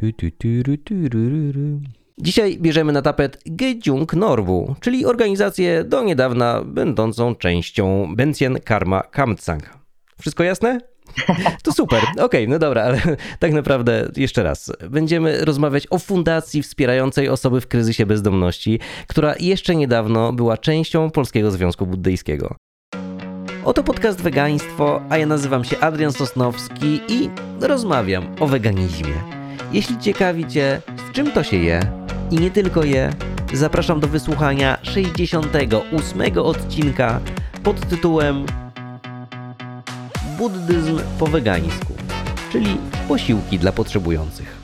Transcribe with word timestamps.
Tu, 0.00 0.12
tu, 0.12 0.30
tu, 0.30 0.76
tu, 0.84 0.94
Dzisiaj 2.18 2.58
bierzemy 2.58 2.92
na 2.92 3.02
tapet 3.02 3.42
Gejung 3.46 4.14
Norbu, 4.14 4.74
czyli 4.80 5.06
organizację 5.06 5.84
do 5.84 6.02
niedawna 6.02 6.62
będącą 6.64 7.34
częścią 7.34 8.14
Bentien 8.16 8.58
Karma 8.64 9.02
Kamtsang. 9.02 9.78
Wszystko 10.20 10.44
jasne? 10.44 10.80
To 11.62 11.72
super. 11.72 12.02
Okej, 12.02 12.24
okay, 12.24 12.48
no 12.48 12.58
dobra, 12.58 12.82
ale 12.82 13.00
tak 13.38 13.52
naprawdę 13.52 14.08
jeszcze 14.16 14.42
raz. 14.42 14.72
Będziemy 14.90 15.44
rozmawiać 15.44 15.86
o 15.90 15.98
fundacji 15.98 16.62
wspierającej 16.62 17.28
osoby 17.28 17.60
w 17.60 17.66
kryzysie 17.66 18.06
bezdomności, 18.06 18.80
która 19.06 19.34
jeszcze 19.40 19.76
niedawno 19.76 20.32
była 20.32 20.58
częścią 20.58 21.10
Polskiego 21.10 21.50
Związku 21.50 21.86
Buddyjskiego. 21.86 22.56
Oto 23.64 23.82
podcast 23.82 24.22
Wegaństwo, 24.22 25.02
a 25.08 25.18
ja 25.18 25.26
nazywam 25.26 25.64
się 25.64 25.78
Adrian 25.78 26.12
Sosnowski 26.12 27.00
i 27.08 27.30
rozmawiam 27.60 28.26
o 28.40 28.46
weganizmie. 28.46 29.35
Jeśli 29.76 29.98
ciekawi 29.98 30.46
Cię, 30.46 30.82
z 31.10 31.12
czym 31.12 31.32
to 31.32 31.42
się 31.42 31.56
je 31.56 31.80
i 32.30 32.36
nie 32.36 32.50
tylko 32.50 32.84
je, 32.84 33.10
zapraszam 33.52 34.00
do 34.00 34.08
wysłuchania 34.08 34.78
68 34.82 36.38
odcinka 36.38 37.20
pod 37.62 37.88
tytułem 37.88 38.46
Buddyzm 40.38 41.00
po 41.18 41.26
wegańsku, 41.26 41.92
czyli 42.52 42.76
posiłki 43.08 43.58
dla 43.58 43.72
potrzebujących. 43.72 44.55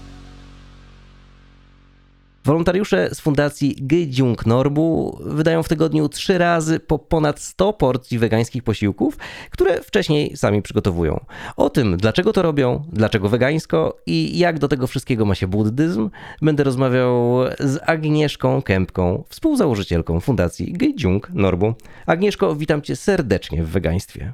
Wolontariusze 2.45 3.09
z 3.13 3.21
fundacji 3.21 3.77
Gyjung 3.81 4.47
Norbu 4.47 5.19
wydają 5.21 5.63
w 5.63 5.69
tygodniu 5.69 6.09
trzy 6.09 6.39
razy 6.39 6.81
po 6.81 6.99
ponad 6.99 7.41
100 7.41 7.73
porcji 7.73 8.19
wegańskich 8.19 8.63
posiłków, 8.63 9.19
które 9.51 9.83
wcześniej 9.83 10.37
sami 10.37 10.63
przygotowują. 10.63 11.25
O 11.57 11.71
tym, 11.71 11.97
dlaczego 11.97 12.33
to 12.33 12.43
robią, 12.43 12.85
dlaczego 12.93 13.29
wegańsko 13.29 13.97
i 14.07 14.39
jak 14.39 14.59
do 14.59 14.69
tego 14.69 14.87
wszystkiego 14.87 15.25
ma 15.25 15.35
się 15.35 15.47
buddyzm, 15.47 16.11
będę 16.43 16.65
rozmawiał 16.65 17.39
z 17.61 17.81
Agnieszką 17.87 18.63
Kępką, 18.63 19.25
współzałożycielką 19.29 20.21
fundacji 20.21 20.73
Gyjung 20.73 21.31
Norbu. 21.35 21.75
Agnieszko, 22.07 22.57
witam 22.57 22.83
cię 22.83 22.97
serdecznie 22.97 23.63
w 23.63 23.69
wegaństwie. 23.69 24.33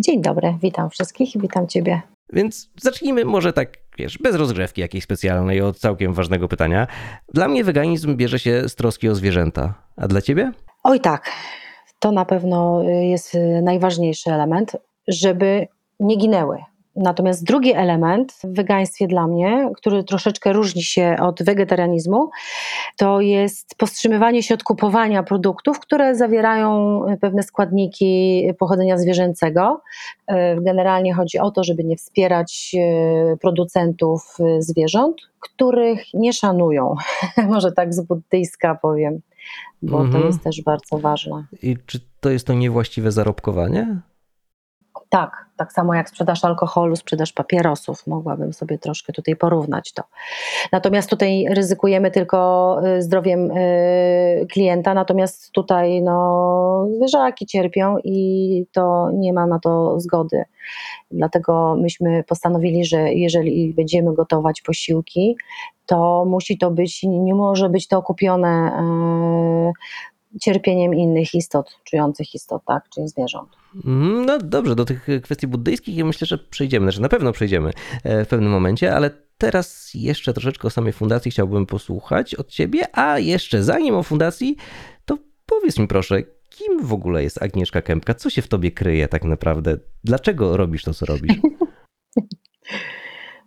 Dzień 0.00 0.22
dobry, 0.22 0.54
witam 0.62 0.90
wszystkich 0.90 1.34
i 1.34 1.38
witam 1.38 1.68
ciebie. 1.68 2.02
Więc 2.32 2.70
zacznijmy 2.80 3.24
może 3.24 3.52
tak, 3.52 3.78
wiesz, 3.98 4.18
bez 4.18 4.36
rozgrzewki 4.36 4.80
jakiejś 4.80 5.04
specjalnej 5.04 5.60
od 5.60 5.78
całkiem 5.78 6.14
ważnego 6.14 6.48
pytania. 6.48 6.86
Dla 7.34 7.48
mnie 7.48 7.64
weganizm 7.64 8.16
bierze 8.16 8.38
się 8.38 8.68
z 8.68 8.74
troski 8.74 9.08
o 9.08 9.14
zwierzęta. 9.14 9.74
A 9.96 10.08
dla 10.08 10.22
ciebie? 10.22 10.52
Oj 10.84 11.00
tak, 11.00 11.30
to 11.98 12.12
na 12.12 12.24
pewno 12.24 12.82
jest 12.82 13.36
najważniejszy 13.62 14.30
element, 14.32 14.76
żeby 15.08 15.68
nie 16.00 16.16
ginęły, 16.16 16.58
Natomiast 16.96 17.44
drugi 17.44 17.72
element 17.72 18.32
w 18.32 18.54
wegaństwie 18.54 19.06
dla 19.06 19.26
mnie, 19.26 19.70
który 19.76 20.04
troszeczkę 20.04 20.52
różni 20.52 20.82
się 20.82 21.16
od 21.20 21.42
wegetarianizmu, 21.42 22.30
to 22.96 23.20
jest 23.20 23.74
powstrzymywanie 23.78 24.42
się 24.42 24.54
od 24.54 24.62
kupowania 24.62 25.22
produktów, 25.22 25.80
które 25.80 26.14
zawierają 26.16 27.00
pewne 27.20 27.42
składniki 27.42 28.42
pochodzenia 28.58 28.98
zwierzęcego. 28.98 29.80
E, 30.26 30.60
generalnie 30.60 31.14
chodzi 31.14 31.38
o 31.38 31.50
to, 31.50 31.64
żeby 31.64 31.84
nie 31.84 31.96
wspierać 31.96 32.76
e, 32.78 33.36
producentów 33.36 34.36
e, 34.40 34.62
zwierząt, 34.62 35.16
których 35.40 36.14
nie 36.14 36.32
szanują. 36.32 36.94
Może 37.48 37.72
tak 37.72 37.94
z 37.94 38.00
buddyjska 38.00 38.74
powiem, 38.74 39.20
bo 39.82 40.00
mhm. 40.00 40.22
to 40.22 40.28
jest 40.28 40.42
też 40.42 40.62
bardzo 40.62 40.98
ważne. 40.98 41.46
I 41.62 41.76
czy 41.86 42.00
to 42.20 42.30
jest 42.30 42.46
to 42.46 42.54
niewłaściwe 42.54 43.12
zarobkowanie? 43.12 44.00
Tak, 45.08 45.46
tak 45.56 45.72
samo 45.72 45.94
jak 45.94 46.08
sprzedaż 46.08 46.44
alkoholu, 46.44 46.96
sprzedaż 46.96 47.32
papierosów, 47.32 48.06
mogłabym 48.06 48.52
sobie 48.52 48.78
troszkę 48.78 49.12
tutaj 49.12 49.36
porównać 49.36 49.92
to. 49.92 50.02
Natomiast 50.72 51.10
tutaj 51.10 51.46
ryzykujemy 51.50 52.10
tylko 52.10 52.80
y, 52.86 53.02
zdrowiem 53.02 53.50
y, 53.50 54.46
klienta, 54.52 54.94
natomiast 54.94 55.52
tutaj 55.52 56.02
no, 56.02 56.86
zwierzaki 56.96 57.46
cierpią 57.46 57.96
i 58.04 58.66
to 58.72 59.10
nie 59.14 59.32
ma 59.32 59.46
na 59.46 59.58
to 59.58 60.00
zgody. 60.00 60.44
Dlatego 61.10 61.76
myśmy 61.76 62.24
postanowili, 62.24 62.84
że 62.84 63.12
jeżeli 63.12 63.74
będziemy 63.74 64.14
gotować 64.14 64.62
posiłki, 64.62 65.36
to 65.86 66.24
musi 66.24 66.58
to 66.58 66.70
być, 66.70 67.02
nie 67.02 67.34
może 67.34 67.68
być 67.68 67.88
to 67.88 67.98
okupione 67.98 68.82
y, 69.70 70.15
cierpieniem 70.42 70.94
innych 70.94 71.34
istot, 71.34 71.78
czujących 71.84 72.34
istot, 72.34 72.62
tak, 72.66 72.88
czyli 72.94 73.08
zwierząt. 73.08 73.48
Mhm, 73.74 74.26
no 74.26 74.38
dobrze, 74.38 74.74
do 74.74 74.84
tych 74.84 75.06
kwestii 75.22 75.46
buddyjskich 75.46 76.04
myślę, 76.04 76.26
że 76.26 76.38
przejdziemy, 76.38 76.86
znaczy 76.86 77.02
na 77.02 77.08
pewno 77.08 77.32
przejdziemy 77.32 77.70
e, 78.04 78.24
w 78.24 78.28
pewnym 78.28 78.50
momencie, 78.50 78.94
ale 78.94 79.10
teraz 79.38 79.90
jeszcze 79.94 80.32
troszeczkę 80.32 80.68
o 80.68 80.70
samej 80.70 80.92
fundacji 80.92 81.30
chciałbym 81.30 81.66
posłuchać 81.66 82.34
od 82.34 82.48
ciebie, 82.48 82.98
a 82.98 83.18
jeszcze 83.18 83.62
zanim 83.62 83.94
o 83.94 84.02
fundacji, 84.02 84.56
to 85.04 85.18
powiedz 85.46 85.78
mi 85.78 85.88
proszę, 85.88 86.22
kim 86.50 86.86
w 86.86 86.92
ogóle 86.92 87.22
jest 87.22 87.42
Agnieszka 87.42 87.82
Kępka? 87.82 88.14
Co 88.14 88.30
się 88.30 88.42
w 88.42 88.48
tobie 88.48 88.70
kryje 88.70 89.08
tak 89.08 89.24
naprawdę? 89.24 89.78
Dlaczego 90.04 90.56
robisz 90.56 90.82
to, 90.82 90.94
co 90.94 91.06
robisz? 91.06 91.36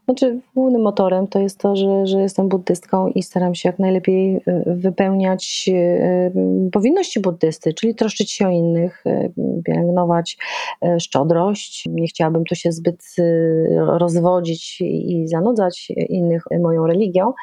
Znaczy, 0.09 0.40
głównym 0.56 0.81
motorem 0.81 1.28
to 1.28 1.40
jest 1.40 1.59
to, 1.59 1.75
że, 1.75 2.08
że 2.08 2.22
jestem 2.22 2.50
buddystką 2.50 3.08
i 3.08 3.24
staram 3.24 3.56
się 3.56 3.70
jak 3.70 3.80
najlepiej 3.80 4.36
y, 4.36 4.42
wypełniać 4.66 5.70
y, 5.74 6.70
powinności 6.72 7.20
buddysty, 7.20 7.74
czyli 7.74 7.96
troszczyć 7.96 8.31
się 8.31 8.47
o 8.47 8.52
innych, 8.52 9.03
pielęgnować 9.66 10.38
szczodrość. 11.00 11.86
Nie 11.90 12.08
chciałabym 12.08 12.44
tu 12.44 12.56
się 12.56 12.72
zbyt 12.72 13.16
rozwodzić 13.78 14.81
i 14.81 15.28
zanudzać 15.28 15.92
innych 16.09 16.44
moją 16.62 16.88
religią. 16.88 17.34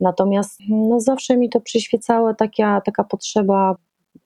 Natomiast 0.00 0.60
no, 0.68 1.00
zawsze 1.00 1.36
mi 1.36 1.50
to 1.50 1.60
przyświecało 1.60 2.34
taka, 2.34 2.80
taka 2.80 3.04
potrzeba 3.04 3.76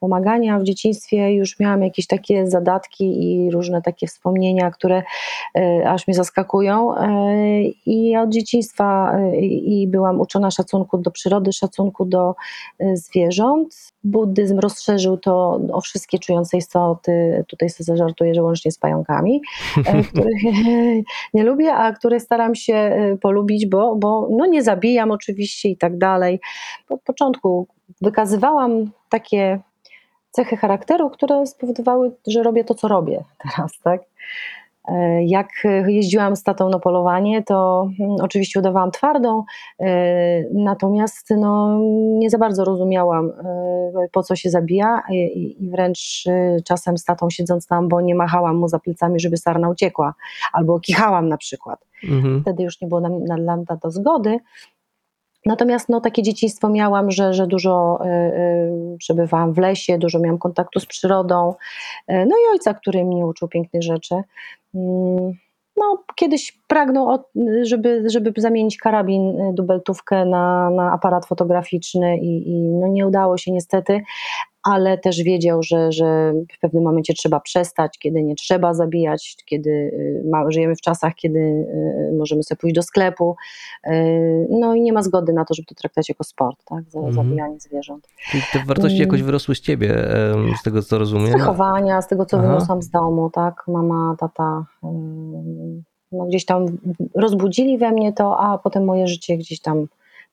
pomagania 0.01 0.59
w 0.59 0.63
dzieciństwie 0.63 1.35
już 1.35 1.61
miałam 1.61 1.83
jakieś 1.83 2.07
takie 2.07 2.47
zadatki 2.47 3.05
i 3.05 3.51
różne 3.51 3.83
takie 3.83 4.07
wspomnienia, 4.07 4.71
które 4.71 5.03
e, 5.59 5.91
aż 5.91 6.07
mnie 6.07 6.15
zaskakują. 6.15 6.97
E, 6.97 7.63
I 7.87 8.17
od 8.17 8.31
dzieciństwa 8.31 9.19
e, 9.19 9.41
i 9.47 9.87
byłam 9.87 10.21
uczona 10.21 10.51
szacunku 10.51 10.99
do 10.99 11.11
przyrody, 11.11 11.53
szacunku 11.53 12.05
do 12.05 12.35
zwierząt. 12.95 13.77
Buddyzm 14.05 14.59
rozszerzył 14.59 15.17
to 15.17 15.61
o 15.73 15.81
wszystkie 15.81 16.19
czujące 16.19 16.57
istoty. 16.57 17.45
Tutaj 17.49 17.71
sobie 17.71 17.85
zażartuję, 17.85 18.35
że 18.35 18.43
łącznie 18.43 18.73
z 18.73 18.79
pająkami, 18.79 19.41
których 20.09 20.43
nie 21.35 21.45
lubię, 21.45 21.75
a 21.75 21.93
które 21.93 22.21
staram 22.21 22.55
się 22.55 22.97
polubić, 23.21 23.67
bo, 23.67 23.97
bo 23.97 24.29
no 24.31 24.47
nie 24.47 24.63
zabijam 24.63 25.11
oczywiście 25.11 25.69
i 25.69 25.77
tak 25.77 25.99
dalej. 25.99 26.41
Od 26.89 27.03
początku 27.03 27.67
wykazywałam 28.01 28.91
takie 29.09 29.61
cechy 30.37 30.57
charakteru, 30.57 31.11
które 31.11 31.47
spowodowały, 31.47 32.13
że 32.27 32.43
robię 32.43 32.65
to, 32.65 32.75
co 32.75 32.89
robię 32.89 33.25
teraz, 33.43 33.81
tak? 33.85 34.01
E, 34.89 35.25
jak 35.25 35.49
jeździłam 35.87 36.37
z 36.37 36.43
tatą 36.43 36.69
na 36.69 36.79
polowanie, 36.79 37.43
to 37.43 37.89
mm, 38.01 38.17
oczywiście 38.21 38.61
udawałam 38.61 38.91
twardą, 38.91 39.45
e, 39.81 40.45
natomiast 40.55 41.31
no, 41.31 41.79
nie 42.19 42.31
za 42.31 42.39
bardzo 42.39 42.65
rozumiałam, 42.65 43.31
e, 43.31 44.09
po 44.13 44.23
co 44.23 44.37
się 44.37 44.51
zabija 44.51 45.03
i 45.11 45.69
wręcz 45.71 46.25
czasem 46.65 46.99
z 46.99 47.05
tatą 47.05 47.31
siedząc 47.31 47.67
tam, 47.67 47.89
bo 47.89 48.01
nie 48.01 48.15
machałam 48.15 48.57
mu 48.57 48.69
za 48.69 48.79
plecami, 48.79 49.21
żeby 49.21 49.37
sarna 49.37 49.69
uciekła, 49.69 50.15
albo 50.53 50.81
kichałam 50.81 51.29
na 51.29 51.37
przykład. 51.37 51.79
Mhm. 52.05 52.43
Wtedy 52.43 52.63
już 52.63 52.81
nie 52.81 52.89
było 52.89 53.01
dla 53.01 53.37
nam 53.37 53.65
to 53.83 53.91
zgody, 53.91 54.39
Natomiast 55.47 55.89
no, 55.89 56.01
takie 56.01 56.23
dzieciństwo 56.23 56.69
miałam, 56.69 57.11
że, 57.11 57.35
że 57.35 57.47
dużo 57.47 57.99
przebywałam 58.99 59.53
w 59.53 59.59
lesie, 59.59 59.99
dużo 59.99 60.19
miałam 60.19 60.39
kontaktu 60.39 60.81
z 60.81 60.87
przyrodą. 60.87 61.55
Y, 62.11 62.27
no 62.27 62.37
i 62.37 62.53
ojca, 62.53 62.75
który 62.75 63.05
mnie 63.05 63.27
uczył 63.27 63.49
pięknych 63.49 63.83
rzeczy. 63.83 64.15
Mm, 64.75 65.33
no, 65.77 66.05
kiedyś 66.17 66.59
pragnął, 66.67 67.19
żeby, 67.63 68.03
żeby 68.07 68.33
zamienić 68.37 68.77
karabin, 68.77 69.55
dubeltówkę 69.55 70.25
na, 70.25 70.71
na 70.71 70.93
aparat 70.93 71.27
fotograficzny 71.27 72.19
i, 72.19 72.51
i 72.51 72.69
no 72.69 72.89
nie 72.89 73.07
udało 73.07 73.39
się 73.39 73.53
niestety, 73.53 74.01
ale 74.73 74.99
też 74.99 75.23
wiedział, 75.23 75.63
że, 75.63 75.93
że 75.93 76.33
w 76.57 76.61
pewnym 76.61 76.83
momencie 76.85 77.15
trzeba 77.15 77.41
przestać, 77.41 77.99
kiedy 77.99 78.23
nie 78.23 78.35
trzeba 78.35 78.75
zabijać, 78.75 79.37
kiedy 79.47 79.71
y, 79.71 80.23
ma, 80.31 80.51
żyjemy 80.51 80.77
w 80.77 80.81
czasach, 80.81 81.15
kiedy 81.15 81.39
y, 81.39 82.15
możemy 82.19 82.43
sobie 82.43 82.59
pójść 82.59 82.75
do 82.75 82.83
sklepu. 82.83 83.37
Y, 83.87 84.47
no 84.51 84.75
i 84.75 84.81
nie 84.81 84.93
ma 84.93 85.03
zgody 85.03 85.33
na 85.33 85.45
to, 85.45 85.55
żeby 85.55 85.67
to 85.67 85.75
traktować 85.75 86.09
jako 86.09 86.25
sport, 86.25 86.65
tak? 86.65 86.85
Mhm. 86.95 87.13
Zabijanie 87.13 87.61
zwierząt. 87.61 88.09
Czyli 88.31 88.43
te 88.53 88.59
wartości 88.67 88.99
jakoś 88.99 89.23
wyrosły 89.23 89.55
z 89.55 89.61
ciebie, 89.61 90.09
z 90.61 90.63
tego 90.63 90.83
co 90.83 90.99
rozumiem? 90.99 91.29
Z 91.29 91.33
wychowania, 91.33 92.03
z 92.03 92.09
tego 92.09 92.27
co 92.27 92.39
Aha. 92.39 92.47
wyniosłam 92.47 92.83
z 92.83 92.91
domu, 92.91 93.31
tak? 93.31 93.65
Mama, 93.69 94.17
tata 94.19 94.65
no 96.13 96.25
gdzieś 96.25 96.45
tam 96.45 96.67
rozbudzili 97.15 97.79
we 97.79 97.93
mnie 97.93 98.13
to, 98.13 98.39
a 98.39 98.59
potem 98.59 98.85
moje 98.85 99.07
życie 99.07 99.37
gdzieś 99.37 99.61
tam 99.61 99.87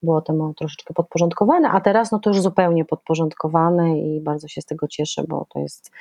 było 0.04 0.22
temu 0.22 0.54
troszeczkę 0.54 0.94
podporządkowane, 0.94 1.70
a 1.70 1.82
teraz 1.82 2.12
no 2.12 2.20
to 2.20 2.30
już 2.30 2.42
zupełnie 2.42 2.86
podporządkowane 2.86 4.00
i 4.00 4.22
bardzo 4.22 4.48
się 4.48 4.62
z 4.62 4.66
tego 4.66 4.88
cieszę, 4.88 5.24
bo 5.28 5.46
to 5.54 5.60
jest 5.60 5.92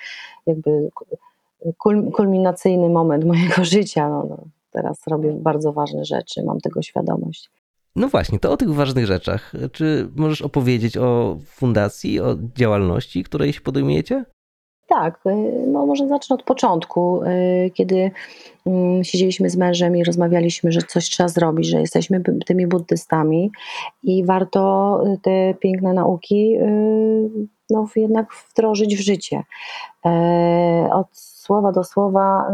jakby 0.46 0.90
kulminacyjny 2.12 2.88
moment 2.88 3.24
mojego 3.24 3.64
życia. 3.74 4.08
No, 4.08 4.26
no, 4.28 4.38
teraz 4.70 5.06
robię 5.06 5.32
bardzo 5.32 5.72
ważne 5.72 6.04
rzeczy, 6.04 6.42
mam 6.42 6.60
tego 6.60 6.82
świadomość. 6.82 7.50
No 7.96 8.08
właśnie, 8.08 8.38
to 8.38 8.52
o 8.52 8.56
tych 8.56 8.74
ważnych 8.74 9.06
rzeczach. 9.06 9.52
Czy 9.72 10.08
możesz 10.16 10.42
opowiedzieć 10.42 10.96
o 10.96 11.38
fundacji, 11.46 12.20
o 12.20 12.36
działalności, 12.56 13.24
której 13.24 13.52
się 13.52 13.60
podejmujecie? 13.60 14.24
Tak, 14.94 15.20
y, 15.26 15.66
no 15.66 15.86
może 15.86 16.08
zacznę 16.08 16.34
od 16.34 16.42
początku, 16.42 17.22
y, 17.22 17.70
kiedy 17.74 18.10
mm, 18.66 19.04
siedzieliśmy 19.04 19.50
z 19.50 19.56
mężem 19.56 19.96
i 19.96 20.04
rozmawialiśmy, 20.04 20.72
że 20.72 20.80
coś 20.80 21.10
trzeba 21.10 21.28
zrobić, 21.28 21.66
że 21.66 21.80
jesteśmy 21.80 22.22
tymi 22.46 22.66
buddystami 22.66 23.50
i 24.02 24.24
warto 24.24 25.02
y, 25.06 25.18
te 25.22 25.54
piękne 25.54 25.92
nauki 25.92 26.58
no, 27.72 27.88
jednak 27.96 28.26
wdrożyć 28.50 28.96
w 28.96 29.00
życie. 29.00 29.42
E, 30.06 30.88
Od 30.92 31.31
słowa 31.42 31.72
do 31.72 31.84
słowa 31.84 32.50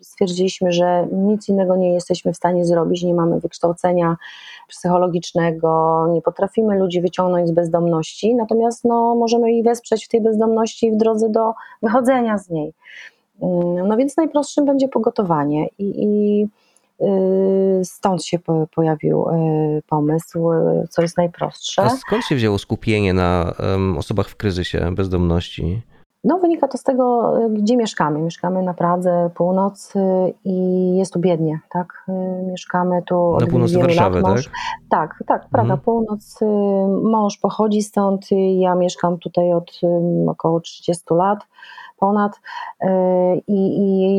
y, 0.00 0.04
stwierdziliśmy, 0.04 0.72
że 0.72 1.08
nic 1.12 1.48
innego 1.48 1.76
nie 1.76 1.92
jesteśmy 1.92 2.32
w 2.32 2.36
stanie 2.36 2.64
zrobić, 2.64 3.02
nie 3.02 3.14
mamy 3.14 3.40
wykształcenia 3.40 4.16
psychologicznego, 4.68 6.06
nie 6.14 6.22
potrafimy 6.22 6.78
ludzi 6.78 7.00
wyciągnąć 7.00 7.48
z 7.48 7.52
bezdomności, 7.52 8.34
natomiast 8.34 8.84
no, 8.84 9.14
możemy 9.14 9.52
ich 9.52 9.64
wesprzeć 9.64 10.04
w 10.04 10.08
tej 10.08 10.20
bezdomności 10.20 10.92
w 10.92 10.96
drodze 10.96 11.28
do 11.28 11.52
wychodzenia 11.82 12.38
z 12.38 12.50
niej. 12.50 12.72
Mm, 13.42 13.88
No 13.88 13.96
więc 13.96 14.16
najprostszym 14.16 14.64
będzie 14.64 14.88
pogotowanie 14.88 15.68
i, 15.78 16.04
i 16.04 16.48
y, 17.80 17.84
stąd 17.84 18.24
się 18.24 18.38
po, 18.38 18.66
pojawił 18.74 19.28
y, 19.28 19.82
pomysł, 19.88 20.52
y, 20.52 20.88
co 20.90 21.02
jest 21.02 21.16
najprostsze. 21.16 21.82
A 21.82 21.90
skąd 21.90 22.24
się 22.24 22.34
wzięło 22.34 22.58
skupienie 22.58 23.12
na 23.14 23.54
osobach 23.98 24.28
w 24.28 24.36
kryzysie 24.36 24.94
bezdomności? 24.94 25.82
No, 26.24 26.38
wynika 26.38 26.68
to 26.68 26.78
z 26.78 26.82
tego, 26.82 27.34
y, 27.46 27.50
gdzie 27.50 27.76
mieszkamy. 27.76 28.18
Mieszkamy 28.18 28.62
na 28.62 28.74
Pradze, 28.74 29.30
północ 29.34 29.96
y, 29.96 30.00
i 30.44 30.56
jest 30.96 31.12
tu 31.12 31.18
biednie, 31.20 31.60
tak? 31.70 32.04
Y, 32.08 32.42
Mieszkamy 32.46 33.02
tu 33.02 33.20
od 33.20 33.40
Na 33.40 33.46
północy 33.46 33.78
Warszawy, 33.78 34.20
lat. 34.20 34.30
Mąż, 34.30 34.44
tak? 34.44 34.52
tak, 34.90 35.14
tak, 35.26 35.48
Praga, 35.48 35.62
Mhm. 35.74 35.80
północ. 35.80 36.38
Mąż 37.02 37.38
pochodzi 37.38 37.82
stąd, 37.82 38.26
ja 38.58 38.74
mieszkam 38.74 39.18
tutaj 39.18 39.52
od 39.52 39.80
około 40.28 40.60
30 40.60 41.14
lat, 41.14 41.38
ponad 41.98 42.32
y, 42.82 42.86
i, 43.46 43.76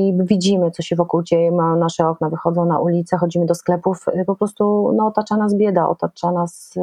i 0.09 0.13
widzimy, 0.23 0.71
co 0.71 0.81
się 0.83 0.95
wokół 0.95 1.23
dzieje. 1.23 1.51
Ma 1.51 1.75
nasze 1.75 2.07
okna 2.07 2.29
wychodzą 2.29 2.65
na 2.65 2.79
ulicę, 2.79 3.17
chodzimy 3.17 3.45
do 3.45 3.55
sklepów, 3.55 4.05
po 4.25 4.35
prostu 4.35 4.91
no, 4.95 5.07
otacza 5.07 5.37
nas 5.37 5.55
bieda, 5.55 5.89
otacza 5.89 6.31
nas 6.31 6.73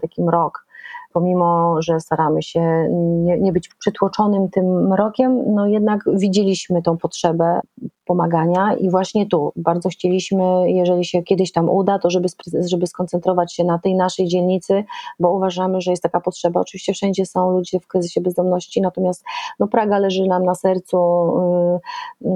taki 0.00 0.22
mrok 0.22 0.65
pomimo, 1.12 1.76
że 1.82 2.00
staramy 2.00 2.42
się 2.42 2.88
nie, 2.90 3.38
nie 3.38 3.52
być 3.52 3.68
przytłoczonym 3.68 4.48
tym 4.50 4.88
mrokiem, 4.88 5.54
no 5.54 5.66
jednak 5.66 6.00
widzieliśmy 6.14 6.82
tą 6.82 6.98
potrzebę 6.98 7.60
pomagania 8.06 8.74
i 8.74 8.90
właśnie 8.90 9.26
tu 9.26 9.52
bardzo 9.56 9.88
chcieliśmy, 9.88 10.72
jeżeli 10.72 11.04
się 11.04 11.22
kiedyś 11.22 11.52
tam 11.52 11.70
uda, 11.70 11.98
to 11.98 12.10
żeby, 12.10 12.28
żeby 12.66 12.86
skoncentrować 12.86 13.54
się 13.54 13.64
na 13.64 13.78
tej 13.78 13.94
naszej 13.94 14.26
dzielnicy, 14.26 14.84
bo 15.20 15.32
uważamy, 15.32 15.80
że 15.80 15.90
jest 15.90 16.02
taka 16.02 16.20
potrzeba. 16.20 16.60
Oczywiście 16.60 16.92
wszędzie 16.92 17.26
są 17.26 17.50
ludzie 17.50 17.80
w 17.80 17.86
kryzysie 17.86 18.20
bezdomności, 18.20 18.80
natomiast 18.80 19.24
no, 19.58 19.68
Praga 19.68 19.98
leży 19.98 20.26
nam 20.26 20.44
na 20.44 20.54
sercu, 20.54 20.98
y, 22.22 22.26
y, 22.26 22.30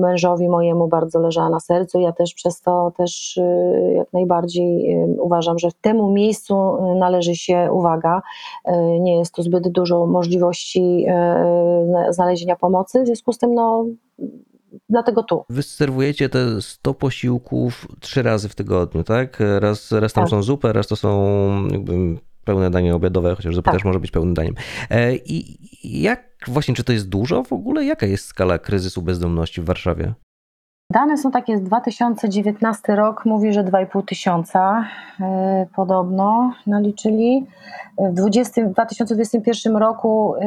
mężowi 0.00 0.48
mojemu 0.48 0.88
bardzo 0.88 1.18
leżała 1.18 1.50
na 1.50 1.60
sercu, 1.60 2.00
ja 2.00 2.12
też 2.12 2.34
przez 2.34 2.60
to 2.60 2.92
też 2.96 3.36
y, 3.36 3.92
jak 3.96 4.12
najbardziej 4.12 4.96
uważam, 5.20 5.58
że 5.58 5.68
temu 5.80 6.10
miejscu 6.10 6.54
należy 6.98 7.34
się 7.34 7.68
uwaga. 7.72 8.22
Nie 9.00 9.18
jest 9.18 9.34
tu 9.34 9.42
zbyt 9.42 9.68
dużo 9.68 10.06
możliwości 10.06 11.06
zna- 11.86 12.12
znalezienia 12.12 12.56
pomocy, 12.56 13.02
w 13.02 13.06
związku 13.06 13.32
z 13.32 13.38
tym 13.38 13.54
no, 13.54 13.84
dlatego 14.88 15.22
tu. 15.22 15.44
Wy 15.50 15.62
serwujecie 15.62 16.28
te 16.28 16.62
100 16.62 16.94
posiłków 16.94 17.88
trzy 18.00 18.22
razy 18.22 18.48
w 18.48 18.54
tygodniu, 18.54 19.04
tak? 19.04 19.38
Raz, 19.60 19.92
raz 19.92 20.12
tam 20.12 20.24
Tak. 20.24 20.30
są 20.30 20.42
zupy, 20.42 20.72
raz 20.72 20.86
to 20.86 20.96
są 20.96 21.68
jakby 21.72 21.92
pełne 22.44 22.70
danie 22.70 22.94
obiadowe, 22.94 23.34
chociaż 23.34 23.54
zupa 23.54 23.70
Tak. 23.70 23.74
też 23.74 23.84
może 23.84 24.00
być 24.00 24.10
pełnym 24.10 24.34
daniem. 24.34 24.54
E, 24.90 25.14
I 25.14 25.58
jak 26.02 26.24
właśnie, 26.46 26.74
czy 26.74 26.84
to 26.84 26.92
jest 26.92 27.08
dużo 27.08 27.42
w 27.44 27.52
ogóle? 27.52 27.84
Jaka 27.84 28.06
jest 28.06 28.24
skala 28.24 28.58
kryzysu 28.58 29.02
bezdomności 29.02 29.60
w 29.60 29.64
Warszawie? 29.64 30.14
Dane 30.92 31.18
są 31.18 31.30
takie 31.30 31.58
z 31.58 31.62
2019 31.62 32.96
rok, 32.96 33.24
mówi, 33.24 33.52
że 33.52 33.64
2,5 33.64 34.04
tysiąca 34.04 34.84
e, 35.20 35.66
podobno 35.76 36.52
naliczyli. 36.66 37.46
W 38.10 38.14
20, 38.14 38.62
w 38.64 38.72
2021 38.72 39.76
roku 39.76 40.34
e, 40.36 40.40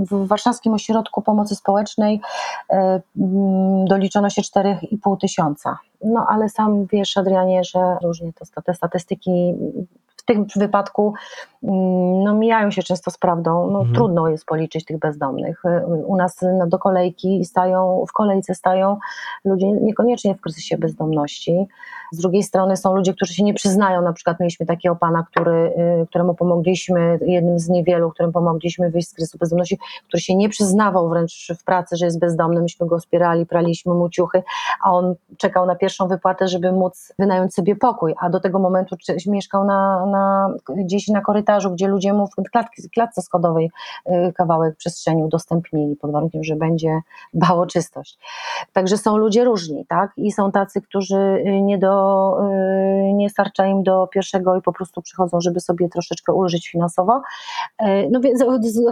w 0.00 0.26
Warszawskim 0.26 0.74
Ośrodku 0.74 1.22
Pomocy 1.22 1.54
Społecznej 1.54 2.20
e, 2.70 3.00
mm, 3.18 3.84
doliczono 3.84 4.30
się 4.30 4.42
4,5 4.42 5.16
tysiąca. 5.20 5.78
No 6.04 6.26
ale 6.28 6.48
sam 6.48 6.86
wiesz, 6.86 7.16
Adrianie, 7.16 7.64
że 7.64 7.96
różnie 8.02 8.32
to, 8.32 8.62
te 8.62 8.74
statystyki 8.74 9.54
w 10.16 10.24
tym 10.24 10.46
wypadku 10.56 11.14
mm, 11.62 12.24
no, 12.24 12.34
mijają 12.34 12.70
się 12.70 12.82
często 12.82 13.10
z 13.10 13.18
prawdą. 13.18 13.70
No, 13.70 13.78
Mhm. 13.78 13.94
Trudno 13.94 14.28
jest 14.28 14.44
policzyć 14.44 14.84
tych 14.84 14.98
bezdomnych. 14.98 15.62
U 16.06 16.16
nas 16.16 16.40
no, 16.58 16.66
do 16.66 16.78
kolejki 16.78 17.44
stają, 17.44 18.04
w 18.08 18.12
kolejce 18.12 18.54
stają 18.54 18.98
ludzie 19.44 19.72
niekoniecznie 19.72 20.34
w 20.34 20.40
kryzysie 20.40 20.78
bezdomności. 20.78 21.66
Z 22.12 22.18
drugiej 22.18 22.42
strony 22.42 22.76
są 22.76 22.96
ludzie, 22.96 23.14
którzy 23.14 23.34
się 23.34 23.44
nie 23.44 23.54
przyznają. 23.54 24.02
Na 24.02 24.12
przykład 24.12 24.40
mieliśmy 24.40 24.66
takiego 24.66 24.96
pana, 24.96 25.26
który, 25.30 25.72
y, 26.02 26.06
któremu 26.06 26.34
pomogliśmy, 26.34 27.18
jednym 27.26 27.58
z 27.58 27.68
niewielu, 27.68 28.10
którym 28.10 28.32
pomogliśmy 28.32 28.90
wyjść 28.90 29.08
z 29.08 29.14
kryzysu 29.14 29.38
bezdomności, 29.38 29.78
który 30.08 30.20
się 30.20 30.34
nie 30.34 30.48
przyznawał 30.48 31.08
wręcz 31.08 31.52
w 31.58 31.64
pracy, 31.64 31.96
że 31.96 32.04
jest 32.04 32.18
bezdomny. 32.18 32.62
Myśmy 32.62 32.86
go 32.86 32.98
wspierali, 32.98 33.46
praliśmy 33.46 33.94
mu 33.94 34.08
ciuchy, 34.08 34.42
a 34.84 34.92
on 34.92 35.14
czekał 35.36 35.66
na 35.66 35.74
pierwszą 35.74 36.08
wypłatę, 36.08 36.48
żeby 36.48 36.72
móc 36.72 37.12
wynająć 37.18 37.54
sobie 37.54 37.76
pokój, 37.76 38.14
a 38.20 38.30
do 38.30 38.40
tego 38.40 38.58
momentu 38.58 38.96
mieszkał 39.26 39.64
na, 39.64 40.06
na, 40.06 40.54
gdzieś 40.76 41.08
na 41.08 41.20
korytarzu, 41.20 41.70
gdzie 41.70 41.88
ludzie 41.88 42.12
mu 42.12 42.26
w 42.26 42.50
klatki, 42.50 42.90
klatce 42.90 43.22
schodowej 43.22 43.70
y, 44.06 44.32
kawałek 44.32 44.76
przestrzeni 44.76 45.24
udostępnili 45.24 45.96
pod 45.96 46.12
warunkiem, 46.12 46.44
że 46.44 46.56
będzie 46.56 47.00
dbał 47.34 47.60
o 47.60 47.66
czystość. 47.66 48.18
Także 48.72 48.98
są 48.98 49.16
ludzie 49.16 49.44
różni, 49.44 49.86
tak? 49.86 50.12
I 50.16 50.32
są 50.32 50.52
tacy, 50.52 50.82
którzy 50.82 51.16
y, 51.16 51.60
nie, 51.62 51.78
do, 51.78 51.95
y, 53.08 53.12
nie 53.12 53.30
starcza 53.30 53.66
im 53.66 53.82
do 53.82 54.06
pierwszego 54.06 54.56
i 54.56 54.62
po 54.62 54.72
prostu 54.72 55.02
przychodzą, 55.02 55.40
żeby 55.40 55.60
sobie 55.60 55.88
troszeczkę 55.88 56.32
ulżyć 56.32 56.68
finansowo. 56.68 57.20
Y, 57.82 57.84
No 58.10 58.20
więc 58.20 58.44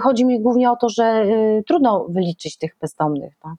chodzi 0.03 0.25
mi 0.25 0.41
głównie 0.41 0.71
o 0.71 0.77
to, 0.77 0.89
że 0.89 1.23
y, 1.25 1.63
trudno 1.67 2.07
wyliczyć 2.09 2.59
tych 2.59 2.77
bezdomnych, 2.81 3.35
tak? 3.43 3.53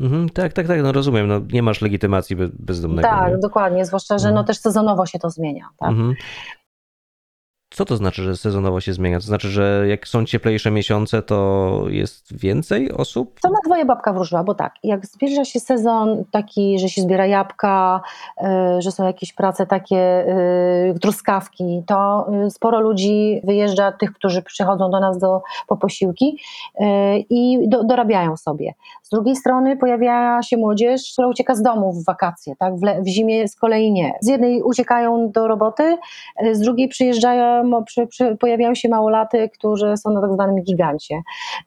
Mhm, 0.00 0.28
tak, 0.28 0.52
tak, 0.52 0.66
tak, 0.66 0.82
no 0.82 0.92
rozumiem. 0.92 1.28
No, 1.28 1.40
nie 1.52 1.62
masz 1.62 1.82
legitymacji 1.82 2.36
be- 2.36 2.48
bezdomnego. 2.58 3.08
Tak, 3.08 3.32
nie? 3.32 3.38
dokładnie, 3.38 3.84
zwłaszcza, 3.86 4.18
że 4.18 4.24
no 4.24 4.30
Mhm. 4.30 4.46
też 4.46 4.58
sezonowo 4.58 5.06
się 5.06 5.18
to 5.18 5.30
zmienia, 5.30 5.64
tak? 5.78 5.88
Mhm. 5.90 6.14
Co 7.78 7.84
to 7.84 7.96
znaczy, 7.96 8.22
że 8.22 8.36
sezonowo 8.36 8.80
się 8.80 8.92
zmienia? 8.92 9.18
To 9.18 9.26
znaczy, 9.26 9.48
że 9.48 9.84
jak 9.88 10.08
są 10.08 10.24
cieplejsze 10.24 10.70
miesiące, 10.70 11.22
to 11.22 11.82
jest 11.88 12.36
więcej 12.36 12.92
osób? 12.92 13.40
To 13.40 13.48
na 13.48 13.58
dwoje 13.66 13.84
babka 13.84 14.12
wróżyła, 14.12 14.44
bo 14.44 14.54
tak, 14.54 14.72
jak 14.82 15.06
zbliża 15.06 15.44
się 15.44 15.60
sezon 15.60 16.24
taki, 16.30 16.78
że 16.78 16.88
się 16.88 17.02
zbiera 17.02 17.26
jabłka, 17.26 18.00
y, 18.40 18.82
że 18.82 18.92
są 18.92 19.06
jakieś 19.06 19.32
prace 19.32 19.66
takie, 19.66 20.26
y, 20.96 20.98
truskawki, 21.00 21.82
to 21.86 22.26
y, 22.46 22.50
sporo 22.50 22.80
ludzi 22.80 23.40
wyjeżdża, 23.44 23.92
tych, 23.92 24.12
którzy 24.12 24.42
przychodzą 24.42 24.90
do 24.90 25.00
nas 25.00 25.18
do, 25.18 25.42
po 25.66 25.76
posiłki 25.76 26.38
i 27.30 27.68
do, 27.68 27.84
dorabiają 27.84 28.36
sobie. 28.36 28.74
Z 29.02 29.10
drugiej 29.10 29.36
strony 29.36 29.76
pojawia 29.76 30.42
się 30.42 30.56
młodzież, 30.56 31.12
która 31.12 31.28
ucieka 31.28 31.54
z 31.54 31.62
domu 31.62 31.92
w 31.92 32.04
wakacje, 32.04 32.56
tak? 32.56 32.76
w, 32.76 32.82
le, 32.82 33.02
w 33.02 33.06
zimie 33.06 33.48
z 33.48 33.56
kolei 33.56 33.92
nie. 33.92 34.12
Z 34.20 34.28
jednej 34.28 34.62
uciekają 34.62 35.30
do 35.30 35.48
roboty, 35.48 35.96
z 36.52 36.60
drugiej 36.60 36.88
przyjeżdżają, 36.88 37.67
przy, 37.86 38.06
przy, 38.06 38.36
pojawiają 38.36 38.74
się 38.74 38.88
małolaty, 38.88 39.50
którzy 39.58 39.96
są 39.96 40.10
na 40.10 40.20
tak 40.20 40.32
zwanym 40.32 40.64
gigancie. 40.64 41.22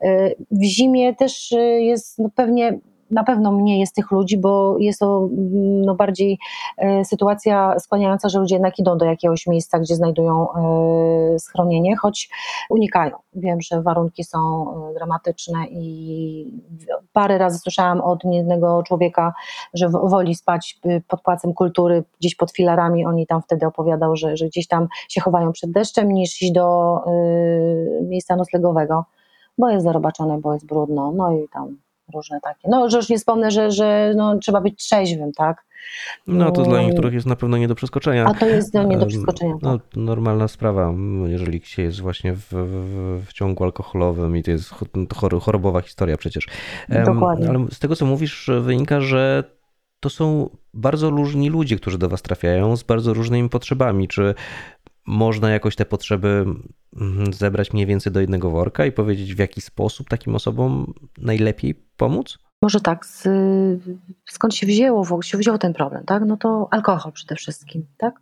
Y, 0.06 0.36
W 0.52 0.64
zimie 0.64 1.16
też 1.16 1.52
y, 1.52 1.62
jest 1.62 2.20
no 2.20 2.30
pewnie 2.36 2.80
na 3.12 3.24
pewno 3.24 3.52
mniej 3.52 3.80
jest 3.80 3.96
tych 3.96 4.12
ludzi, 4.12 4.38
bo 4.38 4.76
jest 4.80 5.00
to 5.00 5.30
mm, 5.32 5.82
no, 5.82 5.96
bardziej 5.96 6.40
e, 6.78 7.06
sytuacja 7.06 7.80
skłaniająca, 7.80 8.30
że 8.30 8.40
ludzie 8.40 8.56
jednak 8.56 8.80
idą 8.80 8.98
do 8.98 9.06
jakiegoś 9.06 9.48
miejsca, 9.48 9.80
gdzie 9.80 9.96
znajdują 9.96 10.48
e, 10.54 11.40
schronienie, 11.40 11.96
choć 11.96 12.30
unikają. 12.70 13.16
Wiem, 13.34 13.62
że 13.62 13.82
warunki 13.82 14.24
są 14.24 14.40
e, 14.90 14.94
dramatyczne 14.94 15.66
i 15.70 16.62
parę 17.14 17.38
razy 17.38 17.60
słyszałam 17.60 18.02
od 18.02 18.24
jednego 18.24 18.84
człowieka, 18.84 19.34
że 19.74 19.90
woli 19.90 20.36
spać 20.36 20.80
y, 20.86 21.02
pod 21.08 21.22
płacem 21.22 21.54
kultury, 21.54 22.04
gdzieś 22.20 22.36
pod 22.36 22.52
filarami. 22.52 23.06
Oni 23.06 23.28
tam 23.28 23.42
wtedy 23.42 23.66
opowiadał, 23.66 24.16
że, 24.16 24.38
że 24.38 24.48
gdzieś 24.48 24.68
tam 24.68 24.88
się 25.10 25.22
chowają 25.22 25.52
przed 25.52 25.72
deszczem, 25.72 26.12
niż 26.12 26.42
iść 26.42 26.52
do 26.52 26.98
y, 27.08 28.04
miejsca 28.04 28.36
noclegowego, 28.36 29.06
bo 29.58 29.70
jest 29.70 29.84
zarobaczone, 29.84 30.40
bo 30.42 30.54
jest 30.54 30.66
brudno, 30.66 31.12
no 31.12 31.32
i 31.32 31.48
tam 31.54 31.78
różne 32.12 32.40
takie. 32.42 32.70
No, 32.70 32.90
że 32.90 32.98
już 32.98 33.10
nie 33.10 33.18
wspomnę, 33.18 33.52
że, 33.52 33.72
że 33.72 34.14
no, 34.16 34.38
trzeba 34.38 34.62
być 34.62 34.80
trzeźwym, 34.80 35.32
tak? 35.32 35.66
No 36.28 36.52
to 36.52 36.64
dla 36.64 36.74
Mm. 36.74 36.86
niektórych 36.86 37.14
jest 37.14 37.26
na 37.26 37.36
pewno 37.36 37.58
nie 37.58 37.68
do 37.68 37.76
przeskoczenia. 37.76 38.26
A 38.26 38.34
to 38.34 38.46
jest 38.48 38.74
no, 38.74 38.84
nie 38.84 38.98
do 38.98 39.04
Em, 39.04 39.10
przeskoczenia. 39.10 39.56
No, 39.62 39.80
tak. 39.80 39.88
normalna 39.96 40.48
sprawa, 40.48 40.94
jeżeli 41.26 41.62
się 41.64 41.82
jest 41.82 42.02
właśnie 42.02 42.34
w, 42.34 42.48
w, 42.54 43.26
w 43.28 43.34
ciągu 43.34 43.64
alkoholowym 43.64 44.38
i 44.38 44.44
to 44.44 44.52
jest 44.52 44.74
chorobowa 45.42 45.82
historia 45.82 46.18
przecież. 46.18 46.48
Dokładnie. 47.06 47.50
Ale 47.50 47.66
z 47.72 47.80
tego, 47.80 47.96
co 47.96 48.06
mówisz, 48.06 48.50
wynika, 48.62 49.02
że 49.02 49.44
to 50.00 50.10
są 50.10 50.50
bardzo 50.74 51.10
różni 51.10 51.50
ludzie, 51.50 51.76
którzy 51.76 51.98
do 51.98 52.10
Was 52.10 52.22
trafiają 52.22 52.78
z 52.78 52.84
bardzo 52.84 53.14
różnymi 53.14 53.50
potrzebami. 53.50 54.08
Czy 54.08 54.36
można 55.06 55.50
jakoś 55.50 55.76
te 55.76 55.86
potrzeby 55.86 56.46
mm, 57.02 57.34
zebrać 57.34 57.74
mniej 57.74 57.86
więcej 57.86 58.14
do 58.14 58.22
jednego 58.22 58.50
worka 58.50 58.86
i 58.86 58.92
powiedzieć, 58.92 59.36
w 59.36 59.40
jaki 59.40 59.62
sposób 59.62 60.10
takim 60.10 60.36
osobom 60.36 60.94
najlepiej 61.18 61.76
pomóc? 62.02 62.38
Może 62.62 62.80
tak, 62.80 63.06
z, 63.06 63.28
skąd 64.30 64.56
się 64.56 64.68
wzięło, 64.68 65.04
w 65.04 65.12
ogóle 65.12 65.24
się 65.24 65.38
wziął 65.38 65.58
ten 65.58 65.74
problem, 65.74 66.04
tak? 66.06 66.24
No 66.26 66.38
to 66.38 66.68
alkohol 66.72 67.12
przede 67.12 67.36
wszystkim, 67.36 67.86
tak? 67.98 68.14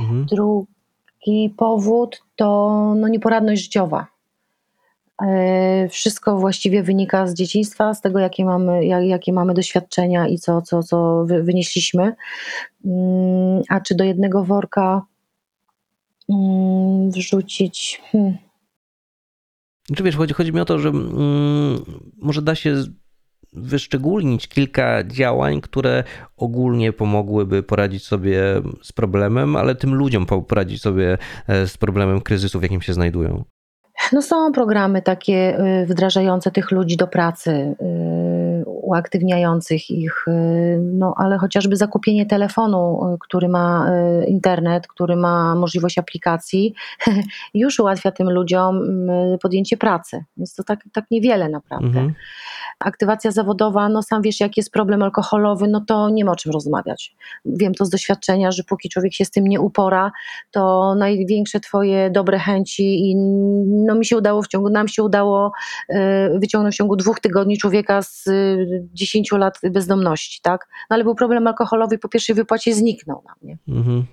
Mhm. 0.00 0.26
Drugi 0.26 1.50
powód 1.56 2.22
to 2.36 2.46
no, 2.96 3.08
nieporadność 3.08 3.62
życiowa. 3.62 4.06
E, 5.22 5.88
Wszystko 5.88 6.36
właściwie 6.38 6.82
wynika 6.82 7.26
z 7.26 7.34
dzieciństwa, 7.34 7.94
z 7.94 8.00
tego, 8.00 8.18
jakie 8.18 8.44
mamy, 8.44 8.84
jak- 8.86 9.04
jakie 9.04 9.32
mamy 9.32 9.54
doświadczenia 9.54 10.28
i 10.28 10.38
co, 10.38 10.62
co, 10.62 10.82
co 10.82 11.24
wy- 11.26 11.42
wynieśliśmy. 11.42 12.02
Mm, 12.84 13.62
A 13.68 13.80
czy 13.80 13.94
do 13.94 14.04
jednego 14.04 14.44
worka 14.44 15.02
mm, 16.28 17.10
wrzucić? 17.10 18.02
Hmm. 18.12 18.36
Czy 19.96 20.02
wiesz, 20.02 20.16
chodzi, 20.16 20.34
chodzi 20.34 20.52
mi 20.52 20.60
o 20.60 20.64
to, 20.64 20.78
że 20.78 20.88
mm, 20.88 21.84
może 22.22 22.42
da 22.42 22.54
się 22.54 22.74
wyszczególnić 23.54 24.48
kilka 24.48 25.04
działań, 25.04 25.60
które 25.60 26.04
ogólnie 26.36 26.92
pomogłyby 26.92 27.62
poradzić 27.62 28.06
sobie 28.06 28.42
z 28.82 28.92
problemem, 28.92 29.56
ale 29.56 29.74
tym 29.74 29.94
ludziom 29.94 30.26
po- 30.26 30.42
poradzić 30.42 30.82
sobie 30.82 31.18
e, 31.46 31.66
z 31.66 31.78
problemem 31.78 32.20
kryzysu, 32.20 32.60
w 32.60 32.62
jakim 32.62 32.82
się 32.82 32.94
znajdują. 32.94 33.44
No 34.12 34.22
są 34.22 34.52
programy 34.52 35.02
takie 35.02 35.58
y, 35.82 35.86
wdrażające 35.86 36.50
tych 36.50 36.70
ludzi 36.70 36.96
do 36.96 37.06
pracy, 37.06 37.50
y, 37.50 38.64
uaktywniających 38.66 39.90
ich, 39.90 40.24
y, 40.28 40.78
no 40.82 41.14
ale 41.16 41.38
chociażby 41.38 41.76
zakupienie 41.76 42.26
telefonu, 42.26 43.00
który 43.20 43.48
ma 43.48 43.90
internet, 44.26 44.86
który 44.86 45.16
ma 45.16 45.54
możliwość 45.54 45.98
aplikacji, 45.98 46.74
już 47.54 47.80
ułatwia 47.80 48.10
tym 48.10 48.30
ludziom 48.30 48.80
podjęcie 49.42 49.76
pracy. 49.76 50.24
Więc 50.36 50.54
to 50.54 50.64
tak, 50.64 50.80
tak 50.92 51.04
niewiele 51.10 51.48
naprawdę. 51.48 51.86
Mhm. 51.86 52.14
Aktywacja 52.80 53.30
zawodowa, 53.30 53.88
no 53.88 54.02
sam 54.02 54.22
wiesz, 54.22 54.40
jak 54.40 54.56
jest 54.56 54.70
problem 54.70 55.02
alkoholowy, 55.02 55.68
no 55.68 55.80
to 55.80 56.10
nie 56.10 56.24
ma 56.24 56.32
o 56.32 56.36
czym 56.36 56.52
rozmawiać. 56.52 57.14
Wiem 57.44 57.74
to 57.74 57.84
z 57.84 57.90
doświadczenia, 57.90 58.52
że 58.52 58.62
póki 58.64 58.88
człowiek 58.88 59.14
się 59.14 59.24
z 59.24 59.30
tym 59.30 59.46
nie 59.46 59.60
upora, 59.60 60.12
to 60.50 60.94
największe 60.94 61.60
twoje 61.60 62.10
dobre 62.10 62.38
chęci 62.38 63.10
i 63.10 63.16
no 63.66 63.93
mi 63.94 64.06
się 64.06 64.16
udało 64.16 64.42
w 64.42 64.48
ciągu, 64.48 64.70
nam 64.70 64.88
się 64.88 65.02
udało 65.02 65.52
e, 65.88 66.38
wyciągnąć 66.38 66.74
w 66.74 66.78
ciągu 66.78 66.96
dwóch 66.96 67.20
tygodni 67.20 67.58
człowieka 67.58 68.02
z 68.02 68.28
e, 68.28 68.32
10 68.92 69.32
lat 69.32 69.58
bezdomności, 69.70 70.40
tak? 70.42 70.68
No 70.90 70.94
ale 70.94 71.04
był 71.04 71.14
problem 71.14 71.46
alkoholowy 71.46 71.98
po 71.98 72.08
pierwszej 72.08 72.34
wypłacie 72.34 72.74
zniknął 72.74 73.22
nam, 73.26 73.36
nie? 73.42 73.58
Mhm. 73.68 74.04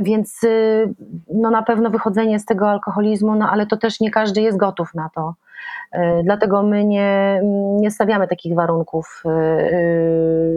Więc 0.00 0.44
y, 0.44 0.94
no 1.34 1.50
na 1.50 1.62
pewno 1.62 1.90
wychodzenie 1.90 2.38
z 2.38 2.44
tego 2.44 2.70
alkoholizmu, 2.70 3.34
no 3.34 3.50
ale 3.50 3.66
to 3.66 3.76
też 3.76 4.00
nie 4.00 4.10
każdy 4.10 4.40
jest 4.40 4.58
gotów 4.58 4.94
na 4.94 5.10
to. 5.14 5.34
Dlatego 6.24 6.62
my 6.62 6.84
nie, 6.84 7.40
nie 7.80 7.90
stawiamy 7.90 8.28
takich 8.28 8.54
warunków, 8.54 9.22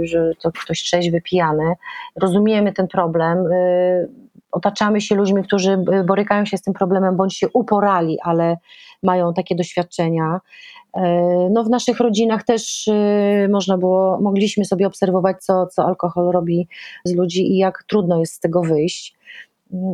że 0.01 0.31
to 0.41 0.51
ktoś 0.51 0.83
trzeźwy, 0.83 1.21
pijany. 1.21 1.73
Rozumiemy 2.21 2.73
ten 2.73 2.87
problem. 2.87 3.37
Otaczamy 4.51 5.01
się 5.01 5.15
ludźmi, 5.15 5.43
którzy 5.43 5.71
y, 5.71 6.03
borykają 6.03 6.45
się 6.45 6.57
z 6.57 6.61
tym 6.61 6.73
problemem, 6.73 7.17
bądź 7.17 7.37
się 7.37 7.47
uporali, 7.53 8.17
ale 8.23 8.57
mają 9.03 9.33
takie 9.33 9.55
doświadczenia. 9.55 10.39
Y, 10.97 11.01
No 11.51 11.63
w 11.63 11.69
naszych 11.69 11.99
rodzinach 11.99 12.43
też 12.43 12.87
y, 12.87 13.49
można 13.51 13.77
było, 13.77 14.21
mogliśmy 14.21 14.65
sobie 14.65 14.87
obserwować, 14.87 15.37
co, 15.43 15.67
co 15.67 15.85
alkohol 15.85 16.31
robi 16.31 16.67
z 17.05 17.15
ludzi 17.15 17.51
i 17.51 17.57
jak 17.57 17.83
trudno 17.87 18.19
jest 18.19 18.33
z 18.33 18.39
tego 18.39 18.61
wyjść. 18.61 19.15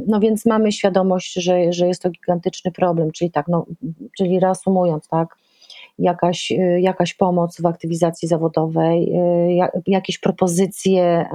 No 0.08 0.20
więc 0.20 0.46
mamy 0.46 0.72
świadomość, 0.72 1.34
że, 1.34 1.74
że 1.74 1.88
jest 1.88 2.02
to 2.02 2.10
gigantyczny 2.10 2.72
problem, 2.72 3.12
czyli 3.12 3.32
tak, 3.32 3.48
no, 3.48 3.66
czyli 4.18 4.40
reasumując, 4.40 5.08
tak, 5.08 5.38
jakaś, 6.02 6.52
y, 6.52 6.80
jakaś 6.82 7.14
pomoc 7.14 7.62
w 7.62 7.66
aktywizacji 7.66 8.28
zawodowej, 8.28 9.14
y, 9.50 9.54
ja- 9.54 9.70
jakieś 9.88 10.18
propozycje, 10.20 11.26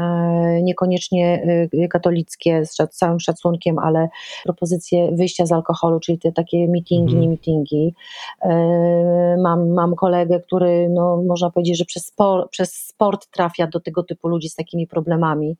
y, 0.58 0.62
niekoniecznie 0.62 1.46
katolickie, 1.90 2.64
z 2.66 2.76
całym 2.90 3.20
szacunkiem, 3.20 3.78
ale 3.78 4.08
propozycje 4.44 5.12
wyjścia 5.12 5.46
z 5.46 5.52
alkoholu, 5.52 6.00
czyli 6.00 6.18
te 6.18 6.32
takie 6.32 6.68
meetingi, 6.68 7.14
Mhm. 7.14 7.20
nie 7.22 7.28
meetingi. 7.28 7.94
Mam, 9.42 9.68
mam 9.68 9.94
kolegę, 9.94 10.40
który, 10.40 10.88
no, 10.88 11.22
można 11.26 11.50
powiedzieć, 11.50 11.78
że 11.78 11.84
przez 11.84 12.06
sport, 12.06 12.50
przez 12.50 12.72
sport 12.74 13.26
trafia 13.30 13.66
do 13.66 13.80
tego 13.80 14.02
typu 14.02 14.28
ludzi 14.28 14.48
z 14.48 14.54
takimi 14.54 14.86
problemami 14.86 15.56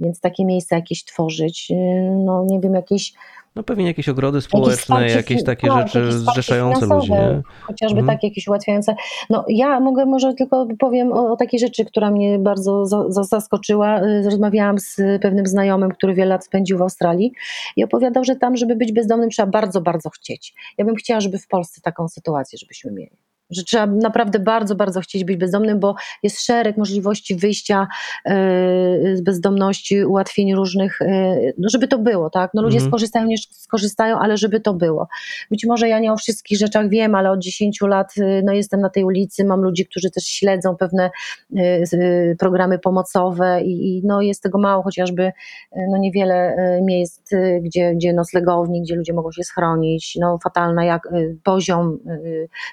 więc 0.00 0.20
takie 0.20 0.44
miejsca 0.44 0.76
jakieś 0.76 1.04
tworzyć, 1.04 1.70
yy, 1.70 1.76
no 2.24 2.44
nie 2.48 2.60
wiem, 2.60 2.74
jakieś, 2.74 3.12
No 3.56 3.62
pewnie 3.62 3.86
jakieś 3.86 4.08
ogrody 4.08 4.40
społeczne, 4.40 5.10
jakieś 5.10 5.38
fi- 5.40 5.44
takie 5.44 5.68
tak, 5.68 5.86
rzeczy 5.88 5.98
jakieś 5.98 6.14
zrzeszające 6.14 6.86
ludzi, 6.86 7.12
nie? 7.12 7.42
chociażby 7.62 8.00
Mhm. 8.00 8.18
takie 8.18 8.28
jakieś 8.28 8.48
ułatwiające. 8.48 8.94
No 9.30 9.44
ja 9.48 9.80
mogę 9.80 10.06
może 10.06 10.34
tylko 10.34 10.66
powiem 10.78 11.12
o, 11.12 11.32
o 11.32 11.36
takiej 11.36 11.60
rzeczy, 11.60 11.84
która 11.84 12.10
mnie 12.10 12.38
bardzo 12.38 12.86
za, 12.86 13.04
za, 13.08 13.24
zaskoczyła. 13.24 14.00
Yy, 14.00 14.22
Rozmawiałam 14.22 14.78
z 14.78 14.96
pewnym 15.22 15.46
znajomym, 15.46 15.90
który 15.90 16.14
wiele 16.14 16.28
lat 16.28 16.44
spędził 16.44 16.78
w 16.78 16.82
Australii 16.82 17.32
i 17.76 17.84
opowiadał, 17.84 18.24
że 18.24 18.36
tam, 18.36 18.56
żeby 18.56 18.76
być 18.76 18.92
bezdomnym, 18.92 19.30
trzeba 19.30 19.50
bardzo, 19.50 19.80
bardzo 19.80 20.10
chcieć. 20.10 20.54
Ja 20.78 20.84
bym 20.84 20.94
chciała, 20.94 21.20
żeby 21.20 21.38
w 21.38 21.48
Polsce 21.48 21.80
taką 21.80 22.08
sytuację, 22.08 22.58
żebyśmy 22.58 22.92
mieli. 22.92 23.16
Że 23.50 23.64
trzeba 23.64 23.86
naprawdę 23.86 24.38
bardzo, 24.38 24.74
bardzo 24.74 25.00
chcieć 25.00 25.24
być 25.24 25.36
bezdomnym, 25.36 25.80
bo 25.80 25.94
jest 26.22 26.40
szereg 26.40 26.76
możliwości 26.76 27.36
wyjścia 27.36 27.86
yy, 28.24 28.32
z 29.16 29.20
bezdomności, 29.20 30.04
ułatwień 30.04 30.54
różnych, 30.54 30.98
yy, 31.00 31.54
no 31.58 31.68
żeby 31.68 31.88
to 31.88 31.98
było, 31.98 32.30
tak? 32.30 32.50
No 32.54 32.62
ludzie 32.62 32.76
Mhm. 32.76 32.90
skorzystają, 32.90 33.26
nie 33.26 33.38
skorzystają, 33.38 34.18
ale 34.18 34.36
żeby 34.36 34.60
to 34.60 34.74
było. 34.74 35.08
Być 35.50 35.66
może 35.66 35.88
ja 35.88 35.98
nie 35.98 36.12
o 36.12 36.16
wszystkich 36.16 36.58
rzeczach 36.58 36.88
wiem, 36.88 37.14
ale 37.14 37.30
od 37.30 37.40
10 37.40 37.80
lat 37.80 38.16
yy, 38.16 38.42
no, 38.44 38.52
jestem 38.52 38.80
na 38.80 38.90
tej 38.90 39.04
ulicy, 39.04 39.44
mam 39.44 39.60
ludzi, 39.60 39.86
którzy 39.86 40.10
też 40.10 40.24
śledzą 40.24 40.76
pewne 40.76 41.10
programy 42.38 42.78
pomocowe 42.78 43.62
i, 43.62 43.98
i 43.98 44.02
no, 44.04 44.20
jest 44.20 44.42
tego 44.42 44.58
mało, 44.58 44.82
chociażby 44.82 45.32
no, 45.90 45.98
niewiele 45.98 46.56
miejsc, 46.82 47.30
gdzie, 47.62 47.94
gdzie 47.94 48.12
noclegowni, 48.12 48.82
gdzie 48.82 48.96
ludzie 48.96 49.12
mogą 49.12 49.32
się 49.32 49.44
schronić, 49.44 50.16
no, 50.20 50.38
fatalna 50.44 50.84
jak, 50.84 51.08
poziom 51.42 51.98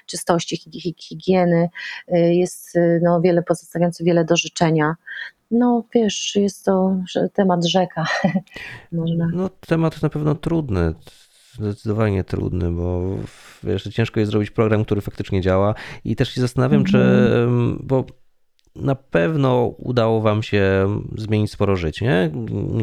czystości, 0.06 0.63
higieny, 0.98 1.68
y, 2.14 2.18
jest 2.34 2.76
y, 2.76 3.00
no, 3.02 3.20
wiele 3.20 3.42
pozostawiający 3.42 4.04
wiele 4.04 4.24
do 4.24 4.36
życzenia. 4.36 4.94
No 5.50 5.84
wiesz, 5.94 6.36
jest 6.36 6.64
to 6.64 6.96
temat 7.32 7.66
rzeka. 7.66 8.04
Można. 8.92 9.28
No 9.32 9.48
temat 9.48 10.02
na 10.02 10.08
pewno 10.08 10.34
trudny, 10.34 10.94
zdecydowanie 11.52 12.24
trudny, 12.24 12.72
bo 12.72 13.16
wiesz, 13.62 13.82
ciężko 13.82 14.20
jest 14.20 14.32
zrobić 14.32 14.50
program, 14.50 14.84
który 14.84 15.00
faktycznie 15.00 15.40
działa 15.40 15.74
i 16.04 16.16
też 16.16 16.28
się 16.28 16.40
zastanawiam, 16.40 16.84
czy, 16.84 16.98
em, 16.98 17.80
bo 17.82 18.06
na 18.76 18.94
pewno 18.94 19.74
udało 19.78 20.20
wam 20.20 20.42
się 20.42 20.86
zmienić 21.16 21.50
sporo 21.52 21.76
żyć, 21.76 22.00
nie? 22.00 22.30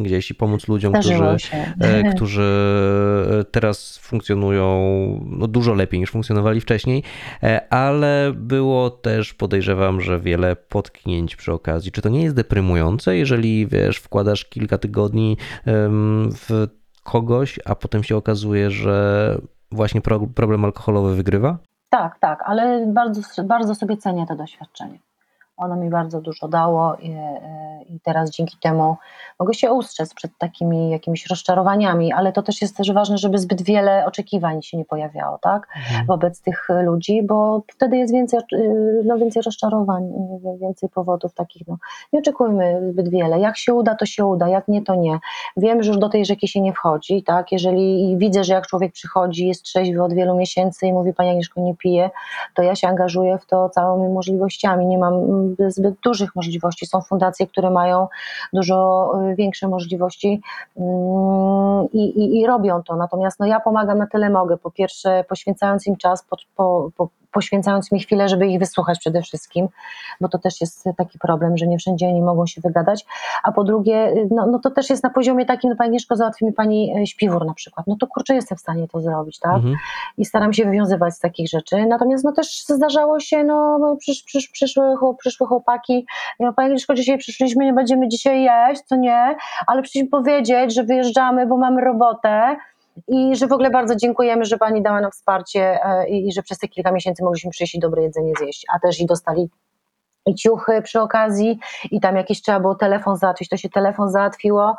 Gdzieś 0.02 0.32
i 0.32 0.36
pomóc 0.36 0.68
ludziom, 0.68 0.94
Zdarzyło 0.94 1.36
którzy, 1.36 1.52
e, 1.80 2.14
którzy 2.16 2.52
teraz 3.52 3.98
funkcjonują 3.98 4.66
no, 5.26 5.48
dużo 5.48 5.74
lepiej 5.74 6.00
niż 6.00 6.12
funkcjonowali 6.12 6.62
wcześniej, 6.62 7.04
e, 7.44 7.74
ale 7.74 8.32
było 8.36 8.90
też, 8.90 9.34
podejrzewam, 9.34 10.02
że 10.02 10.20
wiele 10.20 10.56
potknięć 10.56 11.36
przy 11.36 11.54
okazji. 11.54 11.92
Czy 11.92 12.02
to 12.02 12.10
nie 12.10 12.24
jest 12.24 12.36
deprymujące, 12.36 13.18
jeżeli 13.18 13.68
wiesz, 13.68 13.98
wkładasz 13.98 14.46
kilka 14.46 14.78
tygodni 14.78 15.38
w 16.36 16.68
kogoś, 17.04 17.60
a 17.66 17.76
potem 17.76 18.04
się 18.04 18.18
okazuje, 18.18 18.72
że 18.72 19.38
właśnie 19.72 20.02
pro, 20.02 20.28
problem 20.28 20.66
alkoholowy 20.66 21.16
wygrywa? 21.16 21.58
Tak, 21.90 22.20
tak, 22.20 22.44
ale 22.46 22.86
bardzo, 22.94 23.22
bardzo 23.44 23.76
sobie 23.76 23.98
cenię 23.98 24.26
to 24.28 24.36
doświadczenie. 24.36 25.00
Ono 25.62 25.75
mi 25.75 25.89
bardzo 25.89 26.22
dużo 26.22 26.48
dało 26.48 26.96
i, 26.96 27.15
i 27.89 28.00
teraz 28.00 28.30
dzięki 28.30 28.58
temu 28.62 28.98
mogę 29.39 29.53
się 29.53 29.72
ustrzec 29.72 30.13
przed 30.13 30.38
takimi 30.38 30.89
jakimiś 30.89 31.27
rozczarowaniami, 31.27 32.13
ale 32.13 32.32
to 32.32 32.41
też 32.41 32.62
jest 32.62 32.77
też 32.77 32.91
ważne, 32.91 33.18
żeby 33.18 33.38
zbyt 33.38 33.62
wiele 33.62 34.06
oczekiwań 34.06 34.62
się 34.62 34.77
nie 34.77 34.86
pojawiało, 34.86 35.38
tak? 35.38 35.68
wobec 36.08 36.41
tych 36.41 36.68
ludzi, 36.84 37.24
bo 37.24 37.62
wtedy 37.68 37.98
jest 37.98 38.13
więcej, 38.13 38.39
y, 38.53 39.01
no, 39.06 39.18
więcej 39.18 39.41
rozczarowań, 39.41 40.12
więcej 40.62 40.89
powodów 40.89 41.34
takich. 41.34 41.68
No. 41.68 41.77
Nie 42.13 42.20
oczekujmy 42.20 42.91
zbyt 42.91 43.10
wiele. 43.10 43.39
Jak 43.39 43.58
się 43.58 43.74
uda, 43.74 43.96
to 43.96 44.06
się 44.06 44.25
uda, 44.25 44.48
jak 44.48 44.68
nie, 44.68 44.82
to 44.82 44.96
nie. 44.96 45.20
Wiem, 45.58 45.84
że 45.84 45.91
już 45.91 46.00
do 46.00 46.10
tej 46.10 46.25
rzeki 46.25 46.48
się 46.48 46.62
nie 46.62 46.74
wchodzi, 46.74 47.24
tak? 47.24 47.51
Jeżeli 47.51 48.18
widzę, 48.18 48.44
że 48.44 48.53
jak 48.53 48.68
człowiek 48.68 48.91
przychodzi, 48.91 49.48
jest 49.48 49.63
trzeźwy 49.63 50.03
od 50.03 50.13
wielu 50.13 50.36
miesięcy 50.36 50.88
i 50.88 50.94
mówi, 50.94 51.13
Pani 51.13 51.30
Agnieszko, 51.30 51.62
nie 51.62 51.75
pije, 51.75 52.10
to 52.56 52.62
ja 52.62 52.75
się 52.75 52.88
angażuję 52.88 53.38
w 53.38 53.46
to 53.46 53.70
całymi 53.70 54.13
możliwościami. 54.13 54.86
Nie 54.86 54.98
mam 54.98 55.15
zbyt 55.67 55.96
dużych 56.03 56.36
możliwości. 56.36 56.86
Są 56.86 57.01
fundacje, 57.01 57.48
które 57.48 57.70
mają 57.70 58.08
dużo 58.53 59.12
y, 59.31 59.36
większe 59.36 59.67
możliwości 59.67 60.41
mm, 60.77 61.88
i, 61.93 62.00
i, 62.00 62.39
i 62.39 62.46
robią 62.46 62.84
to. 62.84 62.96
Natomiast 62.96 63.39
no, 63.39 63.46
ja 63.46 63.60
pomagam 63.60 63.98
na 63.98 64.08
tyle 64.08 64.29
mogę. 64.29 64.58
Po 64.58 64.72
pierwsze, 64.72 65.24
poświęcając 65.29 65.88
im 65.88 65.96
czas, 65.96 66.24
po, 66.24 66.38
po, 66.55 66.89
po, 66.98 67.10
poświęcając 67.32 67.92
mi 67.92 68.00
chwilę, 68.00 68.30
żeby 68.30 68.48
ich 68.48 68.60
wysłuchać 68.60 69.00
przede 69.00 69.22
wszystkim, 69.22 69.68
bo 70.22 70.30
to 70.30 70.38
też 70.38 70.62
jest 70.62 70.90
taki 70.98 71.20
problem, 71.20 71.58
że 71.58 71.68
nie 71.68 71.78
wszędzie 71.78 72.08
oni 72.08 72.22
mogą 72.22 72.46
się 72.46 72.62
wygadać, 72.62 73.06
a 73.44 73.52
po 73.52 73.64
drugie, 73.64 74.14
no, 74.32 74.48
no 74.48 74.60
to 74.60 74.72
też 74.72 74.90
jest 74.90 75.04
na 75.04 75.10
poziomie 75.10 75.46
takim, 75.46 75.70
no 75.70 75.76
Pani 75.76 75.88
Agnieszko, 75.88 76.16
załatwi 76.16 76.46
mi 76.46 76.54
Pani 76.54 76.94
e, 76.98 77.08
śpiwór 77.08 77.46
na 77.46 77.54
przykład, 77.54 77.88
no 77.88 77.96
to 78.00 78.08
kurczę, 78.08 78.36
jestem 78.36 78.58
w 78.58 78.62
stanie 78.62 78.88
to 78.88 79.00
zrobić, 79.00 79.40
tak? 79.40 79.56
Mhm. 79.56 79.76
I 80.18 80.26
staram 80.26 80.54
się 80.54 80.66
wywiązywać 80.66 81.14
z 81.14 81.20
takich 81.20 81.50
rzeczy, 81.50 81.86
natomiast 81.86 82.24
no 82.24 82.32
też 82.32 82.64
zdarzało 82.64 83.20
się, 83.20 83.44
no 83.44 83.96
przysz, 84.00 84.24
przysz, 84.24 84.48
przyszły, 84.48 84.84
przyszły 85.20 85.48
chłopaki, 85.48 86.06
ja 86.40 86.54
Pani 86.54 86.66
Agnieszko, 86.66 86.94
dzisiaj 86.94 87.18
przyszliśmy, 87.18 87.66
nie 87.66 87.74
będziemy 87.74 88.08
dzisiaj 88.08 88.44
jeść, 88.44 88.82
co 88.82 88.96
nie, 88.96 89.36
ale 89.68 89.82
przyszliśmy 89.82 90.10
powiedzieć, 90.10 90.76
że 90.76 90.84
wyjeżdżamy, 90.84 91.46
bo 91.48 91.58
mamy 91.58 91.82
robotę, 91.82 92.56
i 93.08 93.36
że 93.36 93.48
w 93.48 93.52
ogóle 93.52 93.70
bardzo 93.70 93.96
dziękujemy, 93.96 94.46
że 94.46 94.58
Pani 94.58 94.82
dała 94.82 95.02
nam 95.02 95.12
wsparcie 95.12 95.86
e, 95.86 96.10
i, 96.10 96.34
że 96.34 96.42
przez 96.44 96.58
te 96.58 96.68
kilka 96.68 96.92
miesięcy 96.92 97.24
mogliśmy 97.24 97.52
przyjść 97.52 97.76
i 97.76 97.80
dobre 97.80 98.04
jedzenie 98.04 98.34
zjeść, 98.40 98.66
a 98.76 98.80
też 98.80 99.00
i 99.00 99.06
dostali 99.06 99.50
i 100.26 100.36
ciuchy 100.36 100.82
przy 100.82 101.02
okazji 101.02 101.60
i 101.92 102.00
tam 102.00 102.16
jakiś 102.16 102.42
trzeba 102.42 102.60
było 102.60 102.76
telefon 102.76 103.18
załatwić, 103.18 103.50
to 103.50 103.58
się 103.58 103.70
telefon 103.70 104.10
załatwiło. 104.10 104.76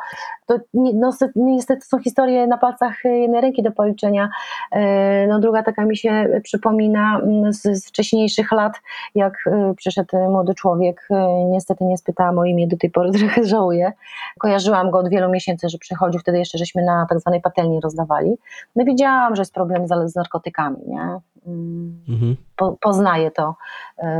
To 0.59 0.64
no, 0.75 1.12
se- 1.12 1.32
niestety 1.37 1.87
są 1.87 1.99
historie 1.99 2.47
na 2.47 2.59
palcach 2.59 3.04
jednej 3.04 3.40
ręki 3.40 3.62
do 3.62 3.73
policzenia. 3.73 4.28
E, 4.73 5.26
No, 5.26 5.40
druga 5.40 5.62
taka 5.62 5.85
mi 5.85 5.97
się 5.97 6.40
przypomina 6.42 7.18
mm, 7.21 7.52
z, 7.52 7.62
z 7.62 7.88
wcześniejszych 7.88 8.52
lat, 8.52 8.73
jak 9.14 9.35
e, 9.47 9.75
przyszedł 9.76 10.16
młody 10.30 10.54
człowiek, 10.54 11.09
niestety 11.50 11.85
nie 11.85 11.99
spytałam 11.99 12.38
o 12.38 12.44
imię, 12.44 12.68
do 12.68 12.76
tej 12.76 12.90
pory 12.90 13.11
trochę 13.18 13.44
żałuję. 13.44 13.92
Kojarzyłam 14.38 14.90
go 14.90 14.99
od 14.99 15.09
wielu 15.09 15.30
miesięcy, 15.30 15.68
że 15.68 15.78
przychodził, 15.78 16.21
wtedy 16.21 16.38
jeszcze 16.38 16.59
żeśmy 16.59 16.85
na 16.85 17.06
tak 17.09 17.21
zwanej 17.21 17.40
patelni 17.40 17.80
rozdawali. 17.80 18.38
No 18.76 18.85
wiedziałam, 18.85 19.37
że 19.37 19.42
jest 19.42 19.54
problem 19.54 19.87
z, 19.87 20.12
z 20.12 20.14
narkotykami, 20.14 20.78
nie? 20.87 21.18
Mm 21.47 21.82
Mhm. 22.09 22.37
po, 22.56 22.76
poznaję 22.80 23.30
to, 23.30 23.54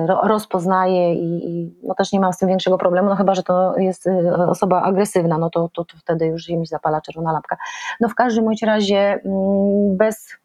ro, 0.07 0.21
rozpoznaję 0.25 1.15
i, 1.15 1.49
i 1.51 1.75
no 1.83 1.95
też 1.95 2.13
nie 2.13 2.21
mam 2.21 2.33
z 2.33 2.39
tym 2.39 2.49
większego 2.49 2.79
problemu, 2.79 3.09
no 3.09 3.17
chyba, 3.17 3.35
że 3.35 3.43
to 3.43 3.79
jest 3.79 4.09
osoba 4.49 4.83
agresywna, 4.83 5.39
no 5.39 5.51
to, 5.51 5.69
to, 5.75 5.85
to 5.85 5.97
wtedy 5.97 6.22
już 6.27 6.49
mi 6.49 6.67
zapala 6.67 7.01
czerwona 7.01 7.33
lampka. 7.33 7.57
No 8.01 8.09
w 8.09 8.15
każdym 8.15 8.45
bądź 8.45 8.63
razie 8.63 9.21
mm, 9.25 9.97
bez 9.97 10.43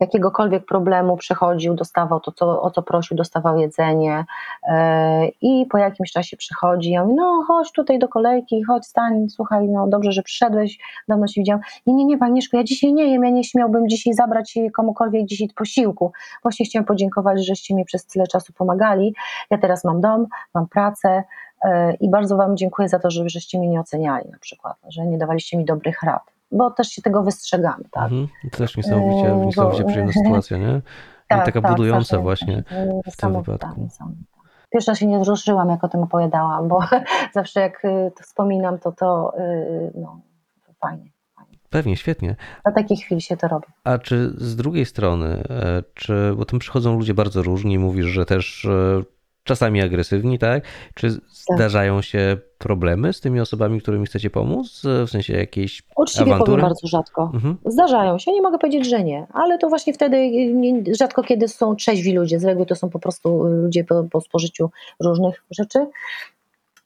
jakiegokolwiek 0.00 0.66
problemu 0.66 1.16
przychodził, 1.16 1.74
dostawał 1.74 2.20
to, 2.20 2.32
co, 2.32 2.62
o 2.62 2.70
co 2.70 2.82
prosił, 2.82 3.16
dostawał 3.16 3.58
jedzenie 3.58 4.24
e, 4.68 5.28
i 5.28 5.66
po 5.70 5.78
jakimś 5.78 6.12
czasie 6.12 6.36
przychodzi, 6.36 6.90
ja 6.90 7.02
mówię, 7.02 7.14
no 7.16 7.44
chodź 7.46 7.72
tutaj 7.72 7.98
do 7.98 8.08
kolejki, 8.08 8.64
chodź 8.64 8.86
stań, 8.86 9.28
słuchaj, 9.28 9.68
no 9.68 9.86
dobrze, 9.88 10.12
że 10.12 10.22
przyszedłeś, 10.22 10.78
dawno 11.08 11.26
się 11.26 11.40
widziałam. 11.40 11.60
Nie, 11.86 11.94
nie, 11.94 12.04
nie, 12.04 12.18
Pani 12.18 12.30
Agnieszko, 12.30 12.56
ja 12.56 12.64
dzisiaj 12.64 12.92
nie 12.92 13.12
jem, 13.12 13.24
ja 13.24 13.30
nie 13.30 13.44
śmiałbym 13.44 13.88
dzisiaj 13.88 14.14
zabrać 14.14 14.54
komukolwiek 14.74 15.26
dzisiaj 15.26 15.48
posiłku. 15.56 16.12
Właśnie 16.42 16.66
chciałam 16.66 16.84
podziękować, 16.84 17.46
żeście 17.46 17.74
mi 17.74 17.84
przez 17.84 18.06
tyle 18.06 18.26
czasu 18.26 18.52
pomagali. 18.52 19.14
Ja 19.50 19.58
teraz 19.58 19.84
mam 19.84 20.00
dom, 20.00 20.26
mam 20.54 20.68
pracę 20.68 21.24
i 22.00 22.10
bardzo 22.10 22.36
Wam 22.36 22.56
dziękuję 22.56 22.88
za 22.88 22.98
to, 22.98 23.10
że 23.10 23.28
żeście 23.28 23.58
mnie 23.58 23.68
nie 23.68 23.80
oceniali 23.80 24.30
na 24.30 24.38
przykład, 24.38 24.76
że 24.88 25.06
nie 25.06 25.18
dawaliście 25.18 25.58
mi 25.58 25.64
dobrych 25.64 26.02
rad, 26.02 26.22
bo 26.52 26.70
też 26.70 26.88
się 26.88 27.02
tego 27.02 27.22
wystrzegamy, 27.22 27.84
tak. 27.90 28.04
Mhm. 28.04 28.28
To 28.50 28.58
też 28.58 28.76
niesamowicie, 28.76 29.36
niesamowicie 29.46 29.82
bo- 29.82 29.88
przyjemna 29.88 30.12
sytuacja, 30.24 30.58
nie? 30.58 30.80
I 31.30 31.44
taka 31.44 31.60
budująca 31.60 32.16
tak, 32.16 32.22
właśnie 32.22 32.62
tak, 32.62 33.14
w 33.14 33.16
tym 33.16 33.42
wypadku. 33.42 33.88
raz 34.88 34.98
się 34.98 35.06
nie 35.06 35.18
wzruszyłam, 35.18 35.70
jak 35.70 35.84
o 35.84 35.88
tym 35.88 36.02
opowiadałam, 36.02 36.68
bo 36.68 36.80
zawsze 37.34 37.60
jak 37.60 37.84
y, 37.84 38.12
to 38.16 38.22
wspominam, 38.22 38.78
to 38.78 38.92
to 38.92 39.32
y, 39.38 39.92
no, 39.94 40.20
fajnie. 40.80 41.16
Pewnie, 41.70 41.96
świetnie. 41.96 42.36
Dla 42.64 42.72
takich 42.72 43.04
chwil 43.04 43.20
się 43.20 43.36
to 43.36 43.48
robi. 43.48 43.66
A 43.84 43.98
czy 43.98 44.30
z 44.36 44.56
drugiej 44.56 44.86
strony, 44.86 45.42
e, 45.50 45.82
czy, 45.94 46.34
bo 46.36 46.44
tam 46.44 46.58
przychodzą 46.58 46.96
ludzie 46.96 47.14
bardzo 47.14 47.42
różni, 47.42 47.78
mówisz, 47.78 48.06
że 48.06 48.26
też 48.26 48.64
e, 48.64 49.02
czasami 49.46 49.82
agresywni, 49.82 50.38
tak? 50.38 50.64
Czy 50.94 51.20
zdarzają 51.54 52.02
się 52.02 52.36
problemy 52.58 53.12
z 53.12 53.20
tymi 53.20 53.40
osobami, 53.40 53.80
którymi 53.80 54.06
chcecie 54.06 54.30
pomóc? 54.30 54.82
W 55.06 55.10
sensie 55.10 55.32
jakiejś 55.32 55.82
Uczciwie 55.96 56.24
powiem 56.24 56.34
awantury? 56.34 56.62
bardzo 56.62 56.86
rzadko. 56.88 57.30
Mhm. 57.34 57.56
Zdarzają 57.66 58.18
się, 58.18 58.32
nie 58.32 58.42
mogę 58.42 58.58
powiedzieć, 58.58 58.88
że 58.88 59.04
nie, 59.04 59.26
ale 59.32 59.58
to 59.58 59.68
właśnie 59.68 59.92
wtedy 59.92 60.30
nie, 60.54 60.94
rzadko 60.94 61.22
kiedy 61.22 61.48
są 61.48 61.76
trzeźwi 61.76 62.12
ludzie, 62.12 62.38
z 62.40 62.44
reguły 62.44 62.66
to 62.66 62.74
są 62.74 62.90
po 62.90 62.98
prostu 62.98 63.44
ludzie 63.44 63.84
po, 63.84 64.04
po 64.04 64.20
spożyciu 64.20 64.70
różnych 65.00 65.44
rzeczy. 65.50 65.86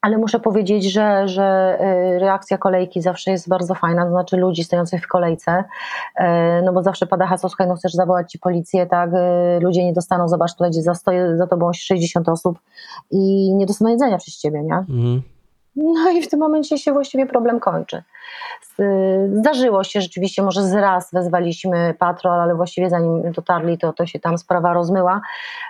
Ale 0.00 0.18
muszę 0.18 0.40
powiedzieć, 0.40 0.92
że, 0.92 1.28
że 1.28 1.78
y, 1.80 2.18
reakcja 2.18 2.58
kolejki 2.58 3.02
zawsze 3.02 3.30
jest 3.30 3.48
bardzo 3.48 3.74
fajna, 3.74 4.04
to 4.04 4.10
znaczy 4.10 4.36
ludzi 4.36 4.64
stojących 4.64 5.04
w 5.04 5.08
kolejce, 5.08 5.64
y, 6.20 6.22
no 6.64 6.72
bo 6.72 6.82
zawsze 6.82 7.06
pada 7.06 7.26
hasło, 7.26 7.48
słuchaj, 7.48 7.68
no 7.68 7.74
chcesz 7.74 7.92
zawołać 7.92 8.32
ci 8.32 8.38
policję, 8.38 8.86
tak, 8.86 9.10
y, 9.12 9.60
ludzie 9.60 9.84
nie 9.84 9.92
dostaną, 9.92 10.28
zobacz, 10.28 10.52
tutaj 10.52 10.72
za, 10.72 10.94
stoję 10.94 11.36
za 11.36 11.46
tobą 11.46 11.72
60 11.72 12.28
osób 12.28 12.58
i 13.10 13.54
nie 13.54 13.66
dostaną 13.66 13.90
jedzenia 13.90 14.18
przez 14.18 14.38
ciebie, 14.38 14.62
nie? 14.62 14.74
Mhm. 14.74 15.22
No 15.76 16.10
i 16.10 16.22
w 16.22 16.28
tym 16.28 16.40
momencie 16.40 16.78
się 16.78 16.92
właściwie 16.92 17.26
problem 17.26 17.60
kończy. 17.60 18.02
Zdarzyło 19.32 19.84
się 19.84 20.00
rzeczywiście, 20.00 20.42
może 20.42 20.62
z 20.62 20.74
raz 20.74 21.10
wezwaliśmy 21.12 21.94
patrol, 21.98 22.40
ale 22.40 22.54
właściwie 22.54 22.90
zanim 22.90 23.32
dotarli, 23.32 23.78
to, 23.78 23.92
to 23.92 24.06
się 24.06 24.20
tam 24.20 24.38
sprawa 24.38 24.72
rozmyła, 24.72 25.20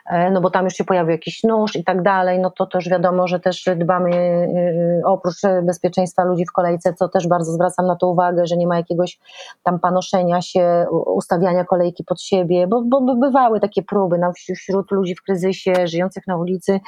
e, 0.07 0.31
no 0.31 0.41
bo 0.41 0.51
tam 0.51 0.65
już 0.65 0.75
się 0.75 0.85
pojawił 0.85 1.11
jakiś 1.11 1.45
nóż 1.45 1.77
i 1.77 1.85
tak 1.85 2.03
dalej, 2.03 2.39
no 2.39 2.51
to 2.51 2.67
też 2.67 2.89
wiadomo, 2.89 3.29
że 3.29 3.41
też 3.41 3.65
dbamy 3.77 4.11
e, 4.17 5.07
oprócz 5.07 5.37
bezpieczeństwa 5.63 6.25
ludzi 6.25 6.47
w 6.47 6.53
kolejce, 6.53 6.95
co 6.95 7.09
też 7.09 7.29
bardzo 7.29 7.53
zwracam 7.53 7.87
na 7.87 7.97
to 7.97 8.09
uwagę, 8.09 8.47
że 8.47 8.57
nie 8.57 8.67
ma 8.67 8.77
jakiegoś 8.77 9.19
tam 9.63 9.79
panoszenia 9.81 10.43
się, 10.43 10.87
ustawiania 10.91 11.65
kolejki 11.65 12.05
pod 12.05 12.23
siebie, 12.23 12.67
bo, 12.67 12.83
bo 12.83 13.01
by- 13.01 13.17
bywały 13.17 13.61
takie 13.61 13.83
próby 13.83 14.19
no, 14.19 14.33
wśród- 14.33 14.91
ludzi 14.91 15.15
w 15.15 15.23
kryzysie, 15.23 15.87
żyjących 15.87 16.27
na 16.27 16.37
ulicy, 16.37 16.81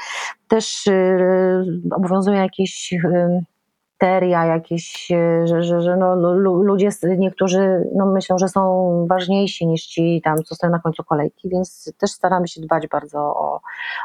też 0.48 0.86
y, 0.86 1.64
obowiązują 1.94 2.42
jakieś 2.42 2.94
y, 4.02 4.06
teria, 4.06 4.44
jakieś, 4.46 5.10
y, 5.10 5.46
że, 5.46 5.62
że, 5.62 5.80
że 5.82 5.96
no, 5.96 6.14
lu- 6.14 6.34
lu- 6.34 6.62
ludzie, 6.62 6.88
niektórzy 7.18 7.90
no, 7.94 8.06
myślą, 8.06 8.38
że 8.38 8.48
są 8.48 9.06
ważniejsi 9.10 9.66
niż 9.66 9.86
ci 9.86 10.20
tam, 10.24 10.42
co 10.44 10.54
stoją 10.54 10.70
na 10.70 10.78
końcu 10.78 11.04
kolejki, 11.04 11.48
więc 11.48 11.92
też 11.98 12.10
staramy 12.10 12.48
się 12.48 12.60
dbać 12.60 12.88
bardzo 12.88 13.18
o, 13.18 13.60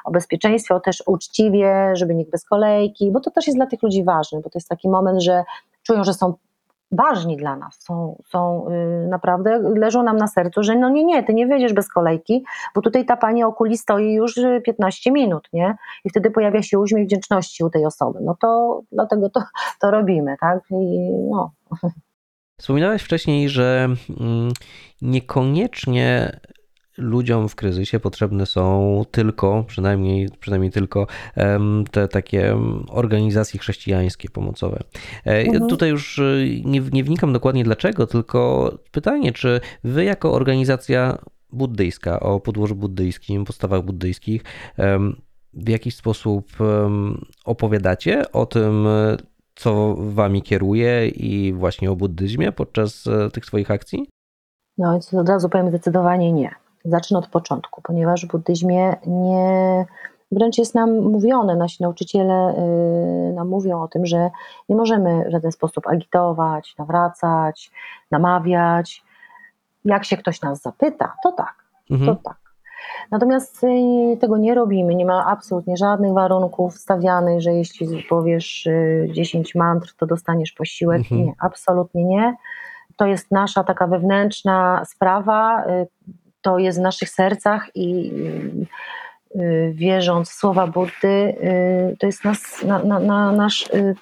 o 0.06 0.12
bezpieczeństwo, 0.12 0.80
też 0.80 1.04
uczciwie, 1.06 1.92
żeby 1.94 2.16
nikt 2.16 2.32
bez 2.32 2.46
kolejki, 2.46 3.12
bo 3.12 3.20
to 3.20 3.32
też 3.32 3.48
jest 3.48 3.58
dla 3.58 3.66
tych 3.66 3.84
ludzi 3.84 4.04
ważne, 4.04 4.42
bo 4.42 4.50
to 4.50 4.60
jest 4.60 4.70
taki 4.70 4.90
moment, 4.90 5.24
że 5.24 5.44
czują, 5.84 6.04
że 6.04 6.14
są 6.14 6.34
ważni 6.92 7.38
dla 7.38 7.56
nas, 7.56 7.80
są, 7.80 8.22
są 8.26 8.68
y, 8.70 9.08
naprawdę, 9.08 9.60
leżą 9.76 10.04
nam 10.04 10.18
na 10.18 10.28
sercu, 10.28 10.64
że 10.64 10.76
no 10.76 10.90
nie, 10.90 11.06
nie, 11.06 11.24
ty 11.24 11.34
nie 11.34 11.48
wyjdziesz 11.48 11.74
bez 11.74 11.90
kolejki, 11.90 12.46
bo 12.76 12.82
tutaj 12.82 13.06
ta 13.06 13.18
pani 13.18 13.44
okuli 13.44 13.78
stoi 13.78 14.14
już 14.14 14.38
y, 14.38 14.62
15 14.66 15.12
minut, 15.12 15.50
nie? 15.54 15.78
I 16.06 16.10
wtedy 16.10 16.32
pojawia 16.32 16.62
się 16.62 16.80
uśmiech 16.80 17.06
wdzięczności 17.06 17.64
u 17.64 17.70
tej 17.70 17.86
osoby. 17.86 18.20
No 18.22 18.36
to 18.42 18.82
dlatego 18.92 19.30
to, 19.30 19.44
to 19.82 19.92
robimy, 19.92 20.36
tak? 20.40 20.60
I 20.72 21.12
no, 21.30 21.52
Wspominałeś 22.60 23.02
wcześniej, 23.02 23.50
że 23.50 23.88
mm, 24.20 24.52
niekoniecznie 25.02 26.40
ludziom 26.98 27.50
w 27.50 27.56
kryzysie 27.56 28.00
potrzebne 28.00 28.46
są 28.46 29.02
tylko, 29.12 29.64
przynajmniej, 29.68 30.30
przynajmniej 30.40 30.72
tylko 30.72 31.08
te 31.92 32.08
takie 32.08 32.58
organizacje 32.90 33.60
chrześcijańskie 33.60 34.30
pomocowe. 34.30 34.80
E, 35.26 35.48
Mhm. 35.48 35.70
Tutaj 35.70 35.90
już 35.90 36.20
y, 36.20 36.62
nie, 36.66 36.82
nie 36.92 37.04
wnikam 37.04 37.34
dokładnie 37.34 37.64
dlaczego, 37.64 38.08
tylko 38.08 38.72
pytanie, 38.92 39.32
czy 39.32 39.62
wy 39.84 40.04
jako 40.04 40.34
organizacja 40.34 41.18
buddyjska 41.54 42.20
o 42.20 42.40
podłożu 42.40 42.76
buddyjskim, 42.76 43.46
podstawach 43.46 43.82
buddyjskich, 43.82 44.44
w 45.58 45.70
jakiś 45.70 45.96
sposób 45.96 46.52
opowiadacie 47.46 48.32
o 48.32 48.46
tym, 48.46 48.88
e, 48.88 49.18
co 49.56 49.96
wami 49.96 50.42
kieruje 50.42 51.08
i 51.08 51.54
właśnie 51.54 51.92
o 51.92 51.96
buddyzmie 51.96 52.52
podczas 52.52 53.08
e, 53.08 53.32
tych 53.32 53.46
swoich 53.46 53.72
akcji? 53.72 54.10
no 54.78 55.00
od 55.20 55.30
razu 55.30 55.50
powiem 55.50 55.70
zdecydowanie 55.70 56.32
nie. 56.32 56.56
Zacznę 56.88 57.20
od 57.20 57.28
początku, 57.28 57.82
ponieważ 57.82 58.26
w 58.26 58.30
buddyzmie 58.32 58.96
nie, 59.08 59.86
wręcz 60.32 60.58
jest 60.58 60.76
nam 60.76 61.00
mówione, 61.00 61.56
nasi 61.56 61.84
nauczyciele 61.84 62.54
y, 63.30 63.34
nam 63.34 63.48
mówią 63.48 63.82
o 63.82 63.88
tym, 63.88 64.06
że 64.06 64.30
nie 64.70 64.76
możemy 64.76 65.26
w 65.28 65.32
żaden 65.32 65.52
sposób 65.52 65.88
agitować, 65.88 66.76
nawracać, 66.78 67.72
namawiać. 68.12 69.04
Jak 69.86 70.06
się 70.06 70.18
ktoś 70.18 70.42
nas 70.42 70.62
zapyta, 70.62 71.14
to 71.24 71.32
tak, 71.32 71.56
Mhm. 71.92 72.16
to 72.16 72.24
tak. 72.24 72.38
Natomiast 73.12 73.64
y, 73.64 74.18
tego 74.22 74.38
nie 74.38 74.56
robimy, 74.56 74.96
nie 74.96 75.06
ma 75.06 75.26
absolutnie 75.26 75.78
żadnych 75.78 76.14
warunków 76.14 76.78
stawianych, 76.78 77.42
że 77.42 77.54
jeśli 77.54 78.04
powiesz 78.10 78.66
y, 78.66 79.10
10 79.14 79.56
mantr, 79.56 79.94
to 79.98 80.06
dostaniesz 80.06 80.52
posiłek. 80.52 81.00
Mhm. 81.00 81.22
Nie, 81.22 81.34
absolutnie 81.40 82.06
nie. 82.06 82.36
To 82.98 83.06
jest 83.06 83.32
nasza 83.32 83.64
taka 83.64 83.88
wewnętrzna 83.88 84.86
sprawa, 84.86 85.66
y, 85.68 85.88
to 86.48 86.58
jest 86.58 86.80
w 86.80 86.82
naszych 86.82 87.10
sercach 87.10 87.70
i, 87.76 88.12
wierząc 89.74 90.30
w 90.30 90.34
słowa 90.34 90.68
Buddy, 90.68 91.08
y, 91.08 91.98
to 92.00 92.06
jest 92.06 92.24
nas, 92.26 92.64
na, 92.64 92.84
na, 92.84 93.00
na 93.00 93.32
nasz 93.32 93.68
y, 93.74 93.96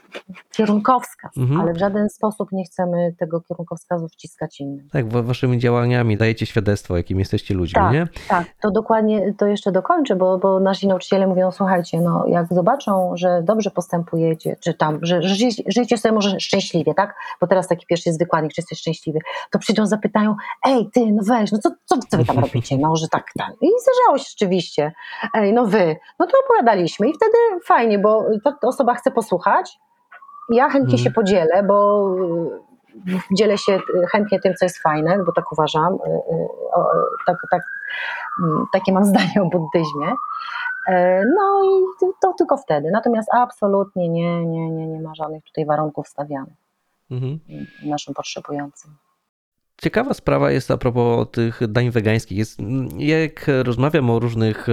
kierunkowskaz, 0.51 1.37
Mhm. 1.37 1.61
ale 1.61 1.73
w 1.73 1.77
żaden 1.77 2.09
sposób 2.09 2.51
nie 2.51 2.63
chcemy 2.65 3.13
tego 3.19 3.41
kierunkowskazu 3.41 4.07
wciskać 4.07 4.59
innym. 4.59 4.89
Tak, 4.91 5.09
wa- 5.09 5.21
waszymi 5.23 5.59
działaniami 5.59 6.17
dajecie 6.17 6.45
świadectwo, 6.45 6.97
jakim 6.97 7.19
jesteście 7.19 7.53
ludźmi, 7.53 7.73
Tak. 7.75 7.93
nie? 7.93 8.07
Tak, 8.27 8.45
to 8.61 8.71
dokładnie 8.71 9.33
to 9.33 9.45
jeszcze 9.47 9.71
dokończę, 9.71 10.15
bo, 10.15 10.37
bo 10.37 10.59
nasi 10.59 10.87
nauczyciele 10.87 11.27
mówią, 11.27 11.51
słuchajcie, 11.51 12.01
no 12.01 12.25
jak 12.27 12.47
zobaczą, 12.53 13.11
że 13.17 13.41
dobrze 13.43 13.71
postępujecie, 13.71 14.55
czy 14.59 14.73
tam, 14.73 14.99
że, 15.01 15.21
że 15.21 15.35
żyjecie, 15.35 15.63
żyjecie 15.67 15.97
sobie 15.97 16.11
może 16.15 16.39
szczęśliwie, 16.39 16.93
tak? 16.93 17.15
Bo 17.41 17.47
teraz 17.47 17.67
taki 17.67 17.85
pierwszy 17.85 18.09
jest 18.09 18.19
wykładnik, 18.19 18.53
czy 18.53 18.61
jesteś 18.61 18.79
szczęśliwy, 18.79 19.19
to 19.51 19.59
przyjdą, 19.59 19.85
zapytają, 19.85 20.35
ej 20.67 20.89
ty, 20.93 21.11
no 21.11 21.23
weź, 21.23 21.51
no 21.51 21.57
co, 21.57 21.69
co, 21.85 21.95
co 22.09 22.17
wy 22.17 22.25
tam 22.25 22.39
robicie? 22.45 22.77
No, 22.77 22.95
że 22.95 23.07
tak, 23.07 23.25
tak. 23.37 23.51
I 23.61 23.67
zdarzało 23.81 24.17
się 24.17 24.25
rzeczywiście, 24.29 24.91
ej, 25.33 25.53
no 25.53 25.65
wy, 25.65 25.95
no 26.19 26.27
to 26.27 26.33
opowiadaliśmy 26.45 27.09
i 27.09 27.13
wtedy 27.13 27.37
fajnie, 27.65 27.99
bo 27.99 28.23
ta 28.43 28.67
osoba 28.67 28.95
chce 28.95 29.11
posłuchać, 29.11 29.77
ja 30.49 30.63
chętnie 30.69 30.93
Mhm. 30.93 30.97
się 31.03 31.11
podzielę, 31.11 31.63
bo 31.63 32.07
y, 33.07 33.35
dzielę 33.35 33.57
się 33.57 33.73
y, 33.75 34.07
chętnie 34.11 34.39
tym, 34.39 34.53
co 34.59 34.65
jest 34.65 34.77
fajne, 34.81 35.23
bo 35.23 35.31
tak 35.31 35.51
uważam, 35.51 35.93
y, 35.93 35.97
tak, 37.25 37.37
tak, 37.51 37.61
mm, 38.43 38.65
takie 38.73 38.93
mam 38.93 39.05
zdanie 39.05 39.33
o 39.41 39.45
buddyzmie. 39.45 40.13
E, 40.89 41.23
No 41.35 41.63
i 41.63 41.83
to- 41.99 42.13
to 42.21 42.33
tylko 42.37 42.57
wtedy. 42.57 42.91
Natomiast 42.91 43.29
absolutnie 43.33 44.09
nie, 44.09 44.45
nie, 44.45 44.69
nie, 44.71 44.87
nie 44.87 45.01
ma 45.01 45.15
żadnych 45.15 45.43
tutaj 45.43 45.65
warunków 45.65 46.07
stawianych 46.07 46.53
Mhm. 47.11 47.39
naszym 47.83 48.13
potrzebującym. 48.13 48.91
Ciekawa 49.81 50.13
sprawa 50.13 50.51
jest 50.51 50.71
a 50.71 50.77
propos 50.77 51.27
tych 51.31 51.59
dań 51.67 51.91
wegańskich. 51.91 52.37
Jest, 52.37 52.59
jak 52.97 53.45
rozmawiam 53.63 54.09
o 54.09 54.19
różnych 54.19 54.67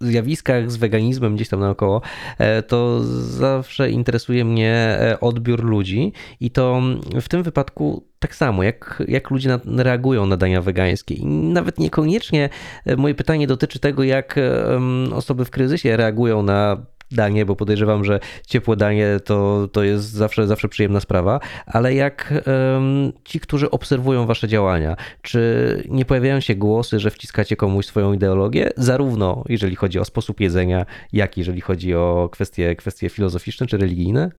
zjawiskach 0.00 0.70
z 0.70 0.76
weganizmem 0.76 1.36
gdzieś 1.36 1.48
tam 1.48 1.60
naokoło, 1.60 2.02
e, 2.38 2.62
to 2.62 3.00
zawsze 3.20 3.90
interesuje 3.90 4.44
mnie 4.44 4.74
e, 4.74 5.20
odbiór 5.20 5.64
ludzi 5.64 6.12
i 6.40 6.50
to 6.50 6.82
w 7.20 7.28
tym 7.28 7.42
wypadku 7.42 8.08
tak 8.18 8.34
samo, 8.34 8.62
jak, 8.62 9.02
jak 9.08 9.30
ludzie 9.30 9.48
na, 9.48 9.82
reagują 9.82 10.26
na 10.26 10.36
dania 10.36 10.62
wegańskie. 10.62 11.14
I 11.14 11.26
nawet 11.26 11.78
niekoniecznie 11.78 12.48
e, 12.84 12.96
moje 12.96 13.14
pytanie 13.14 13.46
dotyczy 13.46 13.78
tego, 13.78 14.02
jak 14.02 14.34
osoby 15.12 15.44
w 15.44 15.50
kryzysie 15.50 15.96
reagują 15.96 16.42
na 16.42 16.86
danie, 17.10 17.46
bo 17.46 17.56
podejrzewam, 17.56 18.04
że 18.04 18.20
ciepłe 18.46 18.76
danie 18.76 19.20
to, 19.24 19.68
to 19.72 19.82
jest 19.82 20.10
zawsze, 20.10 20.46
zawsze 20.46 20.68
przyjemna 20.68 21.00
sprawa, 21.00 21.40
ale 21.66 21.94
jak 21.94 22.32
em, 22.32 23.12
ci, 23.24 23.40
którzy 23.40 23.70
obserwują 23.70 24.26
wasze 24.26 24.48
działania, 24.48 24.96
czy 25.22 25.82
nie 25.88 26.04
pojawiają 26.04 26.40
się 26.40 26.54
głosy, 26.54 26.98
że 26.98 27.10
wciskacie 27.10 27.56
komuś 27.56 27.86
swoją 27.86 28.12
ideologię, 28.12 28.70
zarówno 28.76 29.44
jeżeli 29.48 29.76
chodzi 29.76 29.98
o 29.98 30.04
sposób 30.04 30.40
jedzenia, 30.40 30.86
jak 31.12 31.36
i 31.36 31.40
jeżeli 31.40 31.60
chodzi 31.60 31.94
o 31.94 32.28
kwestie, 32.32 32.76
kwestie 32.76 33.08
filozoficzne 33.08 33.66
czy 33.66 33.76
religijne? 33.78 34.30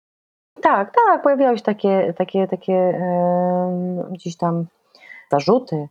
Tak, 0.61 0.93
tak, 1.05 1.23
pojawiały 1.23 1.57
się 1.57 1.63
takie, 1.63 2.13
takie, 2.17 2.47
takie 2.47 2.73
em, 2.73 4.13
gdzieś 4.13 4.37
tam 4.37 4.65
zarzuty. 5.31 5.87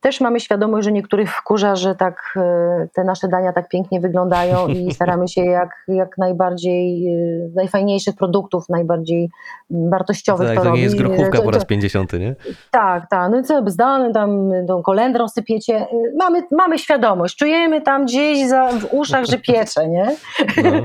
Też 0.00 0.20
mamy 0.20 0.40
świadomość, 0.40 0.84
że 0.84 0.92
niektórych 0.92 1.36
wkurza, 1.36 1.76
że 1.76 1.94
tak 1.94 2.34
e, 2.36 2.88
te 2.94 3.04
nasze 3.04 3.28
dania 3.28 3.52
tak 3.52 3.68
pięknie 3.68 4.00
wyglądają 4.00 4.68
i 4.68 4.90
staramy 4.94 5.28
się 5.28 5.44
jak, 5.44 5.70
jak 5.88 6.18
najbardziej, 6.18 7.08
e, 7.08 7.48
najfajniejszych 7.54 8.14
produktów, 8.14 8.68
najbardziej 8.68 9.30
wartościowych 9.70 10.48
Tak, 10.48 10.56
to 10.56 10.64
to 10.64 10.70
nie 10.70 10.82
jest 10.82 10.96
grochówka 10.96 11.38
To- 11.38 11.44
po 11.44 11.50
to- 11.50 11.50
raz 11.50 11.64
50, 11.64 12.12
nie? 12.12 12.34
Tak, 12.70 13.10
tak. 13.10 13.30
No 13.30 13.38
i 13.38 13.42
co, 13.42 13.62
bzdany 13.62 14.12
tam 14.12 14.50
tą 14.68 14.82
kolendrą 14.82 15.28
sypiecie. 15.28 15.86
Mamy, 16.18 16.42
mamy 16.50 16.78
świadomość, 16.78 17.36
czujemy 17.36 17.80
tam 17.80 18.04
gdzieś 18.04 18.48
za, 18.48 18.68
w 18.68 18.94
uszach, 18.94 19.24
że 19.24 19.38
piecze, 19.38 19.88
nie? 19.88 20.16
No. 20.64 20.70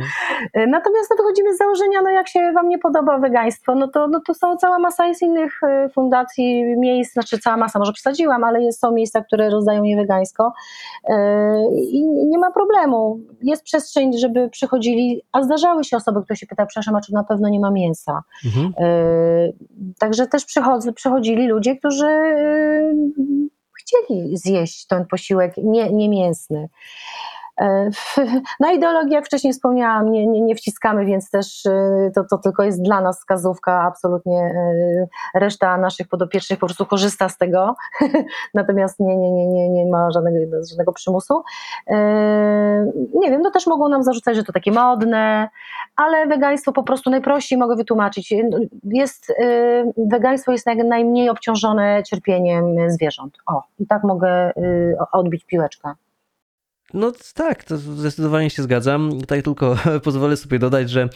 Natomiast 0.67 1.10
no, 1.10 1.17
wychodzimy 1.17 1.56
z 1.56 1.58
założenia, 1.58 2.02
no 2.04 2.10
jak 2.10 2.28
się 2.28 2.52
wam 2.56 2.69
nie 2.69 2.80
podoba 2.80 3.17
wegaństwo, 3.17 3.76
no 3.76 3.88
to, 3.88 4.08
no 4.08 4.21
to 4.28 4.34
są 4.34 4.58
cała 4.58 4.80
masa 4.80 5.08
jest 5.08 5.21
innych 5.21 5.60
fundacji, 5.93 6.63
miejsc, 6.78 7.13
znaczy 7.13 7.39
cała 7.39 7.58
masa, 7.58 7.80
może 7.80 7.93
przesadziłam, 7.93 8.43
ale 8.43 8.62
jest, 8.62 8.80
są 8.80 8.91
miejsca, 9.01 9.21
które 9.21 9.49
rozdają 9.49 9.83
je 9.83 9.95
wegańsko 9.97 10.53
y, 11.09 11.13
i 11.91 12.05
nie 12.05 12.39
ma 12.39 12.51
problemu. 12.51 13.19
Jest 13.41 13.63
przestrzeń, 13.63 14.17
żeby 14.17 14.49
przychodzili, 14.49 15.21
a 15.31 15.43
zdarzały 15.43 15.83
się 15.83 15.97
osoby, 15.97 16.23
które 16.23 16.37
się 16.37 16.47
pytają, 16.47 16.67
przepraszam, 16.67 16.95
a 16.95 17.01
czy 17.01 17.13
na 17.13 17.23
pewno 17.23 17.49
nie 17.49 17.59
ma 17.59 17.71
mięsa? 17.71 18.23
Mhm. 18.45 18.73
E, 18.77 19.71
Także 19.99 20.27
też 20.27 20.45
przychodzi, 20.45 20.93
przychodzili 20.93 21.47
ludzie, 21.47 21.75
którzy 21.75 22.05
e, 22.05 22.93
chcieli 23.79 24.37
zjeść 24.37 24.87
ten 24.87 25.05
posiłek 25.05 25.53
nie, 25.57 25.89
niemięsny. 25.89 26.59
E, 26.59 26.69
Na 28.60 28.71
ideologię, 28.71 29.13
jak 29.13 29.26
wcześniej 29.26 29.54
wspomniałam, 29.54 30.12
nie, 30.12 30.28
nie, 30.28 30.41
nie 30.41 30.56
wciskamy, 30.56 31.06
więc 31.06 31.30
też 31.30 31.65
e, 31.65 32.12
to, 32.15 32.24
to 32.24 32.38
tylko 32.38 32.63
jest 32.63 32.82
dla 32.82 33.02
nas 33.02 33.19
wskazówka, 33.19 33.82
absolutnie 33.82 34.39
e, 34.39 35.39
reszta 35.39 35.78
naszych 35.78 36.08
podopiecznych 36.08 36.60
po 36.60 36.65
prostu 36.65 36.86
korzysta 36.86 37.30
z 37.30 37.38
tego, 37.38 37.76
natomiast 38.54 39.00
nie, 39.00 39.17
nie, 39.17 39.32
nie, 39.32 39.47
nie, 39.47 39.69
nie 39.69 39.86
ma 39.86 40.12
żadnego, 40.12 40.63
żadnego 40.69 40.93
przymusu. 40.93 41.43
E, 41.88 41.97
Nie 43.13 43.32
wiem, 43.32 43.41
no 43.41 43.52
też 43.52 43.67
mogą 43.67 43.89
nam 43.89 44.04
zarzucać, 44.04 44.36
że 44.36 44.43
to 44.43 44.54
takie 44.54 44.71
modne, 44.71 45.50
ale 45.95 46.28
wegaństwo 46.28 46.71
po 46.71 46.84
prostu 46.84 47.10
najprościej 47.10 47.60
mogę 47.60 47.76
wytłumaczyć. 47.76 48.34
Jest, 48.84 49.30
y, 49.30 49.93
wegaństwo 49.97 50.52
jest 50.52 50.65
naj, 50.65 50.78
najmniej 50.78 51.30
obciążone 51.30 52.04
cierpieniem 52.04 52.89
zwierząt. 52.89 53.38
O, 53.47 53.63
i 53.80 53.88
tak 53.88 54.04
mogę 54.04 54.52
odbić 55.12 55.45
piłeczkę. 55.45 55.93
No 56.93 57.12
tak, 57.34 57.63
to 57.63 57.77
zdecydowanie 57.77 58.49
się 58.49 58.63
zgadzam. 58.63 59.19
Tutaj 59.19 59.43
tylko 59.43 59.77
pozwolę 60.04 60.38
sobie 60.38 60.60
dodać, 60.60 60.89
że 60.89 61.10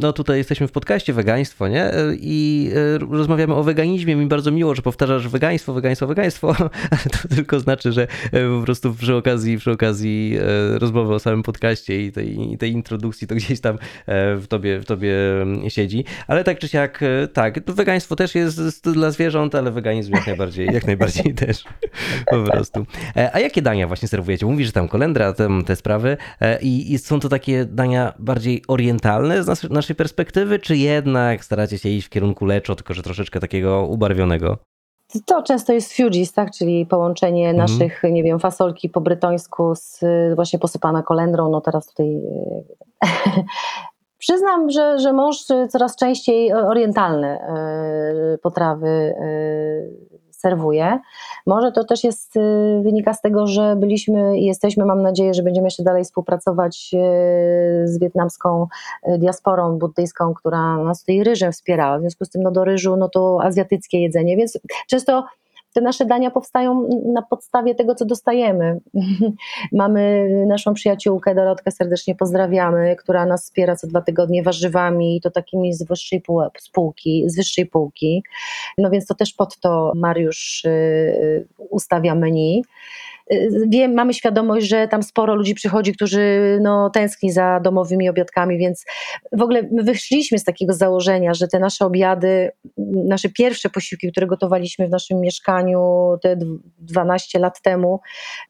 no 0.00 0.12
tutaj 0.12 0.38
jesteśmy 0.38 0.68
w 0.68 0.72
podcaście 0.72 1.12
wegaństwo, 1.12 1.68
nie? 1.68 1.90
I 2.20 2.70
e, 2.74 2.98
rozmawiamy 2.98 3.54
o 3.54 3.62
weganizmie. 3.62 4.16
Mi 4.16 4.26
bardzo 4.26 4.50
miło, 4.50 4.74
że 4.74 4.82
powtarzasz 4.82 5.28
wegaństwo, 5.28 5.72
wegaństwo, 5.72 6.06
wegaństwo, 6.06 6.54
ale 6.90 7.00
to 7.12 7.28
tylko 7.34 7.60
znaczy, 7.60 7.92
że 7.92 8.02
e, 8.02 8.58
po 8.58 8.64
prostu 8.64 8.94
przy 8.94 9.14
okazji, 9.14 9.58
przy 9.58 9.70
okazji 9.70 10.36
e, 10.40 10.78
rozmowy 10.78 11.14
o 11.14 11.18
samym 11.18 11.42
podcaście 11.42 12.06
i 12.06 12.12
tej, 12.12 12.52
i 12.52 12.58
tej 12.58 12.72
introdukcji 12.72 13.26
to 13.26 13.34
gdzieś 13.34 13.60
tam 13.60 13.78
w 14.36 14.44
tobie, 14.48 14.80
w 14.80 14.84
tobie 14.84 15.14
siedzi. 15.68 16.04
Ale 16.26 16.44
tak 16.44 16.58
czy 16.58 16.68
siak, 16.68 17.00
tak, 17.32 17.70
wegaństwo 17.70 18.16
też 18.16 18.34
jest 18.34 18.90
dla 18.90 19.10
zwierząt, 19.10 19.54
ale 19.54 19.70
weganizm 19.70 20.12
jak 20.12 20.26
najbardziej, 20.26 20.66
jak 20.66 20.86
najbardziej 20.86 21.34
też 21.46 21.64
po 22.30 22.42
prostu. 22.42 22.86
A 23.32 23.40
jakie 23.40 23.62
dania 23.62 23.86
właśnie 23.88 24.08
serwujecie? 24.08 24.46
Mówisz, 24.62 24.68
że 24.68 24.80
tam 24.80 24.88
kolendra, 24.88 25.32
tam 25.32 25.64
te 25.64 25.76
sprawy 25.76 26.16
e, 26.40 26.60
i, 26.60 26.92
i 26.92 26.98
są 26.98 27.20
to 27.20 27.28
takie 27.28 27.64
dania 27.64 28.12
bardziej 28.18 28.62
orientalne 28.68 29.42
z 29.42 29.46
nas, 29.46 29.70
naszej 29.70 29.96
perspektywy, 29.96 30.58
czy 30.58 30.76
jednak 30.76 31.44
staracie 31.44 31.78
się 31.78 31.88
iść 31.88 32.06
w 32.06 32.10
kierunku 32.10 32.44
leczo, 32.44 32.74
tylko 32.74 32.94
że 32.94 33.02
troszeczkę 33.02 33.40
takiego 33.40 33.86
ubarwionego? 33.86 34.58
To 35.26 35.42
często 35.42 35.72
jest 35.72 35.96
fugis, 35.96 36.32
tak? 36.32 36.50
czyli 36.50 36.86
połączenie 36.86 37.50
Mhm. 37.50 37.56
naszych, 37.56 38.02
nie 38.12 38.22
wiem, 38.22 38.40
fasolki 38.40 38.88
po 38.88 39.00
brytońsku 39.00 39.74
z 39.74 40.00
właśnie 40.34 40.58
posypana 40.58 41.02
kolendrą. 41.02 41.50
No 41.50 41.60
teraz 41.60 41.86
tutaj. 41.86 42.16
y, 42.16 42.24
Przyznam, 44.18 44.70
że, 44.70 44.98
że 44.98 45.12
mąż 45.12 45.44
coraz 45.68 45.96
częściej 45.96 46.52
orientalne 46.52 47.38
y, 48.34 48.38
potrawy 48.38 49.14
serwuje. 50.42 50.98
Może 51.46 51.72
to 51.72 51.84
też 51.84 52.04
jest, 52.04 52.36
y, 52.36 52.80
wynika 52.82 53.14
z 53.14 53.20
tego, 53.20 53.46
że 53.46 53.76
byliśmy 53.76 54.38
i 54.38 54.44
jesteśmy, 54.44 54.84
mam 54.84 55.02
nadzieję, 55.02 55.34
że 55.34 55.42
będziemy 55.42 55.66
jeszcze 55.66 55.82
dalej 55.82 56.04
współpracować 56.04 56.90
y, 56.94 57.88
z 57.88 57.98
wietnamską 57.98 58.66
y, 59.08 59.18
diasporą 59.18 59.78
buddyjską, 59.78 60.34
która 60.34 60.76
nas 60.76 61.00
tutaj 61.00 61.24
ryżem 61.24 61.52
wspierała. 61.52 61.98
W 61.98 62.00
związku 62.00 62.24
z 62.24 62.30
tym 62.30 62.42
no, 62.42 62.50
do 62.50 62.64
ryżu 62.64 62.96
no 62.96 63.08
to 63.08 63.38
azjatyckie 63.42 64.00
jedzenie, 64.00 64.36
więc 64.36 64.58
często 64.88 65.24
te 65.72 65.80
nasze 65.80 66.04
dania 66.04 66.30
powstają 66.30 66.88
na 67.14 67.22
podstawie 67.22 67.74
tego, 67.74 67.94
co 67.94 68.04
dostajemy. 68.04 68.80
Mamy 69.72 70.28
naszą 70.46 70.74
przyjaciółkę 70.74 71.34
Dorotkę, 71.34 71.70
serdecznie 71.70 72.14
pozdrawiamy, 72.14 72.96
która 72.96 73.26
nas 73.26 73.44
wspiera 73.44 73.76
co 73.76 73.86
dwa 73.86 74.00
tygodnie 74.00 74.42
warzywami, 74.42 75.20
to 75.22 75.30
takimi 75.30 75.74
z 75.74 75.82
wyższej 75.86 76.20
pół- 76.20 76.50
spółki, 76.58 77.24
z 77.26 77.36
wyższej 77.36 77.66
półki. 77.66 78.22
No 78.78 78.90
więc 78.90 79.06
to 79.06 79.14
też 79.14 79.32
pod 79.32 79.56
to 79.60 79.92
Mariusz 79.96 80.64
y, 80.64 81.48
ustawia 81.70 82.14
menu. 82.14 82.64
Y, 83.32 83.50
Wiem, 83.68 83.94
mamy 83.94 84.14
świadomość, 84.14 84.66
że 84.66 84.88
tam 84.88 85.02
sporo 85.02 85.34
ludzi 85.34 85.54
przychodzi, 85.54 85.94
którzy 85.94 86.58
no, 86.62 86.90
tęskni 86.90 87.32
za 87.32 87.60
domowymi 87.60 88.08
obiadkami, 88.08 88.58
więc 88.58 88.84
w 89.32 89.42
ogóle 89.42 89.62
my 89.72 89.82
wyszliśmy 89.82 90.38
z 90.38 90.44
takiego 90.44 90.72
założenia, 90.72 91.34
że 91.34 91.48
te 91.48 91.58
nasze 91.58 91.86
obiady, 91.86 92.50
nasze 93.08 93.28
pierwsze 93.28 93.70
posiłki, 93.70 94.12
które 94.12 94.26
gotowaliśmy 94.26 94.86
w 94.86 94.90
naszym 94.90 95.20
mieszkaniu 95.20 95.80
te 96.22 96.36
dw- 96.36 96.58
12 96.78 97.38
lat 97.38 97.62
temu, 97.62 98.00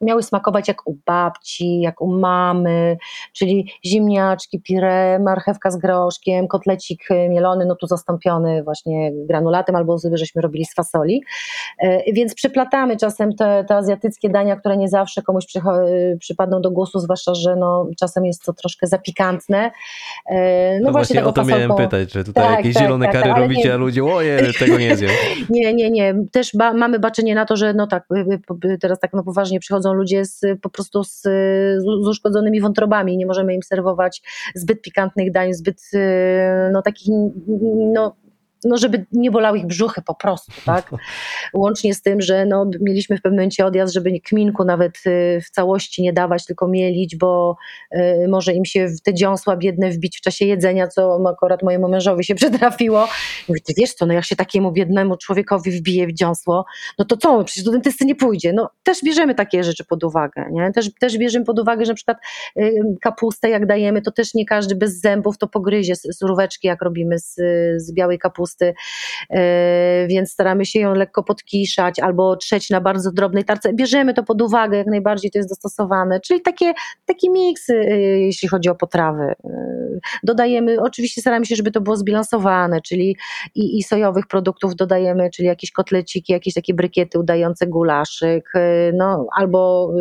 miały 0.00 0.22
smakować 0.22 0.68
jak 0.68 0.86
u 0.86 0.98
babci, 1.06 1.80
jak 1.80 2.00
u 2.00 2.18
mamy, 2.18 2.96
czyli 3.32 3.72
ziemniaczki, 3.86 4.60
pire, 4.60 5.18
marchewka 5.18 5.70
z 5.70 5.76
groszkiem, 5.76 6.48
kotlecik 6.48 7.10
y, 7.10 7.28
mielony, 7.28 7.66
no 7.66 7.76
tu 7.76 7.86
zastąpiony 7.86 8.62
właśnie 8.62 9.12
granulatem, 9.14 9.76
albo 9.76 9.96
żeśmy 10.14 10.42
robili 10.42 10.64
z 10.64 10.74
fasoli. 10.74 11.22
E, 11.78 12.12
Więc 12.12 12.34
przeplatamy 12.34 12.96
czasem 12.96 13.34
te, 13.34 13.64
te 13.68 13.76
azjatyckie 13.76 14.28
dania, 14.28 14.56
które 14.62 14.76
nie 14.76 14.88
zawsze 14.88 15.22
komuś 15.22 15.46
y, 15.56 16.16
przypadną 16.20 16.60
do 16.60 16.70
głosu, 16.70 16.98
zwłaszcza, 16.98 17.34
że 17.34 17.56
no, 17.56 17.88
czasem 17.98 18.24
jest 18.26 18.44
to 18.44 18.52
troszkę 18.52 18.86
za 18.86 18.98
pikantne. 18.98 19.70
E, 20.30 20.80
No, 20.80 20.92
właśnie 20.92 21.16
taką 21.16 21.28
o 21.28 21.32
to 21.32 21.44
miałem 21.44 21.74
pytać, 21.74 22.12
że 22.12 22.24
tutaj 22.24 22.44
Tak, 22.44 22.56
jakieś 22.56 22.74
tak, 22.74 22.82
zielone 22.82 23.04
tak, 23.04 23.12
kary 23.12 23.24
tak, 23.24 23.32
ale 23.36 23.42
robicie, 23.44 23.68
nie- 23.68 23.74
a 23.74 23.76
ludzie, 23.76 24.04
ojej, 24.04 24.54
tego 24.58 24.78
nie 24.78 24.96
zjem. 24.96 25.10
Nie, 25.50 25.74
nie, 25.74 25.90
nie. 25.90 26.14
Też 26.32 26.50
ba- 26.54 26.74
mamy 26.74 26.98
baczenie 26.98 27.34
na 27.34 27.44
to, 27.44 27.56
że 27.56 27.74
no 27.74 27.86
tak, 27.86 28.04
y, 28.16 28.68
y, 28.70 28.78
teraz 28.78 29.00
tak 29.00 29.12
no 29.12 29.22
poważnie 29.22 29.60
przychodzą 29.60 29.92
ludzie 29.92 30.24
z, 30.24 30.40
po 30.62 30.70
prostu 30.70 31.04
z, 31.04 31.22
z 32.02 32.08
uszkodzonymi 32.08 32.60
wątrobami. 32.60 33.16
Nie 33.16 33.26
możemy 33.26 33.54
im 33.54 33.62
serwować 33.62 34.22
zbyt 34.54 34.82
pikantnych 34.82 35.32
dań, 35.32 35.54
zbyt 35.54 35.82
no 36.72 36.82
takich, 36.82 37.08
no 37.92 38.16
no 38.64 38.76
żeby 38.76 39.06
nie 39.12 39.30
bolały 39.30 39.58
ich 39.58 39.66
brzuchy 39.66 40.02
po 40.02 40.14
prostu, 40.14 40.52
tak? 40.66 40.90
Łącznie 41.54 41.94
z 41.94 42.02
tym, 42.02 42.20
że 42.20 42.46
no, 42.46 42.70
mieliśmy 42.80 43.16
w 43.16 43.22
pewnym 43.22 43.38
momencie 43.38 43.66
odjazd, 43.66 43.94
żeby 43.94 44.20
kminku 44.20 44.64
nawet 44.64 44.96
y, 45.06 45.40
w 45.46 45.50
całości 45.50 46.02
nie 46.02 46.12
dawać, 46.12 46.46
tylko 46.46 46.68
mielić, 46.68 47.16
bo 47.16 47.56
y, 47.96 48.28
może 48.28 48.52
im 48.52 48.64
się 48.64 48.88
w 48.88 49.00
te 49.00 49.14
dziąsła 49.14 49.56
biedne 49.56 49.90
wbić 49.90 50.18
w 50.18 50.20
czasie 50.20 50.44
jedzenia, 50.44 50.88
co 50.88 51.28
akurat 51.28 51.62
mojemu 51.62 51.88
mężowi 51.88 52.24
się 52.24 52.34
przytrafiło. 52.42 53.04
I 53.04 53.08
Mówię, 53.48 53.60
ty 53.66 53.72
wiesz 53.76 53.94
co, 53.94 54.06
no 54.06 54.14
jak 54.14 54.24
się 54.24 54.36
takiemu 54.36 54.72
biednemu 54.72 55.16
człowiekowi 55.16 55.70
wbije 55.70 56.06
w 56.06 56.12
dziąsło, 56.12 56.64
no 56.98 57.04
to 57.04 57.16
co, 57.16 57.44
przecież 57.44 57.64
do 57.64 57.70
dentysty 57.70 58.04
nie 58.04 58.14
pójdzie. 58.14 58.52
No 58.52 58.70
też 58.82 59.02
bierzemy 59.04 59.34
takie 59.34 59.64
rzeczy 59.64 59.84
pod 59.84 60.04
uwagę, 60.04 60.46
nie? 60.50 60.72
Też, 60.72 60.90
też 61.00 61.18
bierzemy 61.18 61.44
pod 61.44 61.58
uwagę, 61.58 61.84
że 61.84 61.92
na 61.92 61.96
przykład 61.96 62.18
y, 62.56 62.82
kapustę 63.00 63.50
jak 63.50 63.66
dajemy, 63.66 64.02
to 64.02 64.12
też 64.12 64.34
nie 64.34 64.46
każdy 64.46 64.74
bez 64.74 65.00
zębów 65.00 65.38
to 65.38 65.48
pogryzie 65.48 65.96
z 65.96 66.18
suróweczki, 66.18 66.66
jak 66.66 66.82
robimy 66.82 67.18
z, 67.18 67.34
z 67.76 67.92
białej 67.92 68.18
kapusty, 68.18 68.51
e, 68.60 70.06
więc 70.06 70.32
staramy 70.32 70.66
się 70.66 70.80
ją 70.80 70.94
lekko 70.94 71.22
podkiszać 71.22 72.00
albo 72.00 72.36
trzeć 72.36 72.70
na 72.70 72.80
bardzo 72.80 73.12
drobnej 73.12 73.44
tarce. 73.44 73.72
Bierzemy 73.72 74.14
to 74.14 74.22
pod 74.22 74.42
uwagę, 74.42 74.78
jak 74.78 74.86
najbardziej 74.86 75.30
to 75.30 75.38
jest 75.38 75.48
dostosowane, 75.48 76.20
czyli 76.20 76.40
takie, 76.40 76.72
taki 77.06 77.30
miks, 77.30 77.70
e, 77.70 77.74
jeśli 78.20 78.48
chodzi 78.48 78.68
o 78.68 78.74
potrawy. 78.74 79.22
E, 79.44 79.82
Dodajemy, 80.22 80.80
oczywiście 80.80 81.20
staramy 81.20 81.46
się, 81.46 81.56
żeby 81.56 81.70
to 81.70 81.80
było 81.80 81.96
zbilansowane, 81.96 82.80
czyli 82.80 83.16
i, 83.54 83.78
i 83.78 83.82
sojowych 83.82 84.26
produktów 84.26 84.76
dodajemy, 84.76 85.30
czyli 85.30 85.48
jakieś 85.48 85.72
kotleciki, 85.72 86.32
jakieś 86.32 86.54
takie 86.54 86.74
brykiety 86.74 87.18
udające 87.18 87.66
gulaszyk, 87.66 88.52
no, 88.94 89.26
albo 89.36 89.92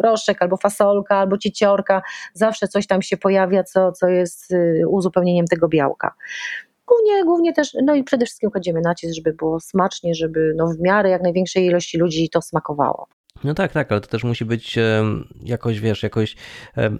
groszek, 0.00 0.42
albo 0.42 0.56
fasolka, 0.56 1.16
albo 1.16 1.38
cieciorka, 1.38 2.02
zawsze 2.32 2.68
coś 2.68 2.86
tam 2.86 3.02
się 3.02 3.16
pojawia, 3.16 3.64
co, 3.64 3.92
co 3.92 4.08
jest 4.08 4.54
uzupełnieniem 4.88 5.46
tego 5.46 5.68
białka. 5.68 6.14
Głównie, 6.86 7.24
głównie 7.24 7.52
też, 7.52 7.76
no 7.84 7.94
i 7.94 8.04
przede 8.04 8.26
wszystkim 8.26 8.50
kładziemy 8.50 8.80
nacisk, 8.80 9.14
żeby 9.14 9.32
było 9.32 9.60
smacznie, 9.60 10.14
żeby 10.14 10.54
no 10.56 10.66
w 10.66 10.80
miarę 10.80 11.10
jak 11.10 11.22
największej 11.22 11.66
ilości 11.66 11.98
ludzi 11.98 12.30
to 12.30 12.42
smakowało. 12.42 13.06
No 13.44 13.54
tak, 13.54 13.72
tak, 13.72 13.92
ale 13.92 14.00
to 14.00 14.06
też 14.08 14.24
musi 14.24 14.44
być 14.44 14.78
jakoś, 15.44 15.80
wiesz, 15.80 16.02
jakoś 16.02 16.36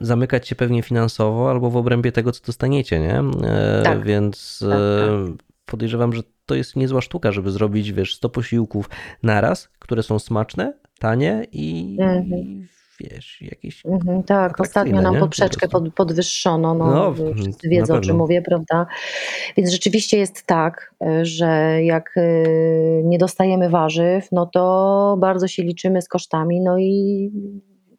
zamykać 0.00 0.48
się 0.48 0.56
pewnie 0.56 0.82
finansowo 0.82 1.50
albo 1.50 1.70
w 1.70 1.76
obrębie 1.76 2.12
tego, 2.12 2.32
co 2.32 2.46
dostaniecie, 2.46 3.00
nie? 3.00 3.22
E, 3.48 3.82
Tak, 3.84 4.04
Więc 4.04 4.58
tak, 4.70 4.78
e, 4.78 5.36
podejrzewam, 5.66 6.12
że 6.12 6.22
to 6.46 6.54
jest 6.54 6.76
niezła 6.76 7.00
sztuka, 7.00 7.32
żeby 7.32 7.50
zrobić, 7.50 7.92
wiesz, 7.92 8.14
100 8.16 8.28
posiłków 8.28 8.90
naraz, 9.22 9.68
które 9.78 10.02
są 10.02 10.18
smaczne, 10.18 10.72
tanie 10.98 11.46
i, 11.52 11.96
Mhm. 12.00 12.66
Wiesz, 13.10 13.42
jakieś... 13.42 13.86
Mhm, 13.86 14.22
tak, 14.22 14.60
ostatnio 14.60 15.02
nam 15.02 15.14
nie? 15.14 15.20
Po 15.20 15.26
poprzeczkę 15.26 15.68
pod, 15.68 15.94
podwyższono, 15.94 16.74
no, 16.74 16.90
No, 16.90 17.14
wszyscy 17.34 17.68
wiedzą 17.68 17.94
o 17.94 18.00
czym 18.00 18.16
mówię, 18.16 18.42
prawda? 18.42 18.86
Więc 19.56 19.70
rzeczywiście 19.70 20.18
jest 20.18 20.46
tak, 20.46 20.94
e, 21.06 21.24
że 21.24 21.78
jak 21.82 22.14
e, 22.16 22.22
nie 23.02 23.18
dostajemy 23.18 23.68
warzyw, 23.68 24.28
no 24.32 24.46
to 24.46 25.16
bardzo 25.20 25.48
się 25.48 25.62
liczymy 25.62 26.02
z 26.02 26.08
kosztami, 26.08 26.60
no 26.60 26.78
i 26.78 27.30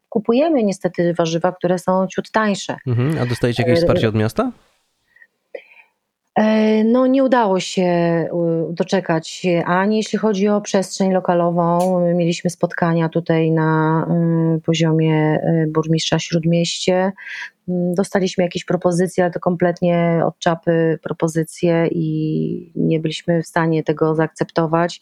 kupujemy 0.08 0.62
niestety 0.62 1.14
warzywa, 1.14 1.52
które 1.52 1.78
są 1.78 2.06
ciut 2.06 2.30
tańsze. 2.30 2.76
Mhm. 2.86 3.18
A 3.20 3.26
dostajecie 3.26 3.62
jakieś 3.62 3.78
wsparcie 3.78 4.08
od 4.08 4.14
miasta? 4.14 4.52
E, 6.36 6.84
No, 6.84 7.06
nie 7.06 7.24
udało 7.24 7.60
się 7.60 7.88
doczekać 8.70 9.46
ani 9.66 9.96
jeśli 9.96 10.18
chodzi 10.18 10.48
o 10.48 10.60
przestrzeń 10.60 11.12
lokalową. 11.12 12.00
Mieliśmy 12.14 12.50
spotkania 12.50 13.08
tutaj 13.08 13.50
na 13.50 14.00
y, 14.56 14.60
poziomie 14.60 15.34
y, 15.34 15.66
burmistrza 15.72 16.18
Śródmieście. 16.18 17.12
Mm, 17.68 17.94
Dostaliśmy 17.94 18.44
jakieś 18.44 18.64
propozycje, 18.64 19.24
ale 19.24 19.32
to 19.32 19.40
kompletnie 19.40 20.22
od 20.26 20.38
czapy 20.38 20.98
propozycje 21.02 21.88
i 21.90 22.72
nie 22.76 23.00
byliśmy 23.00 23.42
w 23.42 23.46
stanie 23.46 23.82
tego 23.84 24.14
zaakceptować 24.14 25.00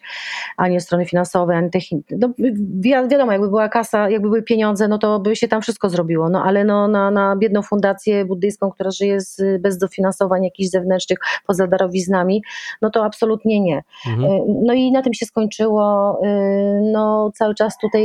ani 0.56 0.80
strony 0.80 1.06
finansowej, 1.06 1.56
ani 1.56 1.70
technicznej. 1.70 2.18
No, 2.20 2.28
wi- 2.38 3.06
wiadomo, 3.08 3.32
jakby 3.32 3.48
była 3.48 3.68
kasa, 3.68 4.10
jakby 4.10 4.28
były 4.28 4.42
pieniądze, 4.42 4.88
no 4.88 4.98
to 4.98 5.20
by 5.20 5.36
się 5.36 5.48
tam 5.48 5.62
wszystko 5.62 5.88
zrobiło, 5.90 6.28
no 6.28 6.44
ale 6.44 6.64
no, 6.64 6.88
na, 6.88 7.10
na 7.10 7.36
biedną 7.36 7.62
fundację 7.62 8.24
buddyjską, 8.24 8.70
która 8.70 8.90
żyje 8.90 9.20
z, 9.20 9.62
bez 9.62 9.78
dofinansowań 9.78 10.44
jakichś 10.44 10.70
zewnętrznych, 10.70 11.18
poza 11.46 11.66
darowiznami, 11.66 12.42
no 12.82 12.90
to 12.90 13.04
absolutnie 13.04 13.60
nie. 13.60 13.82
Mhm. 14.06 14.32
Y, 14.32 14.40
No 14.64 14.72
i 14.74 14.92
na 14.92 15.02
tym 15.02 15.14
się 15.14 15.26
skończyło. 15.26 16.18
Y, 16.24 16.80
No, 16.92 17.30
cały 17.34 17.54
czas 17.54 17.78
tutaj 17.78 18.04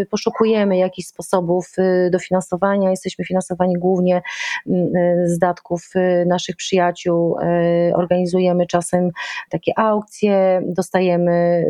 y, 0.00 0.06
poszukujemy 0.10 0.76
jakichś 0.76 1.08
sposobów 1.08 1.72
dofinansowania. 2.10 2.90
Jesteśmy 2.90 3.24
finansowani 3.24 3.61
głównie 3.78 4.22
mm, 4.66 4.96
y, 4.96 5.28
z 5.28 5.38
datków 5.38 5.90
y, 5.96 6.26
naszych 6.26 6.56
przyjaciół. 6.56 7.36
Y, 7.38 7.96
Organizujemy 7.96 8.66
czasem 8.66 9.10
takie 9.50 9.72
aukcje, 9.76 10.62
dostajemy, 10.66 11.66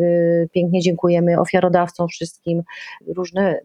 pięknie 0.51 0.81
dziękujemy 0.81 1.39
ofiarodawcom 1.39 2.07
wszystkim, 2.07 2.63
różne 3.07 3.59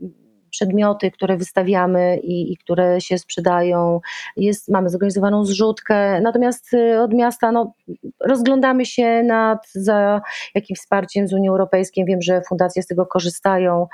przedmioty, 0.58 1.10
które 1.10 1.36
wystawiamy 1.36 2.18
i, 2.22 2.52
i 2.52 2.56
które 2.56 3.00
się 3.00 3.18
sprzedają. 3.18 4.00
Jest, 4.36 4.68
mamy 4.68 4.90
zorganizowaną 4.90 5.44
zrzutkę, 5.44 6.20
natomiast 6.20 6.74
y, 6.74 7.00
od 7.00 7.14
miasta 7.14 7.52
no, 7.52 7.72
rozglądamy 8.20 8.86
się 8.86 9.22
nad 9.22 9.68
za 9.74 10.20
jakimś 10.54 10.78
wsparciem 10.78 11.28
z 11.28 11.32
Unii 11.32 11.48
Europejskiej. 11.48 12.04
Wiem, 12.04 12.22
że 12.22 12.42
fundacje 12.48 12.82
z 12.82 12.86
tego 12.86 13.06
korzystają. 13.06 13.86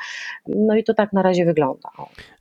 No 0.46 0.76
i 0.76 0.84
to 0.84 0.94
tak 0.94 1.12
na 1.12 1.22
razie 1.22 1.44
wygląda. 1.44 1.88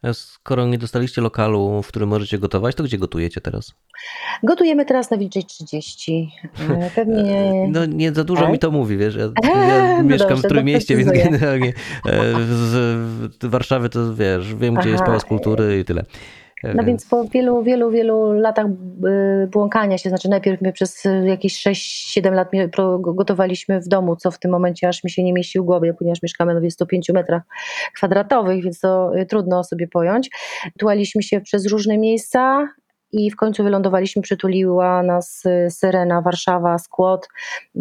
A 0.03 0.13
skoro 0.13 0.65
nie 0.65 0.77
dostaliście 0.77 1.21
lokalu, 1.21 1.81
w 1.81 1.87
którym 1.87 2.09
możecie 2.09 2.39
gotować, 2.39 2.75
to 2.75 2.83
gdzie 2.83 2.97
gotujecie 2.97 3.41
teraz? 3.41 3.73
Gotujemy 4.43 4.85
teraz 4.85 5.11
na 5.11 5.17
Wilczej 5.17 5.43
30. 5.43 6.31
E, 6.69 6.89
Pewnie. 6.95 7.53
No 7.73 7.85
nie 7.85 8.13
za 8.13 8.23
dużo 8.23 8.41
Tak? 8.41 8.51
mi 8.51 8.59
to 8.59 8.71
mówi, 8.71 8.97
wiesz, 8.97 9.15
ja, 9.15 9.23
ja 9.67 9.97
no 9.97 10.03
mieszkam 10.03 10.29
dobrze, 10.29 10.47
w 10.47 10.51
Trójmieście, 10.51 10.95
więc 10.97 11.11
generalnie 11.11 11.73
e, 12.05 12.33
z 12.43 12.93
w 13.43 13.49
Warszawy 13.49 13.89
to 13.89 14.12
wiesz, 14.13 14.55
wiem 14.55 14.75
gdzie 14.75 14.89
jest 14.89 15.01
Aha. 15.01 15.05
Pałac 15.05 15.25
Kultury 15.25 15.79
i 15.79 15.85
tyle. 15.85 16.03
E, 16.63 16.73
No 16.73 16.83
więc 16.83 17.05
po 17.05 17.23
wielu, 17.23 17.63
wielu, 17.63 17.91
wielu 17.91 18.33
latach 18.33 18.65
y, 18.65 19.47
błąkania 19.47 19.97
się, 19.97 20.09
znaczy 20.09 20.29
najpierw 20.29 20.61
my 20.61 20.73
przez 20.73 21.03
jakieś 21.23 21.63
6-7 21.63 22.33
lat 22.33 22.47
gotowaliśmy 22.99 23.81
w 23.81 23.87
domu, 23.87 24.15
co 24.15 24.31
w 24.31 24.39
tym 24.39 24.51
momencie 24.51 24.87
aż 24.87 25.03
mi 25.03 25.11
się 25.11 25.23
nie 25.23 25.33
mieści 25.33 25.59
w 25.59 25.63
głowie, 25.63 25.93
ponieważ 25.93 26.23
mieszkamy 26.23 26.53
na 26.53 26.59
25 26.59 27.09
metrach 27.09 27.43
kwadratowych, 27.95 28.63
więc 28.63 28.79
to 28.79 29.17
y, 29.17 29.25
trudno 29.25 29.63
sobie 29.63 29.87
pojąć. 29.87 30.29
Tułaliśmy 30.79 31.23
się 31.23 31.41
przez 31.41 31.67
różne 31.67 31.97
miejsca 31.97 32.67
i 33.13 33.31
w 33.31 33.35
końcu 33.35 33.63
wylądowaliśmy, 33.63 34.21
przytuliła 34.21 35.03
nas 35.03 35.45
y, 35.45 35.71
Syrena, 35.71 36.21
Warszawa, 36.21 36.77
Skłot, 36.77 37.27
y, 37.75 37.79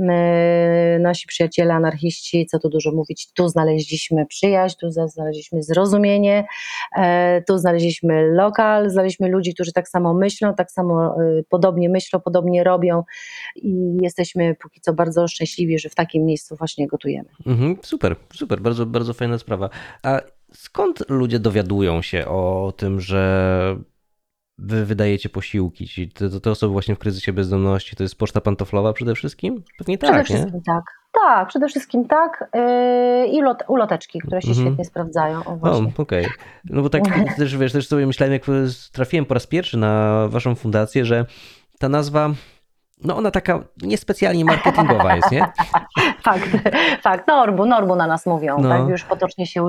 nasi 1.01 1.27
przyjaciele 1.27 1.75
anarchiści, 1.75 2.47
co 2.47 2.59
tu 2.59 2.69
dużo 2.69 2.93
mówić, 2.93 3.33
tu 3.33 3.49
znaleźliśmy 3.49 4.27
przyjaźń, 4.27 4.77
tu 4.81 4.91
znaleźliśmy 4.91 5.63
zrozumienie, 5.63 6.45
E, 6.97 7.43
Tu 7.47 7.59
znaleźliśmy 7.59 8.33
lokal, 8.33 8.91
znaleźliśmy 8.91 9.29
ludzi, 9.29 9.55
którzy 9.55 9.73
tak 9.73 9.89
samo 9.89 10.15
myślą, 10.15 10.55
tak 10.55 10.71
samo 10.71 11.23
y, 11.23 11.45
podobnie 11.49 11.89
myślą, 11.89 12.21
podobnie 12.21 12.65
robią 12.65 13.03
i 13.57 13.97
jesteśmy 14.03 14.55
póki 14.55 14.81
co 14.81 14.93
bardzo 14.93 15.29
szczęśliwi, 15.29 15.79
że 15.79 15.89
w 15.89 15.95
takim 15.95 16.25
miejscu 16.25 16.57
właśnie 16.57 16.87
gotujemy. 16.87 17.29
Mhm, 17.47 17.77
super, 17.83 18.17
super, 18.35 18.61
bardzo, 18.61 18.87
bardzo 18.87 19.13
fajna 19.13 19.39
sprawa. 19.39 19.71
A 20.03 20.21
skąd 20.53 21.11
ludzie 21.11 21.39
dowiadują 21.39 22.03
się 22.03 22.27
o 22.27 22.73
tym, 22.77 23.01
że 23.01 23.77
wy 24.59 24.85
wydajecie 24.85 25.29
posiłki? 25.29 25.89
Ci, 25.89 26.09
te, 26.09 26.41
te 26.41 26.51
osoby 26.51 26.73
właśnie 26.73 26.95
w 26.95 26.99
kryzysie 26.99 27.33
bezdomności, 27.33 27.97
to 27.97 28.03
jest 28.03 28.19
poczta 28.19 28.41
pantoflowa 28.41 28.93
przede 28.93 29.15
wszystkim? 29.15 29.63
Pewnie 29.79 29.99
Przede 29.99 30.13
tak, 30.13 30.31
nie? 30.31 30.37
wszystkim 30.37 30.63
tak. 30.63 30.85
Tak, 31.23 31.49
przede 31.49 31.69
wszystkim 31.69 32.09
tak. 32.09 32.51
Yy, 32.55 33.27
I 33.27 33.43
lot, 33.43 33.63
uloteczki, 33.69 34.19
które 34.19 34.43
się 34.43 34.49
Mhm. 34.49 34.67
świetnie 34.67 34.85
sprawdzają. 34.85 35.45
O, 35.45 35.59
O, 35.63 35.83
okej. 35.99 36.27
No 36.65 36.83
bo 36.83 36.89
tak 36.91 37.03
też, 37.39 37.57
wiesz, 37.57 37.73
też 37.73 37.89
sobie 37.89 38.07
myślałem, 38.07 38.33
jak 38.33 38.43
trafiłem 38.93 39.25
po 39.27 39.35
raz 39.35 39.47
pierwszy 39.47 39.79
na 39.79 40.25
waszą 40.29 40.55
fundację, 40.55 41.05
że 41.05 41.27
ta 41.79 41.89
nazwa, 41.89 42.31
no 43.05 43.17
ona 43.17 43.31
taka 43.31 43.61
niespecjalnie 43.83 44.45
marketingowa 44.45 45.17
jest, 45.17 45.31
nie? 45.33 45.47
Fakt, 46.25 46.49
fakt. 47.03 47.29
Norbu, 47.29 47.67
Norbu 47.67 47.97
na 47.97 48.07
nas 48.07 48.27
mówią, 48.27 48.59
No. 48.61 48.69
tak 48.69 48.89
już 48.89 49.05
potocznie 49.05 49.47
się 49.47 49.63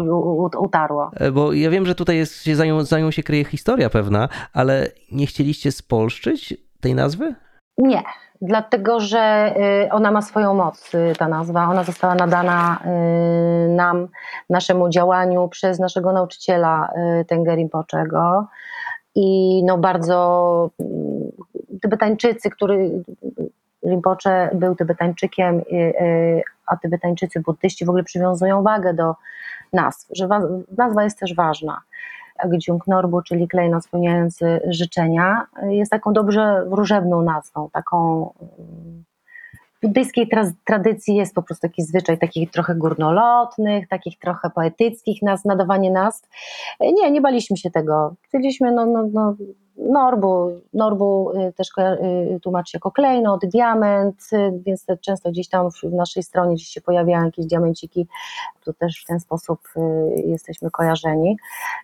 utarło. 0.57 1.11
E, 1.15 1.31
Bo 1.31 1.53
ja 1.53 1.69
wiem, 1.69 1.85
że 1.85 1.95
tutaj 1.95 2.17
jest, 2.17 2.43
się 2.43 2.55
za, 2.55 2.65
nią, 2.65 2.83
za 2.83 2.99
nią 2.99 3.11
się 3.11 3.23
kryje 3.23 3.45
historia 3.45 3.89
pewna, 3.89 4.29
ale 4.53 4.87
nie 5.11 5.25
chcieliście 5.27 5.71
spolszczyć 5.71 6.57
tej 6.81 6.95
nazwy? 6.95 7.35
Nie, 7.77 8.03
dlatego 8.41 8.99
że 8.99 9.53
y, 9.85 9.91
ona 9.91 10.11
ma 10.11 10.21
swoją 10.21 10.53
moc, 10.53 10.95
y, 10.95 11.13
ta 11.17 11.27
nazwa. 11.27 11.67
Ona 11.69 11.83
została 11.83 12.15
nadana 12.15 12.79
y, 13.65 13.69
nam 13.69 14.07
naszemu 14.49 14.89
działaniu 14.89 15.47
przez 15.47 15.79
naszego 15.79 16.11
nauczyciela 16.13 16.89
y, 17.21 17.25
Tengeri 17.25 17.57
Rinpoczego. 17.61 18.47
I 19.15 19.61
no 19.65 19.77
bardzo 19.77 20.69
Tybetańczycy, 21.83 22.49
który 22.49 23.03
Rinpoche 23.85 24.49
był 24.53 24.75
Tybetańczykiem, 24.75 25.59
y, 25.59 25.75
y, 25.75 26.41
a 26.65 26.77
Tybetańczycy 26.77 27.39
buddyści 27.39 27.85
w 27.85 27.89
ogóle 27.89 28.03
przywiązują 28.03 28.63
wagę 28.63 28.93
do 28.93 29.15
nazw, 29.73 30.07
że 30.11 30.27
wa- 30.27 30.47
nazwa 30.77 31.03
jest 31.03 31.19
też 31.19 31.35
ważna. 31.35 31.81
Gdziung 32.45 32.87
Norbu, 32.87 33.21
czyli 33.21 33.47
klejnot 33.47 33.83
spełniający 33.85 34.61
życzenia, 34.69 35.45
jest 35.63 35.91
taką 35.91 36.13
dobrze 36.13 36.65
wróżebną 36.67 37.21
nazwą, 37.21 37.69
taką 37.69 38.29
w 39.77 39.87
buddyjskiej 39.87 40.27
tra- 40.29 40.51
tradycji 40.65 41.15
jest 41.15 41.35
po 41.35 41.43
prostu 41.43 41.67
taki 41.67 41.83
zwyczaj 41.83 42.17
takich 42.19 42.51
trochę 42.51 42.75
górnolotnych, 42.75 43.87
takich 43.87 44.19
trochę 44.19 44.49
poetyckich 44.49 45.21
nazw, 45.21 45.45
nadawanie 45.45 45.91
nazw. 45.91 46.29
Nie, 46.79 47.11
nie 47.11 47.21
baliśmy 47.21 47.57
się 47.57 47.71
tego. 47.71 48.15
Chcieliśmy, 48.21 48.71
no, 48.71 48.85
no, 48.85 49.03
no, 49.13 49.35
Norbu, 49.77 50.61
Norbu 50.73 51.31
y, 51.47 51.53
też 51.53 51.67
y, 52.35 52.39
tłumaczy 52.39 52.71
jako 52.77 52.91
klejnot, 52.91 53.41
diament, 53.45 54.15
y, 54.33 54.51
więc 54.65 54.85
często 55.01 55.29
gdzieś 55.31 55.49
tam 55.49 55.71
w 55.71 55.83
naszej 55.83 56.23
stronie 56.23 56.55
gdzieś 56.55 56.67
się 56.67 56.81
pojawiają 56.81 57.25
jakieś 57.25 57.45
diamenciki, 57.45 58.07
tu 58.65 58.73
też 58.73 59.01
w 59.03 59.07
ten 59.07 59.19
sposób 59.19 59.59
y, 59.77 59.81
jesteśmy 60.25 60.71
kojarzeni. 60.71 61.37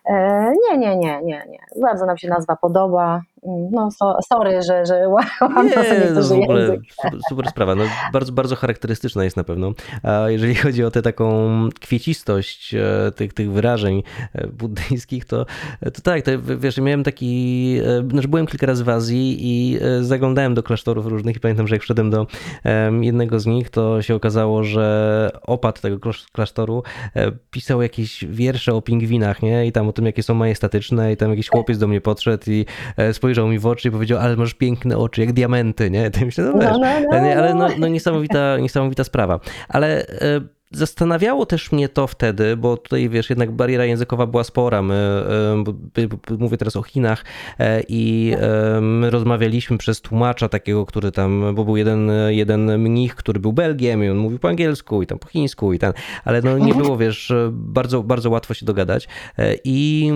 E, 0.04 0.52
Nie, 0.70 0.78
nie, 0.78 0.96
nie, 0.96 1.22
nie, 1.22 1.44
nie. 1.48 1.82
Bardzo 1.82 2.06
nam 2.06 2.18
się 2.18 2.28
nazwa 2.28 2.56
podoba. 2.56 3.22
Mm, 3.42 3.70
No, 3.70 3.90
so, 3.90 4.18
sorry, 4.28 4.62
że, 4.62 4.86
że 4.86 5.08
łamam 5.40 5.66
Nie, 5.66 5.72
sobie 5.72 6.10
no 6.14 6.22
w 6.22 6.32
ogóle 6.32 6.60
język. 6.60 6.80
super, 7.02 7.20
super 7.28 7.48
sprawa. 7.50 7.74
No, 7.74 7.82
bardzo, 8.12 8.32
bardzo 8.32 8.56
charakterystyczna 8.56 9.24
jest 9.24 9.36
na 9.36 9.44
pewno. 9.44 9.72
A 10.02 10.30
jeżeli 10.30 10.54
chodzi 10.54 10.84
o 10.84 10.90
tę 10.90 11.02
taką 11.02 11.50
kwiecistość 11.80 12.74
e, 12.74 13.12
tych, 13.16 13.32
tych 13.34 13.52
wyrażeń 13.52 14.02
e, 14.34 14.46
buddyjskich, 14.46 15.24
to, 15.24 15.46
to 15.94 16.02
tak, 16.02 16.22
to, 16.22 16.30
wiesz, 16.58 16.78
miałem 16.78 17.04
taki, 17.04 17.79
e, 17.80 18.08
znaczy 18.10 18.28
byłem 18.28 18.46
kilka 18.46 18.66
razy 18.66 18.84
w 18.84 18.88
Azji 18.88 19.36
i 19.40 19.78
e, 19.82 20.02
zaglądałem 20.04 20.54
do 20.54 20.62
klasztorów 20.62 21.06
różnych 21.06 21.36
i 21.36 21.40
pamiętam, 21.40 21.66
że 21.68 21.74
jak 21.74 21.82
wszedłem 21.82 22.10
do 22.10 22.26
jednego 23.00 23.40
z 23.40 23.46
nich, 23.46 23.70
to 23.70 24.02
się 24.02 24.14
okazało, 24.14 24.64
że 24.64 25.30
opat 25.42 25.80
tego 25.80 25.96
klasz- 25.98 26.26
klasztoru 26.32 26.82
e, 27.16 27.32
pisał 27.50 27.82
jakieś 27.82 28.24
wiersze 28.24 28.74
o 28.74 28.82
pingwinach, 28.82 29.42
nie? 29.42 29.66
I 29.66 29.72
tam 29.72 29.88
o 29.88 29.92
tym, 29.92 30.06
jakie 30.06 30.22
są 30.22 30.34
majestatyczne 30.34 31.12
i 31.12 31.16
tam 31.16 31.30
jakiś 31.30 31.48
chłopiec 31.48 31.78
do 31.78 31.88
mnie 31.88 32.00
podszedł 32.00 32.44
i 32.50 32.66
spojrzał 33.12 33.48
mi 33.48 33.58
w 33.58 33.66
oczy 33.66 33.88
i 33.88 33.90
powiedział, 33.90 34.18
ale 34.18 34.36
masz 34.36 34.54
piękne 34.54 34.98
oczy, 34.98 35.20
jak 35.20 35.32
diamenty, 35.32 35.90
nie? 35.90 36.10
To 36.10 36.24
myślę, 36.24 36.44
no 36.44 36.52
wiesz, 36.58 36.70
No, 36.72 36.78
no, 36.78 37.00
no, 37.10 37.16
ale 37.18 37.54
no, 37.54 37.68
no. 37.68 37.74
no 37.78 37.88
niesamowita, 37.88 38.58
niesamowita 38.58 39.04
sprawa. 39.04 39.40
Ale 39.68 40.06
zastanawiało 40.70 41.46
też 41.46 41.72
mnie 41.72 41.88
to 41.88 42.06
wtedy, 42.06 42.56
bo 42.56 42.76
tutaj 42.76 43.08
wiesz, 43.08 43.30
jednak 43.30 43.50
bariera 43.50 43.84
językowa 43.84 44.26
była 44.26 44.44
spora. 44.44 44.82
My, 44.82 45.22
b- 45.64 46.08
b- 46.08 46.36
mówię 46.38 46.56
teraz 46.56 46.76
o 46.76 46.82
Chinach 46.82 47.24
e, 47.58 47.82
i 47.88 48.34
my 48.80 49.10
rozmawialiśmy 49.10 49.78
przez 49.78 50.00
tłumacza 50.00 50.48
takiego, 50.48 50.86
który 50.86 51.12
tam, 51.12 51.54
bo 51.54 51.64
był 51.64 51.76
jeden, 51.76 52.10
jeden 52.28 52.78
mnich, 52.78 53.14
który 53.14 53.40
był 53.40 53.52
Belgiem 53.52 54.04
i 54.04 54.08
on 54.08 54.16
mówił 54.16 54.38
po 54.38 54.48
angielsku 54.48 55.02
i 55.02 55.06
tam 55.06 55.18
po 55.18 55.28
chińsku 55.28 55.72
i 55.72 55.78
ten, 55.78 55.92
ale 56.24 56.42
no 56.42 56.58
nie 56.58 56.74
było, 56.74 56.96
wiesz, 56.96 57.32
bardzo, 57.52 58.02
bardzo 58.02 58.30
łatwo 58.30 58.54
się 58.54 58.66
dogadać 58.66 59.08
E, 59.38 59.54
i 59.64 60.10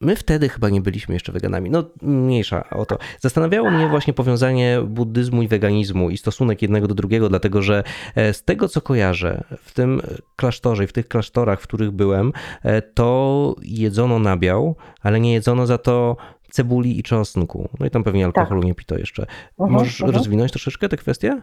My 0.00 0.16
wtedy 0.16 0.48
chyba 0.48 0.68
nie 0.68 0.80
byliśmy 0.80 1.14
jeszcze 1.14 1.32
weganami. 1.32 1.70
No, 1.70 1.84
mniejsza 2.02 2.70
o 2.70 2.86
to. 2.86 2.98
Zastanawiało 3.20 3.70
mnie 3.70 3.88
właśnie 3.88 4.12
powiązanie 4.12 4.80
buddyzmu 4.86 5.42
i 5.42 5.48
weganizmu 5.48 6.10
i 6.10 6.16
stosunek 6.16 6.62
jednego 6.62 6.88
do 6.88 6.94
drugiego, 6.94 7.28
dlatego 7.28 7.62
że 7.62 7.82
e, 8.14 8.32
z 8.32 8.44
tego, 8.44 8.68
co 8.68 8.80
kojarzę, 8.80 9.44
w 9.58 9.74
tym 9.74 10.00
klasztorze 10.36 10.84
i 10.84 10.86
w 10.86 10.92
tych 10.92 11.08
klasztorach, 11.08 11.60
w 11.60 11.66
których 11.66 11.90
byłem, 11.90 12.32
e, 12.62 12.82
to 12.82 13.54
jedzono 13.62 14.18
nabiał, 14.18 14.76
ale 15.02 15.20
nie 15.20 15.32
jedzono 15.32 15.66
za 15.66 15.78
to 15.78 16.16
cebuli 16.50 16.98
i 16.98 17.02
czosnku. 17.02 17.68
No 17.80 17.86
i 17.86 17.90
tam 17.90 18.04
pewnie 18.04 18.24
alkoholu 18.24 18.62
nie 18.62 18.74
pito 18.74 18.98
jeszcze. 18.98 19.26
Mhm, 19.60 19.70
Możesz 19.70 20.00
mhm. 20.00 20.16
rozwinąć 20.16 20.52
troszeczkę 20.52 20.88
tę 20.88 20.96
kwestię? 20.96 21.42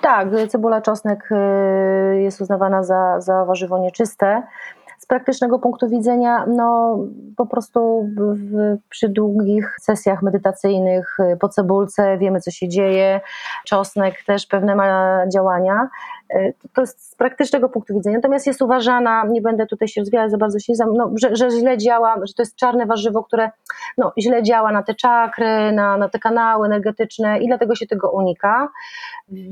Tak, 0.00 0.28
cebula, 0.48 0.80
czosnek 0.82 1.28
y, 1.32 2.22
jest 2.22 2.40
uznawana 2.40 2.82
za, 2.82 3.20
za 3.20 3.44
warzywo 3.44 3.78
nieczyste. 3.78 4.42
Z 5.06 5.08
praktycznego 5.08 5.58
punktu 5.58 5.88
widzenia, 5.88 6.46
no 6.46 6.98
po 7.36 7.46
prostu 7.46 8.08
w, 8.16 8.76
przy 8.88 9.08
długich 9.08 9.76
sesjach 9.80 10.22
medytacyjnych 10.22 11.16
po 11.40 11.48
cebulce 11.48 12.18
wiemy, 12.18 12.40
co 12.40 12.50
się 12.50 12.68
dzieje. 12.68 13.20
Czosnek 13.66 14.14
też 14.26 14.46
pewne 14.46 14.74
ma 14.74 15.22
działania. 15.28 15.88
Y, 16.34 16.54
To 16.74 16.80
jest 16.80 17.10
z 17.12 17.14
praktycznego 17.16 17.68
punktu 17.68 17.94
widzenia. 17.94 18.16
Natomiast 18.18 18.46
jest 18.46 18.62
uważana, 18.62 19.24
nie 19.30 19.42
będę 19.42 19.66
tutaj 19.66 19.88
się 19.88 20.00
rozwijać 20.00 20.30
za 20.30 20.38
bardzo, 20.38 20.58
się 20.58 20.74
zam- 20.74 20.92
no, 20.94 21.10
że, 21.14 21.36
że 21.36 21.50
źle 21.50 21.78
działa, 21.78 22.14
że 22.26 22.34
to 22.34 22.42
jest 22.42 22.56
czarne 22.56 22.86
warzywo, 22.86 23.24
które 23.24 23.50
no, 23.98 24.12
źle 24.18 24.42
działa 24.42 24.72
na 24.72 24.82
te 24.82 24.94
czakry, 24.94 25.72
na, 25.72 25.96
na 25.96 26.08
te 26.08 26.18
kanały 26.18 26.66
energetyczne 26.66 27.38
i 27.38 27.46
dlatego 27.46 27.74
się 27.74 27.86
tego 27.86 28.10
unika. 28.10 28.68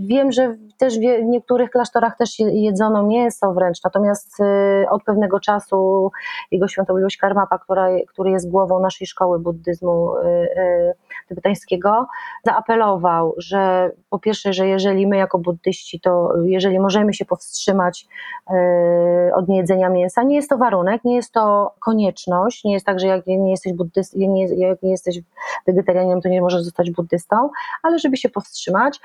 Wiem, 0.06 0.32
że 0.32 0.54
też 0.78 0.98
w 0.98 1.02
niektórych 1.24 1.70
klasztorach 1.70 2.16
też 2.16 2.38
je- 2.38 2.62
jedzono 2.64 3.02
mięso 3.02 3.52
wręcz, 3.52 3.84
natomiast 3.84 4.40
y, 4.40 4.44
od 4.90 5.04
pewnego 5.04 5.40
czasu 5.40 6.10
jego 6.50 6.68
świątobliwość 6.68 7.16
Karmapa, 7.16 7.58
która, 7.58 7.86
który 8.08 8.30
jest 8.30 8.50
głową 8.50 8.80
naszej 8.80 9.06
szkoły 9.06 9.38
buddyzmu 9.38 10.16
y, 10.16 10.26
y, 10.26 10.94
tybetańskiego, 11.28 12.06
zaapelował, 12.44 13.34
że 13.36 13.90
po 14.10 14.18
pierwsze, 14.18 14.52
że 14.52 14.68
jeżeli 14.68 15.06
my 15.06 15.16
jako 15.16 15.38
buddyści, 15.38 16.00
to 16.00 16.32
jeżeli 16.44 16.80
możemy 16.80 17.14
się 17.14 17.24
powstrzymać 17.24 18.06
y, 18.50 19.34
od 19.34 19.48
niejedzenia 19.48 19.88
mięsa, 19.88 20.22
nie 20.22 20.36
jest 20.36 20.50
to 20.50 20.58
warunek, 20.58 21.04
nie 21.04 21.16
jest 21.16 21.32
to 21.32 21.74
konieczność, 21.80 22.64
nie 22.64 22.72
jest 22.72 22.86
tak, 22.86 23.00
że 23.00 23.06
jak 23.06 23.26
nie 23.26 23.50
jesteś 23.50 23.72
buddystą, 23.72 24.18
nie, 24.18 24.46
jak 24.46 24.82
nie 24.82 24.90
jesteś 24.90 25.18
wegetarianinem, 25.66 26.20
to 26.20 26.28
nie 26.28 26.40
możesz 26.40 26.62
zostać 26.62 26.90
buddystą, 26.90 27.50
ale 27.82 27.98
żeby 27.98 28.16
się 28.16 28.28
powstrzymać 28.28 29.00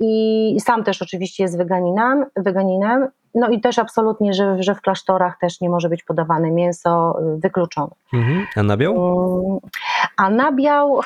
i 0.00 0.56
sam 0.60 0.84
też 0.84 1.02
oczywiście 1.02 1.42
jest 1.42 1.58
weganinem, 1.58 2.26
weganinem 2.36 3.08
no 3.34 3.48
i 3.48 3.60
też 3.60 3.78
absolutnie, 3.78 4.34
że, 4.34 4.62
że 4.62 4.74
w 4.74 4.80
klasztorach 4.80 5.38
też 5.38 5.60
nie 5.60 5.70
może 5.70 5.88
być 5.88 6.02
podawane 6.02 6.50
mięso, 6.50 7.18
y, 7.36 7.40
wykluczone. 7.40 7.90
Mhm. 8.12 8.46
A 8.56 8.62
nabiał? 8.62 8.92
Mm, 8.92 9.58
A 10.16 10.30
nabiał 10.30 11.00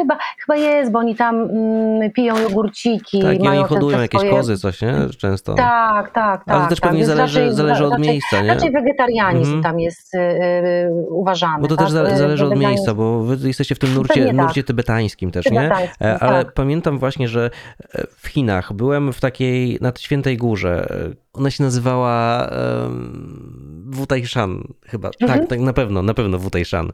chyba, 0.00 0.18
chyba 0.38 0.56
jest, 0.56 0.92
bo 0.92 0.98
oni 0.98 1.16
tam 1.16 1.40
mm, 1.42 2.12
piją 2.12 2.38
jogurciki. 2.38 3.22
Tak, 3.22 3.38
i 3.40 3.42
mają 3.42 3.60
oni 3.60 3.62
te- 3.62 3.68
te 3.68 3.74
hodują 3.74 4.00
jakieś 4.00 4.20
swoje- 4.20 4.36
kozy, 4.36 4.58
coś, 4.58 4.82
nie? 4.82 4.94
Często. 5.18 5.54
Tak, 5.54 6.12
tak, 6.12 6.44
tak. 6.44 6.54
Ale 6.54 6.62
to 6.64 6.68
też 6.70 6.80
tak. 6.80 6.90
pewnie 6.90 7.06
zależy, 7.06 7.40
raczej- 7.40 7.54
zależy 7.54 7.84
od 7.84 7.90
raczej, 7.92 8.08
miejsca, 8.08 8.42
nie? 8.42 8.48
Raczej 8.48 8.72
wegetarianizm 8.72 9.54
Mhm. 9.54 9.62
tam 9.62 9.80
jest 9.80 10.14
y, 10.14 10.18
y, 10.18 10.90
uważany. 11.10 11.62
Bo 11.62 11.68
to 11.68 11.76
tak? 11.76 11.84
też 11.86 11.92
zale- 11.94 12.16
zależy 12.18 12.46
od 12.46 12.56
miejsca, 12.58 12.94
bo 12.94 13.22
wy 13.22 13.48
jesteście 13.48 13.74
w 13.74 13.78
tym 13.78 13.94
nurcie, 13.94 14.26
tak. 14.26 14.34
nurcie 14.36 14.64
tybetańskim 14.64 15.30
też, 15.30 15.44
nie? 15.50 15.50
Tybetańskim, 15.60 16.06
E, 16.06 16.18
Ale 16.18 16.44
tak. 16.44 16.54
pamiętam 16.54 16.98
właśnie, 16.98 17.28
że 17.28 17.50
e, 17.94 18.04
w 18.18 18.28
Chinach 18.28 18.72
byłem 18.72 19.12
w 19.12 19.20
takiej, 19.20 19.78
nad 19.80 20.00
Świętej 20.00 20.36
Górze. 20.36 20.86
Ona 21.32 21.50
się 21.50 21.64
nazywała 21.64 22.48
um, 22.82 23.82
Wutaishan 23.90 24.62
chyba. 24.86 25.10
Mhm. 25.20 25.40
Tak, 25.40 25.48
tak, 25.48 25.60
na 25.60 25.72
pewno, 25.72 26.02
na 26.02 26.14
pewno 26.14 26.38
Wutaishan. 26.38 26.92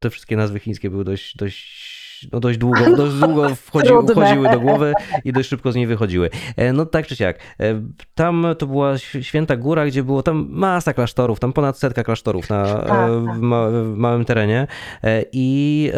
Te 0.00 0.10
wszystkie 0.10 0.36
nazwy 0.36 0.58
chińskie 0.60 0.90
były 0.90 1.04
dość, 1.04 1.36
dość 1.36 1.95
no 2.32 2.40
dość 2.40 2.58
długo, 2.58 2.96
dość 2.96 3.14
długo 3.16 3.48
wchodzi, 3.66 3.88
wchodziły 4.12 4.48
do 4.50 4.60
głowy 4.60 4.92
i 5.24 5.32
dość 5.32 5.48
szybko 5.48 5.72
z 5.72 5.74
niej 5.76 5.86
wychodziły. 5.86 6.30
E, 6.56 6.72
No 6.72 6.86
tak 6.86 7.06
czy 7.06 7.16
siak. 7.16 7.38
E, 7.60 7.82
Tam 8.14 8.46
to 8.58 8.66
była 8.66 8.98
święta 8.98 9.56
góra, 9.56 9.86
gdzie 9.86 10.02
było 10.02 10.22
tam 10.22 10.46
masa 10.50 10.92
klasztorów, 10.94 11.40
tam 11.40 11.52
ponad 11.52 11.78
setka 11.78 12.04
klasztorów 12.04 12.50
na, 12.50 12.64
e, 12.64 12.86
tak. 12.86 13.10
w, 13.10 13.40
ma, 13.40 13.68
w 13.70 13.96
małym 13.96 14.24
terenie 14.24 14.66
i 15.32 15.90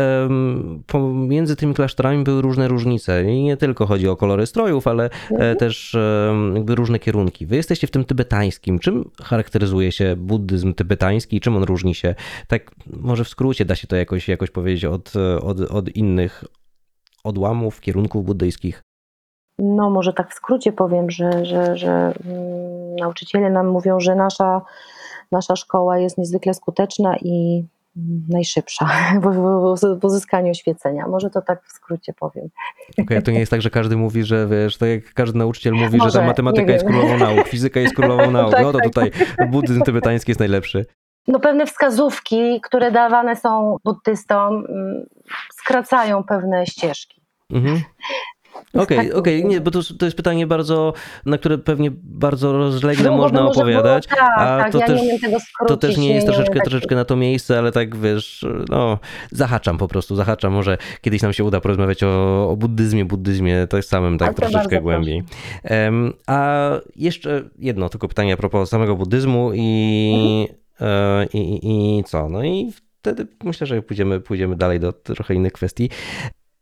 pomiędzy 0.87 1.57
tymi 1.57 1.75
klasztorami 1.75 2.25
były 2.25 2.43
różne 2.43 2.69
różnice. 2.69 3.25
I 3.33 3.43
nie 3.43 3.57
tylko 3.57 3.87
chodzi 3.87 4.09
o 4.09 4.17
kolory 4.17 4.47
strojów, 4.47 4.87
ale 4.87 5.11
Mhm. 5.31 5.57
też 5.57 5.97
jakby 6.55 6.75
różne 6.75 6.99
kierunki. 6.99 7.47
Wy 7.47 7.57
jesteście 7.57 7.87
w 7.87 7.91
tym 7.91 8.05
tybetańskim. 8.05 8.79
Czym 8.79 9.11
charakteryzuje 9.23 9.93
się 9.93 10.17
buddyzm 10.17 10.75
tybetański 10.75 11.37
i 11.37 11.41
czym 11.41 11.57
on 11.57 11.63
różni 11.63 11.95
się? 11.95 12.15
Tak 12.47 12.71
może 13.01 13.25
w 13.25 13.29
skrócie 13.29 13.65
da 13.65 13.75
się 13.75 13.87
to 13.87 13.97
jakoś, 13.97 14.29
jakoś 14.29 14.51
powiedzieć 14.51 14.85
od, 14.85 15.13
od, 15.43 15.61
od 15.61 15.89
innych 15.89 16.08
odłamów, 17.25 17.81
kierunków 17.81 18.25
buddyjskich. 18.25 18.83
No, 19.59 19.91
może 19.91 20.13
tak 20.13 20.31
w 20.31 20.35
skrócie 20.35 20.73
powiem, 20.73 21.11
że, 21.11 21.45
że, 21.45 21.77
że 21.77 21.91
mm, 21.91 22.97
nauczyciele 22.97 23.51
nam 23.51 23.69
mówią, 23.69 24.01
że 24.01 24.15
nasza, 24.15 24.61
nasza 25.33 25.57
szkoła 25.57 25.99
jest 25.99 26.19
niezwykle 26.19 26.55
skuteczna 26.55 27.17
i 27.17 27.65
mm, 27.97 28.27
najszybsza 28.29 28.89
w, 30.01 30.05
uzyskaniu 30.05 30.51
oświecenia. 30.51 31.09
Może 31.09 31.31
to 31.31 31.43
tak 31.43 31.65
w 31.65 31.73
skrócie 31.73 32.13
powiem. 32.13 32.49
Okej, 33.03 33.23
to 33.23 33.31
nie 33.31 33.39
jest 33.39 33.51
tak, 33.51 33.63
że 33.63 33.71
każdy 33.71 33.97
mówi, 33.97 34.25
że 34.25 34.47
wiesz, 34.47 34.77
tak 34.77 34.89
jak 34.89 35.15
każdy 35.15 35.39
nauczyciel 35.39 35.73
mówi, 35.73 35.99
że 35.99 36.05
Może, 36.05 36.19
ta 36.19 36.27
matematyka 36.27 36.73
jest 36.73 36.87
królową 36.87 37.19
nauk, 37.19 37.49
fizyka 37.49 37.81
jest 37.81 37.95
królową 37.95 38.31
nauk, 38.41 38.53
Tak, 38.53 38.63
no 38.63 38.73
to 38.73 38.79
tak. 38.79 38.87
tutaj 38.87 39.11
buddyzm 39.49 39.83
tybetański 39.83 40.31
jest 40.31 40.41
najlepszy. 40.41 40.87
No, 41.29 41.41
pewne 41.41 41.67
wskazówki, 41.67 42.61
które 42.61 42.93
dawane 42.93 43.37
są 43.37 43.77
buddystom, 43.85 44.65
mm, 44.69 45.07
skracają 45.53 46.25
pewne 46.25 46.67
ścieżki. 46.67 47.21
Mhm. 47.51 47.81
Okej, 48.75 49.09
Tak 49.09 49.17
okej, 49.17 49.43
mówię. 49.43 49.55
nie, 49.55 49.61
bo 49.61 49.71
to, 49.71 49.81
to 49.99 50.05
jest 50.05 50.17
pytanie 50.17 50.47
bardzo, 50.47 50.93
na 51.27 51.39
które 51.39 51.59
pewnie 51.59 51.91
bardzo 52.03 52.53
rozlegle 52.53 53.05
Długo 53.05 53.17
by 53.17 53.23
można 53.23 53.49
opowiadać, 53.49 54.07
Było, 54.07 54.17
tak, 54.19 54.39
a 54.39 54.59
tak, 54.59 54.73
to 54.73 54.79
ja 54.79 54.87
też, 54.87 55.03
nie 55.03 55.19
skrócić. 55.19 55.49
to 55.69 55.77
też 55.77 55.97
nie 55.97 56.15
jest 56.15 56.25
umiem 56.27 56.35
troszeczkę, 56.35 56.55
tak- 56.55 56.65
troszeczkę 56.69 56.95
na 56.95 57.05
to 57.05 57.17
miejsce, 57.17 57.59
ale 57.59 57.73
tak 57.73 57.97
wiesz, 57.97 58.47
no 58.69 58.99
zahaczam 59.31 59.79
po 59.79 59.89
prostu, 59.89 60.17
zahaczam, 60.17 60.53
może 60.53 60.79
kiedyś 61.01 61.23
nam 61.23 61.33
się 61.33 61.45
uda 61.45 61.61
porozmawiać 61.61 62.03
o, 62.03 62.49
o 62.51 62.57
buddyzmie, 62.57 63.05
buddyzmie, 63.05 63.67
to 63.67 63.77
jest 63.77 63.89
samym 63.89 64.19
tak 64.19 64.35
troszeczkę 64.35 64.81
głębiej. 64.81 65.23
Em, 65.63 66.13
a 66.27 66.71
jeszcze 66.97 67.43
jedno 67.59 67.89
tylko 67.89 68.09
pytanie 68.09 68.33
a 68.33 68.37
propos 68.37 68.71
samego 68.71 68.97
buddyzmu 68.97 69.51
i, 69.55 70.49
e, 70.81 71.27
i, 71.33 71.39
i, 71.39 71.99
i 71.99 72.05
co, 72.05 72.29
no 72.29 72.45
i 72.45 72.73
wtedy 72.99 73.27
myślę, 73.45 73.67
że 73.67 73.83
pójdziemy, 73.83 74.21
pójdziemy 74.21 74.57
dalej 74.57 74.81
do 74.81 74.93
trochę 74.93 75.35
innych 75.35 75.53
kwestii. 75.53 75.91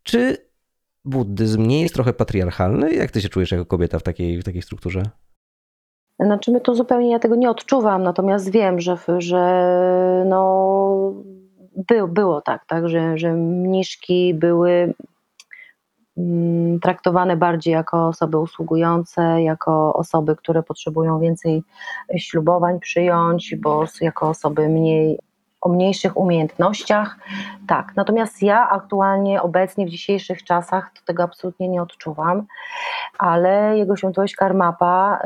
Czy 0.03 0.37
buddyzm 1.05 1.67
nie 1.67 1.83
jest 1.83 1.95
trochę 1.95 2.13
patriarchalny? 2.13 2.95
Jak 2.95 3.11
ty 3.11 3.21
się 3.21 3.29
czujesz 3.29 3.53
jako 3.53 3.67
kobieta 3.67 3.99
w 3.99 4.03
takiej, 4.03 4.39
w 4.39 4.45
takiej 4.45 4.63
strukturze? 4.63 5.03
Znaczy 6.21 6.51
my 6.51 6.61
to 6.61 6.75
zupełnie, 6.75 7.11
ja 7.11 7.19
tego 7.19 7.37
nie 7.37 7.51
odczuwam, 7.51 8.03
natomiast 8.03 8.51
wiem, 8.51 8.81
że, 8.81 8.97
że 9.19 10.25
no, 10.27 11.15
by, 11.89 12.09
było 12.09 12.41
tak, 12.41 12.67
tak 12.67 12.89
że, 12.89 13.19
że 13.19 13.33
mniszki 13.33 14.35
były 14.35 14.95
mm, 16.17 16.81
traktowane 16.81 17.37
bardziej 17.37 17.73
jako 17.73 18.09
osoby 18.09 18.39
usługujące, 18.39 19.43
jako 19.43 19.95
osoby, 19.95 20.37
które 20.37 20.63
potrzebują 20.63 21.21
więcej 21.21 21.63
ślubowań 22.17 22.81
przyjąć, 22.81 23.55
bo 23.57 23.85
jako 24.01 24.29
osoby 24.29 24.69
mniej 24.69 25.19
o 25.67 25.69
mniejszych 25.69 26.17
umiejętnościach. 26.17 27.19
Tak, 27.69 27.93
natomiast 27.97 28.43
ja 28.43 28.69
aktualnie, 28.71 29.43
obecnie 29.43 29.87
w 29.87 29.91
dzisiejszych 29.91 30.45
czasach 30.45 30.91
to 30.95 31.01
tego 31.05 31.23
absolutnie 31.23 31.69
nie 31.69 31.83
odczuwam, 31.83 32.47
ale 33.19 33.79
jego 33.79 33.97
świętość 33.97 34.37
Karmapa, 34.37 35.19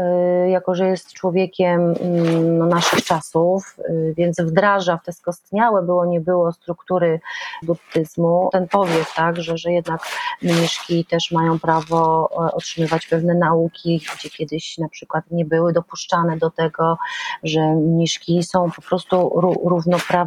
y, 0.46 0.50
jako 0.50 0.74
że 0.74 0.86
jest 0.86 1.12
człowiekiem 1.12 1.80
mm, 1.80 2.58
no, 2.58 2.66
naszych 2.66 3.04
czasów, 3.04 3.76
y, 3.78 4.14
więc 4.16 4.40
wdraża 4.40 4.96
w 4.96 5.04
te 5.04 5.12
skostniałe 5.12 5.82
było, 5.82 6.06
nie 6.06 6.20
było 6.20 6.52
struktury 6.52 7.20
buddyzmu, 7.62 8.48
ten 8.52 8.68
powiew, 8.68 9.14
tak, 9.14 9.36
że, 9.36 9.58
że 9.58 9.72
jednak 9.72 10.00
mniszki 10.42 11.04
też 11.04 11.32
mają 11.32 11.58
prawo 11.58 12.30
e, 12.32 12.52
otrzymywać 12.52 13.06
pewne 13.06 13.34
nauki, 13.34 14.02
gdzie 14.16 14.30
kiedyś 14.30 14.78
na 14.78 14.88
przykład 14.88 15.24
nie 15.30 15.44
były 15.44 15.72
dopuszczane 15.72 16.36
do 16.36 16.50
tego, 16.50 16.98
że 17.42 17.60
mniszki 17.60 18.42
są 18.42 18.70
po 18.70 18.82
prostu 18.82 19.16
ró- 19.16 19.64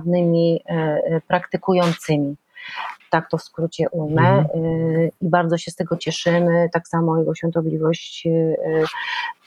równoprawnymi 0.03 0.61
e, 0.69 0.73
e, 0.73 1.21
praktykującymi. 1.21 2.35
Tak 3.09 3.29
to 3.29 3.37
w 3.37 3.43
skrócie 3.43 3.89
ujmę 3.89 4.29
Mhm. 4.29 4.65
y, 4.65 5.11
i 5.21 5.29
bardzo 5.29 5.57
się 5.57 5.71
z 5.71 5.75
tego 5.75 5.97
cieszymy. 5.97 6.69
Tak 6.73 6.87
samo 6.87 7.17
Jego 7.17 7.35
Świątobliwość 7.35 8.27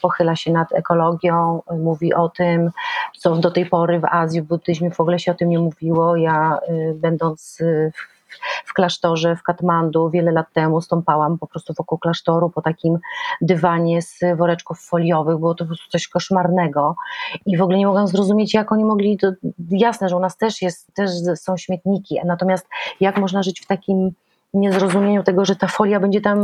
pochyla 0.01 0.35
się 0.35 0.51
nad 0.51 0.73
ekologią, 0.73 1.61
mówi 1.79 2.13
o 2.13 2.29
tym, 2.29 2.71
co 3.17 3.35
do 3.35 3.51
tej 3.51 3.65
pory 3.65 3.99
w 3.99 4.05
Azji, 4.05 4.41
w 4.41 4.45
buddyzmie 4.45 4.91
w 4.91 4.99
ogóle 4.99 5.19
się 5.19 5.31
o 5.31 5.35
tym 5.35 5.49
nie 5.49 5.59
mówiło. 5.59 6.15
Ja 6.15 6.59
będąc 6.95 7.57
w 7.93 8.16
w 8.65 8.73
klasztorze 8.73 9.35
w 9.35 9.43
Katmandu 9.43 10.09
wiele 10.09 10.31
lat 10.31 10.53
temu 10.53 10.81
stąpałam 10.81 11.37
po 11.37 11.47
prostu 11.47 11.73
wokół 11.77 11.97
klasztoru 11.97 12.49
po 12.49 12.61
takim 12.61 12.99
dywanie 13.41 14.01
z 14.01 14.19
woreczków 14.37 14.79
foliowych, 14.79 15.37
było 15.37 15.55
to 15.55 15.63
po 15.63 15.67
prostu 15.67 15.89
coś 15.89 16.07
koszmarnego 16.07 16.95
i 17.45 17.57
w 17.57 17.61
ogóle 17.61 17.77
nie 17.77 17.87
mogłam 17.87 18.07
zrozumieć, 18.07 18.53
jak 18.53 18.71
oni 18.71 18.85
mogli, 18.85 19.17
to 19.17 19.31
jasne, 19.69 20.09
że 20.09 20.15
u 20.15 20.19
nas 20.19 20.37
też 20.37 20.61
jest, 20.61 20.93
też 20.93 21.09
są 21.35 21.57
śmietniki, 21.57 22.19
natomiast 22.25 22.67
jak 22.99 23.17
można 23.17 23.43
żyć 23.43 23.61
w 23.61 23.67
takim 23.67 24.11
niezrozumieniu 24.53 25.23
tego, 25.23 25.45
że 25.45 25.55
ta 25.55 25.67
folia 25.67 25.99
będzie 25.99 26.21
tam 26.21 26.39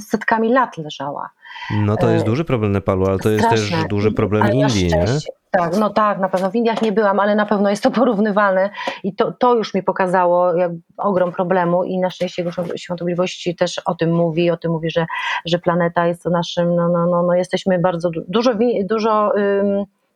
setkami 0.00 0.52
lat 0.52 0.76
leżała. 0.76 1.30
No 1.70 1.96
to 1.96 2.10
jest 2.10 2.24
E, 2.24 2.26
duży 2.26 2.44
problem 2.44 2.72
Nepalu, 2.72 3.06
ale 3.06 3.18
to 3.18 3.30
jest 3.30 3.44
Straszne. 3.44 3.76
też 3.76 3.88
duży 3.88 4.12
problem 4.12 4.42
Ale 4.42 4.54
Indii, 4.54 4.86
nie? 4.86 5.06
Tak, 5.50 5.76
no 5.76 5.90
tak, 5.90 6.18
na 6.18 6.28
pewno. 6.28 6.50
W 6.50 6.54
Indiach 6.54 6.82
nie 6.82 6.92
byłam, 6.92 7.20
ale 7.20 7.34
na 7.34 7.46
pewno 7.46 7.70
jest 7.70 7.82
to 7.82 7.90
porównywalne 8.00 8.70
i 9.04 9.14
to, 9.14 9.32
to 9.32 9.54
już 9.54 9.74
mi 9.74 9.82
pokazało 9.82 10.52
ogrom 10.96 11.32
problemu 11.32 11.84
i 11.84 11.98
na 11.98 12.10
szczęście 12.10 12.42
Jego 12.42 12.52
Świąt- 12.52 12.76
Świątobliwości 12.76 13.56
też 13.56 13.78
o 13.78 13.94
tym 13.94 14.14
mówi, 14.14 14.50
o 14.50 14.56
tym 14.56 14.72
mówi, 14.72 14.90
że, 14.90 15.06
że 15.44 15.58
planeta 15.58 16.06
jest 16.06 16.22
to 16.22 16.30
naszym, 16.30 16.74
no, 16.74 16.88
no, 16.88 17.06
no, 17.06 17.22
no 17.22 17.34
jesteśmy 17.34 17.78
bardzo 17.78 18.10
du- 18.10 18.24
dużo, 18.28 18.52
dużo 18.84 19.32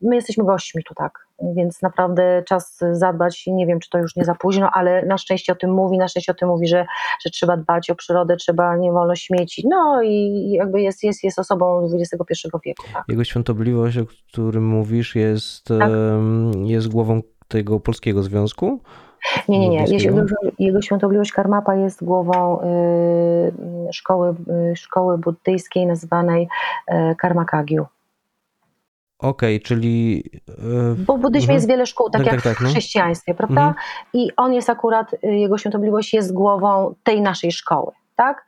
my 0.03 0.15
jesteśmy 0.15 0.45
gośćmi 0.45 0.85
tu 0.85 0.95
tak, 0.95 1.27
więc 1.57 1.83
naprawdę 1.83 2.43
czas 2.49 2.81
zadbać 2.93 3.45
nie 3.47 3.67
wiem, 3.67 3.81
czy 3.81 3.91
to 3.91 3.99
już 3.99 4.17
nie 4.17 4.25
za 4.25 4.35
późno, 4.35 4.71
ale 4.73 5.07
na 5.07 5.19
szczęście 5.19 5.53
o 5.53 5.57
tym 5.57 5.75
mówi, 5.75 5.99
na 5.99 6.09
szczęście 6.09 6.33
o 6.33 6.35
tym 6.35 6.49
mówi, 6.49 6.69
że, 6.69 6.87
że 7.25 7.31
trzeba 7.31 7.57
dbać 7.57 7.91
o 7.91 7.95
przyrodę, 7.95 8.37
trzeba, 8.37 8.77
nie 8.77 8.93
wolno 8.93 9.17
śmieci, 9.17 9.65
no 9.69 10.03
i 10.03 10.51
jakby 10.51 10.83
jest, 10.83 11.03
jest, 11.03 11.25
jest 11.25 11.39
osobą 11.39 11.89
XXI 12.01 12.49
wieku. 12.65 12.85
Tak. 12.93 13.05
Jego 13.09 13.25
świątobliwość, 13.25 13.99
o 13.99 14.07
którym 14.29 14.67
mówisz, 14.67 15.15
jest, 15.17 15.65
Tak. 15.65 15.91
jest 16.65 16.89
głową 16.89 17.21
tego 17.49 17.81
polskiego 17.81 18.23
związku? 18.23 18.81
Nie, 19.49 19.59
nie, 19.59 19.69
nie. 19.69 19.85
Jego, 19.99 20.25
jego 20.59 20.83
świątobliwość 20.83 21.33
Karmapa 21.33 21.75
jest 21.75 22.05
głową 22.05 22.61
y, 22.61 23.93
szkoły, 23.93 24.35
y, 24.73 24.77
szkoły 24.77 25.19
buddyjskiej 25.19 25.87
nazwanej 25.87 26.49
y, 26.89 27.17
Karma 27.19 27.45
Okej, 29.23 29.61
czyli... 29.61 30.23
e, 30.49 30.53
Bo 30.99 31.17
w 31.17 31.21
buddyzmie 31.21 31.45
Mhm. 31.45 31.55
jest 31.57 31.69
wiele 31.69 31.87
szkół, 31.87 32.11
tak, 32.11 32.25
Tak, 32.25 32.33
jak 32.33 32.43
tak, 32.43 32.45
tak, 32.45 32.59
w 32.59 32.61
no. 32.61 32.69
chrześcijaństwie, 32.69 33.35
prawda? 33.35 33.61
Mhm. 33.61 33.75
I 34.13 34.31
on 34.37 34.53
jest 34.53 34.71
akurat, 34.71 35.15
y, 35.15 35.27
jego 35.37 35.59
świątobliwość 35.59 36.15
jest 36.15 36.33
głową 36.33 36.95
tej 37.03 37.21
naszej 37.21 37.53
szkoły, 37.53 37.93
tak? 38.17 38.45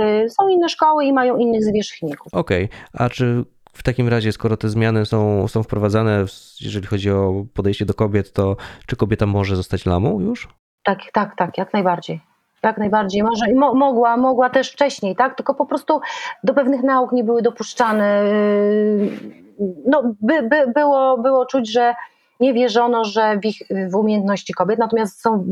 Y, 0.00 0.30
Są 0.30 0.48
inne 0.48 0.68
szkoły 0.68 1.04
i 1.04 1.12
mają 1.12 1.36
innych 1.36 1.64
zwierzchników. 1.64 2.34
Okej, 2.34 2.68
a 2.92 3.08
czy 3.08 3.44
w 3.72 3.82
takim 3.82 4.08
razie, 4.08 4.32
skoro 4.32 4.56
te 4.56 4.68
zmiany 4.68 5.06
są, 5.06 5.48
są 5.48 5.62
wprowadzane, 5.62 6.24
jeżeli 6.60 6.86
chodzi 6.86 7.10
o 7.10 7.44
podejście 7.54 7.84
do 7.84 7.94
kobiet, 7.94 8.32
to 8.32 8.56
czy 8.86 8.96
kobieta 8.96 9.26
może 9.26 9.56
zostać 9.56 9.86
lamą 9.86 10.20
już? 10.20 10.48
Tak, 10.84 10.98
tak, 11.12 11.36
tak, 11.36 11.58
jak 11.58 11.72
najbardziej. 11.72 12.20
Jak 12.62 12.78
najbardziej. 12.78 13.22
Może, 13.22 13.50
i 13.50 13.54
mo, 13.54 13.74
mogła, 13.74 14.16
mogła 14.16 14.50
też 14.50 14.72
wcześniej, 14.72 15.16
tak? 15.16 15.36
Tylko 15.36 15.54
po 15.54 15.66
prostu 15.66 16.00
do 16.44 16.54
pewnych 16.54 16.82
nauk 16.82 17.12
nie 17.12 17.24
były 17.24 17.42
dopuszczane. 17.42 18.24
yy, 18.24 19.47
No, 19.86 20.14
by, 20.20 20.42
by, 20.42 20.72
było, 20.74 21.18
było 21.18 21.46
czuć, 21.46 21.72
że 21.72 21.94
nie 22.40 22.54
wierzono, 22.54 23.04
że 23.04 23.38
w, 23.38 23.44
ich, 23.44 23.56
w 23.90 23.94
umiejętności 23.94 24.54
kobiet, 24.54 24.78
natomiast 24.78 25.20
są, 25.20 25.46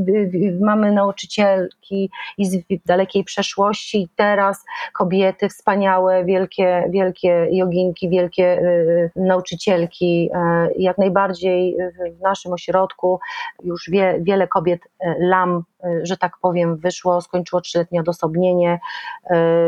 mamy 0.61 0.93
nauczycielki 0.93 2.11
i 2.39 2.47
z 2.47 2.57
dalekiej 2.87 3.24
przeszłości 3.24 4.03
i 4.03 4.09
teraz 4.16 4.64
kobiety 4.93 5.49
wspaniałe, 5.49 6.24
wielkie, 6.24 6.84
wielkie 6.91 7.49
joginki, 7.53 8.09
wielkie 8.09 8.59
y, 8.61 9.11
nauczycielki. 9.16 10.30
y, 10.34 10.74
Jak 10.78 10.99
najbardziej 10.99 11.76
w- 11.76 12.20
naszym 12.22 12.53
ośrodku 12.53 13.20
już 13.64 13.91
wie, 13.91 14.18
wiele 14.20 14.49
kobiet 14.49 14.80
y, 14.87 15.14
lam, 15.18 15.62
y, 15.84 16.01
że 16.07 16.16
tak 16.16 16.32
powiem, 16.43 16.76
wyszło, 16.76 17.20
skończyło 17.20 17.61
trzyletnie 17.61 18.01
odosobnienie. 18.01 18.80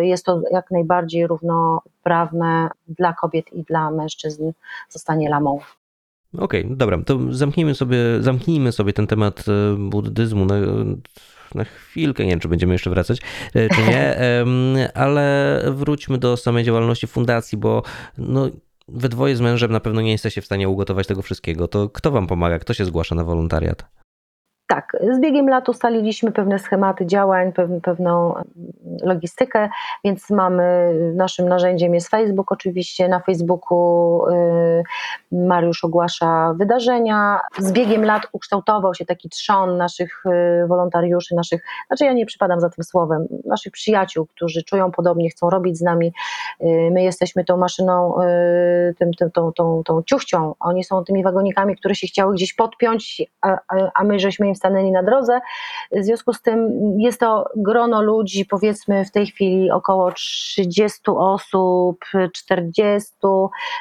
Jest 0.00 0.24
to 0.26 0.42
jak 0.50 0.70
najbardziej 0.70 1.26
równoprawne 1.26 2.68
dla 2.88 3.12
kobiet 3.12 3.52
i 3.52 3.62
dla 3.64 3.90
mężczyzn 3.90 4.52
zostanie 4.88 5.28
lamą. 5.30 5.58
Okej, 6.34 6.66
no 6.66 6.76
dobra, 6.76 7.02
to 7.06 7.18
zamknijmy 7.30 7.74
sobie, 7.74 7.98
zamknijmy 8.20 8.72
sobie 8.72 8.92
ten 8.92 9.06
temat 9.06 9.44
e, 9.48 9.76
buddyzmu 9.76 10.44
na, 10.44 10.54
na 11.54 11.64
chwilkę. 11.64 12.24
Nie 12.24 12.30
wiem, 12.30 12.40
czy 12.40 12.48
będziemy 12.48 12.74
jeszcze 12.74 12.90
wracać, 12.90 13.20
e, 13.54 13.68
czy 13.68 13.80
nie, 13.82 14.18
ale 14.94 15.62
wróćmy 15.74 16.18
do 16.18 16.36
samej 16.36 16.64
działalności 16.64 17.06
fundacji, 17.06 17.58
bo 17.58 17.82
no, 18.18 18.48
we 18.88 19.08
dwoje 19.08 19.36
z 19.36 19.40
mężem 19.40 19.72
na 19.72 19.80
pewno 19.80 20.00
nie 20.00 20.12
jesteście 20.12 20.42
w 20.42 20.46
stanie 20.46 20.68
ugotować 20.68 21.06
tego 21.06 21.22
wszystkiego. 21.22 21.68
To 21.68 21.88
kto 21.88 22.10
wam 22.10 22.26
pomaga? 22.26 22.58
Kto 22.58 22.74
się 22.74 22.84
zgłasza 22.84 23.14
na 23.14 23.24
wolontariat? 23.24 23.84
Tak, 24.70 24.96
z 25.12 25.20
biegiem 25.20 25.48
lat 25.48 25.68
ustaliliśmy 25.68 26.32
pewne 26.32 26.58
schematy 26.58 27.06
działań, 27.06 27.52
pew- 27.52 27.80
pewną 27.82 28.34
logistykę, 29.02 29.68
więc 30.04 30.30
mamy, 30.30 30.92
naszym 31.14 31.48
narzędziem 31.48 31.94
jest 31.94 32.08
Facebook 32.08 32.52
oczywiście, 32.52 33.08
na 33.08 33.20
Facebooku 33.20 34.20
y, 34.28 34.82
Mariusz 35.32 35.84
ogłasza 35.84 36.54
wydarzenia. 36.58 37.40
Z 37.58 37.72
biegiem 37.72 38.04
lat 38.04 38.22
ukształtował 38.32 38.94
się 38.94 39.06
taki 39.06 39.28
trzon 39.28 39.76
naszych 39.76 40.22
y, 40.26 40.66
wolontariuszy, 40.66 41.34
naszych, 41.34 41.62
znaczy 41.86 42.04
ja 42.04 42.12
nie 42.12 42.26
przypadam 42.26 42.60
za 42.60 42.70
tym 42.70 42.84
słowem, 42.84 43.26
naszych 43.44 43.72
przyjaciół, 43.72 44.26
którzy 44.26 44.62
czują 44.62 44.90
podobnie, 44.90 45.30
chcą 45.30 45.50
robić 45.50 45.78
z 45.78 45.82
nami. 45.82 46.12
Y, 46.60 46.90
My 46.92 47.02
jesteśmy 47.02 47.44
tą 47.44 47.56
maszyną, 47.56 48.14
tym, 48.98 49.14
tym, 49.14 49.30
tą, 49.30 49.52
tą, 49.52 49.82
tą 49.84 50.02
ciuchcią, 50.02 50.54
oni 50.60 50.84
są 50.84 51.04
tymi 51.04 51.22
wagonikami, 51.22 51.76
które 51.76 51.94
się 51.94 52.06
chciały 52.06 52.34
gdzieś 52.34 52.54
podpiąć, 52.54 53.22
a, 53.42 53.58
a 53.94 54.04
my 54.04 54.18
żeśmy 54.18 54.48
im 54.48 54.57
stanęli 54.58 54.90
na 54.90 55.02
drodze. 55.02 55.40
W 55.92 56.04
związku 56.04 56.32
z 56.32 56.42
tym 56.42 56.70
jest 56.98 57.20
to 57.20 57.44
grono 57.56 58.02
ludzi, 58.02 58.44
powiedzmy 58.44 59.04
w 59.04 59.10
tej 59.10 59.26
chwili 59.26 59.70
około 59.70 60.12
30 60.12 61.00
osób, 61.06 62.04
40 62.34 63.12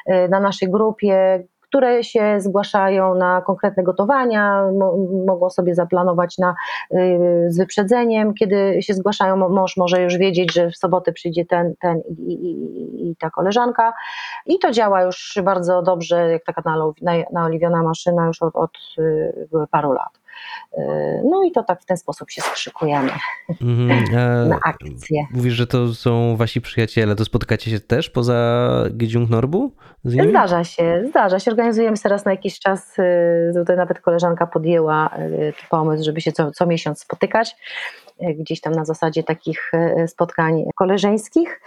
y, 0.10 0.30
na 0.30 0.40
naszej 0.40 0.72
grupie, 0.72 1.44
które 1.68 2.04
się 2.04 2.40
zgłaszają 2.40 3.16
na 3.16 3.42
konkretne 3.42 3.84
gotowania, 3.84 4.72
mo, 4.80 4.98
mogą 5.28 5.50
sobie 5.50 5.76
zaplanować 5.76 6.38
na, 6.38 6.56
y, 6.92 7.46
z 7.50 7.58
wyprzedzeniem, 7.58 8.34
kiedy 8.34 8.78
się 8.82 8.94
zgłaszają, 8.94 9.50
mąż 9.50 9.78
może 9.78 10.02
już 10.02 10.18
wiedzieć, 10.18 10.54
że 10.54 10.70
w 10.70 10.78
sobotę 10.78 11.12
przyjdzie 11.12 11.46
ten, 11.46 11.74
ten 11.82 12.02
i, 12.18 12.34
i, 12.34 13.10
i 13.10 13.16
ta 13.16 13.30
koleżanka 13.30 13.94
i 14.46 14.60
to 14.60 14.72
działa 14.72 15.02
już 15.02 15.40
bardzo 15.44 15.82
dobrze, 15.82 16.32
jak 16.32 16.44
taka 16.44 16.62
naoliwiona 17.32 17.84
maszyna 17.84 18.28
już 18.28 18.42
od, 18.42 18.56
od 18.56 18.72
y, 19.00 19.68
paru 19.72 19.92
lat. 19.92 20.20
Y, 20.78 20.82
no 21.26 21.44
i 21.44 21.52
to 21.52 21.64
tak 21.64 21.82
w 21.82 21.86
ten 21.86 21.98
sposób 21.98 22.32
się 22.32 22.42
skrzykujemy 22.42 23.12
mm, 23.62 24.04
na 24.50 24.60
akcję. 24.64 25.26
Mówisz, 25.32 25.54
że 25.54 25.68
to 25.68 25.94
są 25.94 26.36
wasi 26.36 26.62
przyjaciele, 26.62 27.16
to 27.16 27.26
spotykacie 27.26 27.72
się 27.72 27.80
też 27.80 28.10
poza 28.10 28.70
Gejung 28.92 29.30
Norbu? 29.30 29.72
Zdarza 30.06 30.64
się, 30.64 31.04
zdarza 31.10 31.40
się. 31.40 31.52
Organizujemy 31.52 31.98
się 31.98 32.10
raz 32.10 32.26
na 32.26 32.32
jakiś 32.32 32.60
czas. 32.60 33.00
Y, 33.00 33.52
tutaj 33.56 33.78
nawet 33.78 34.00
koleżanka 34.00 34.48
podjęła 34.48 35.10
pomysł, 35.70 36.04
żeby 36.04 36.22
się 36.22 36.32
co, 36.32 36.52
co 36.52 36.66
miesiąc 36.66 37.00
spotykać 37.00 37.56
gdzieś 38.40 38.62
tam 38.62 38.74
na 38.74 38.86
zasadzie 38.86 39.24
takich 39.24 39.72
spotkań 40.08 40.64
koleżeńskich 40.76 41.62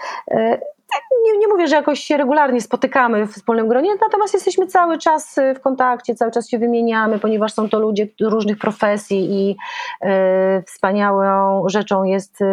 nie, 1.25 1.39
nie 1.39 1.49
mówię, 1.49 1.69
że 1.69 1.77
jakoś 1.77 2.01
się 2.01 2.17
regularnie 2.17 2.61
spotykamy 2.61 3.27
w 3.27 3.33
wspólnym 3.33 3.69
gronie, 3.69 3.91
natomiast 4.03 4.35
jesteśmy 4.35 4.67
cały 4.67 4.99
czas 4.99 5.39
y, 5.39 5.55
w 5.55 5.61
kontakcie, 5.61 6.15
cały 6.15 6.31
czas 6.31 6.49
się 6.49 6.59
wymieniamy, 6.59 7.19
ponieważ 7.19 7.53
są 7.53 7.69
to 7.69 7.79
ludzie 7.79 8.09
różnych 8.21 8.59
profesji 8.59 9.29
i 9.31 9.57
y, 10.05 10.63
wspaniałą 10.67 11.69
rzeczą 11.69 12.05
jest 12.05 12.41
y, 12.41 12.45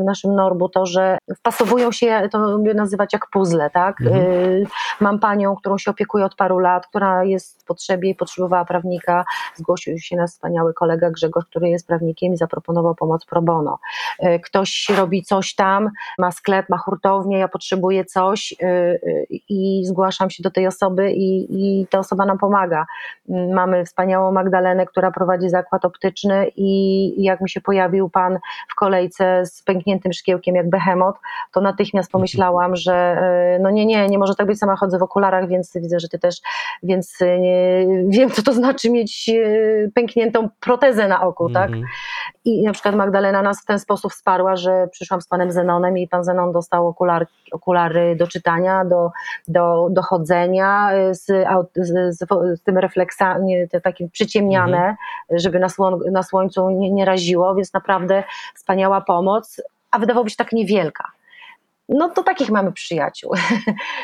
w 0.00 0.04
naszym 0.04 0.34
Norbu 0.34 0.68
to, 0.68 0.86
że 0.86 1.18
wpasowują 1.36 1.92
się, 1.92 2.28
to 2.32 2.38
lubię 2.38 2.74
nazywać 2.74 3.12
jak 3.12 3.26
puzzle, 3.30 3.70
tak? 3.70 4.00
Mhm. 4.00 4.22
Y, 4.22 4.66
mam 5.00 5.18
panią, 5.18 5.56
którą 5.56 5.78
się 5.78 5.90
opiekuję 5.90 6.24
od 6.24 6.34
paru 6.34 6.58
lat, 6.58 6.86
która 6.86 7.24
jest 7.24 7.62
w 7.62 7.64
potrzebie 7.64 8.10
i 8.10 8.14
potrzebowała 8.14 8.64
prawnika, 8.64 9.24
zgłosił 9.54 9.98
się 9.98 10.16
nasz 10.16 10.30
wspaniały 10.30 10.74
kolega 10.74 11.10
Grzegorz, 11.10 11.44
który 11.44 11.68
jest 11.68 11.86
prawnikiem 11.86 12.32
i 12.32 12.36
zaproponował 12.36 12.94
pomoc 12.94 13.24
pro 13.26 13.42
bono. 13.42 13.78
Y, 14.22 14.40
ktoś 14.40 14.88
robi 14.96 15.22
coś 15.22 15.54
tam, 15.54 15.90
ma 16.18 16.32
sklep, 16.32 16.68
ma 16.68 16.78
hurtownię, 16.78 17.38
ja 17.38 17.48
potrzebuję 17.48 18.04
coś 18.14 18.54
y, 18.62 18.66
y, 18.66 19.26
i 19.48 19.84
zgłaszam 19.84 20.30
się 20.30 20.42
do 20.42 20.50
tej 20.50 20.66
osoby 20.66 21.12
i, 21.12 21.46
i 21.50 21.86
ta 21.86 21.98
osoba 21.98 22.24
nam 22.26 22.38
pomaga. 22.38 22.86
Mamy 23.28 23.84
wspaniałą 23.84 24.32
Magdalenę, 24.32 24.86
która 24.86 25.10
prowadzi 25.10 25.48
zakład 25.48 25.84
optyczny 25.84 26.50
i 26.56 27.22
jak 27.22 27.40
mi 27.40 27.50
się 27.50 27.60
pojawił 27.60 28.10
pan 28.10 28.38
w 28.68 28.74
kolejce 28.74 29.46
z 29.46 29.62
pękniętym 29.62 30.12
szkiełkiem 30.12 30.54
jak 30.54 30.70
behemot, 30.70 31.16
to 31.52 31.60
natychmiast 31.60 32.10
pomyślałam, 32.10 32.76
że 32.76 33.22
y, 33.56 33.62
no 33.62 33.70
nie, 33.70 33.86
nie, 33.86 34.08
nie 34.08 34.18
może 34.18 34.34
tak 34.34 34.46
być, 34.46 34.58
sama 34.58 34.76
chodzę 34.76 34.98
w 34.98 35.02
okularach, 35.02 35.48
więc 35.48 35.72
widzę, 35.74 36.00
że 36.00 36.08
ty 36.08 36.18
też, 36.18 36.36
więc 36.82 37.18
nie, 37.40 37.86
wiem, 38.08 38.30
co 38.30 38.42
to 38.42 38.52
znaczy 38.52 38.90
mieć 38.90 39.30
pękniętą 39.94 40.48
protezę 40.60 41.08
na 41.08 41.22
oku, 41.22 41.50
tak? 41.50 41.70
Mhm. 41.70 41.84
I 42.44 42.62
na 42.62 42.72
przykład 42.72 42.94
Magdalena 42.94 43.42
nas 43.42 43.62
w 43.62 43.66
ten 43.66 43.78
sposób 43.78 44.12
wsparła, 44.12 44.56
że 44.56 44.88
przyszłam 44.92 45.20
z 45.20 45.28
panem 45.28 45.52
Zenonem 45.52 45.98
i 45.98 46.08
pan 46.08 46.24
Zenon 46.24 46.52
dostał 46.52 46.86
okular, 46.86 47.26
okulary 47.52 48.03
do 48.16 48.26
czytania, 48.26 48.84
do, 48.84 49.10
do, 49.48 49.88
do 49.90 50.02
chodzenia 50.02 50.90
z, 51.12 51.26
z, 51.76 52.18
z, 52.18 52.28
z 52.60 52.62
tym 52.62 52.78
refleksami, 52.78 53.54
takim 53.82 54.10
przyciemniane, 54.10 54.76
mhm. 54.76 54.96
żeby 55.30 55.58
na, 55.58 55.68
słon, 55.68 56.00
na 56.12 56.22
słońcu 56.22 56.70
nie, 56.70 56.90
nie 56.90 57.04
raziło, 57.04 57.54
więc 57.54 57.72
naprawdę 57.72 58.24
wspaniała 58.54 59.00
pomoc, 59.00 59.62
a 59.90 59.98
wydawałoby 59.98 60.30
się 60.30 60.36
tak 60.36 60.52
niewielka. 60.52 61.04
No 61.88 62.08
to 62.08 62.22
takich 62.22 62.50
mamy 62.50 62.72
przyjaciół, 62.72 63.32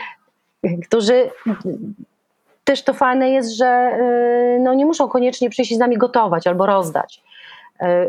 którzy 0.86 1.30
też 2.64 2.82
to 2.84 2.94
fajne 2.94 3.30
jest, 3.30 3.56
że 3.56 3.98
y, 4.56 4.60
no 4.60 4.74
nie 4.74 4.86
muszą 4.86 5.08
koniecznie 5.08 5.50
przyjść 5.50 5.74
z 5.74 5.78
nami 5.78 5.98
gotować 5.98 6.46
albo 6.46 6.66
rozdać 6.66 7.22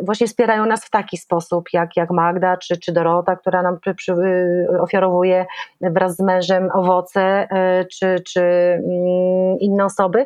właśnie 0.04 0.28
wspierają 0.28 0.66
nas 0.66 0.86
w 0.86 0.90
taki 0.90 1.18
sposób, 1.18 1.66
jak, 1.74 1.98
jak 1.98 2.12
Magda 2.12 2.58
czy, 2.58 2.78
czy 2.78 2.92
Dorota, 2.92 3.36
która 3.36 3.64
nam 3.64 3.80
przy, 3.80 3.96
przy, 3.96 4.12
y, 4.14 4.82
ofiarowuje 4.82 5.46
wraz 5.82 6.16
z 6.16 6.20
mężem 6.20 6.70
owoce, 6.74 7.22
e, 7.22 7.86
czy, 7.86 8.16
czy 8.28 8.42
mm, 8.42 9.60
inne 9.60 9.86
osoby. 9.86 10.26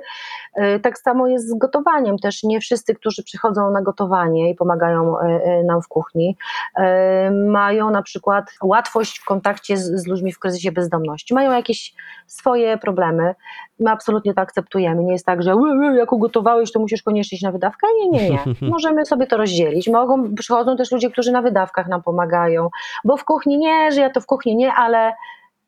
E, 0.55 0.79
tak 0.79 0.97
samo 0.97 1.27
jest 1.27 1.49
z 1.49 1.57
gotowaniem. 1.57 2.17
Też 2.17 2.43
nie 2.43 2.59
wszyscy, 2.59 2.95
którzy 2.95 3.23
przychodzą 3.23 3.71
na 3.71 3.81
gotowanie 3.81 4.49
i 4.49 4.55
pomagają 4.55 5.15
nam 5.65 5.81
w 5.81 5.87
kuchni, 5.87 6.37
mają 7.47 7.89
na 7.89 8.01
przykład 8.01 8.45
łatwość 8.63 9.19
w 9.19 9.25
kontakcie 9.25 9.77
z, 9.77 10.01
z 10.01 10.07
ludźmi 10.07 10.31
w 10.31 10.39
kryzysie 10.39 10.71
bezdomności. 10.71 11.33
Mają 11.33 11.51
jakieś 11.51 11.93
swoje 12.27 12.77
problemy. 12.77 13.35
My 13.79 13.91
absolutnie 13.91 14.33
to 14.33 14.41
akceptujemy. 14.41 15.03
Nie 15.03 15.13
jest 15.13 15.25
tak, 15.25 15.43
że 15.43 15.55
jak 15.97 16.13
ugotowałeś, 16.13 16.71
to 16.71 16.79
musisz 16.79 17.03
koniecznie 17.03 17.35
iść 17.35 17.43
na 17.43 17.51
wydawkę. 17.51 17.87
Nie, 17.97 18.09
nie, 18.09 18.29
nie. 18.29 18.39
Możemy 18.69 19.05
sobie 19.05 19.27
to 19.27 19.34
rozdzielić. 19.37 19.89
Mogą, 19.89 20.35
przychodzą 20.35 20.77
też 20.77 20.91
ludzie, 20.91 21.11
którzy 21.11 21.31
na 21.31 21.41
wydawkach 21.41 21.87
nam 21.87 22.03
pomagają, 22.03 22.69
bo 23.03 23.17
w 23.17 23.25
kuchni 23.25 23.57
nie, 23.57 23.91
że 23.91 24.01
ja 24.01 24.09
to 24.09 24.21
w 24.21 24.25
kuchni 24.25 24.55
nie, 24.55 24.73
ale 24.73 25.13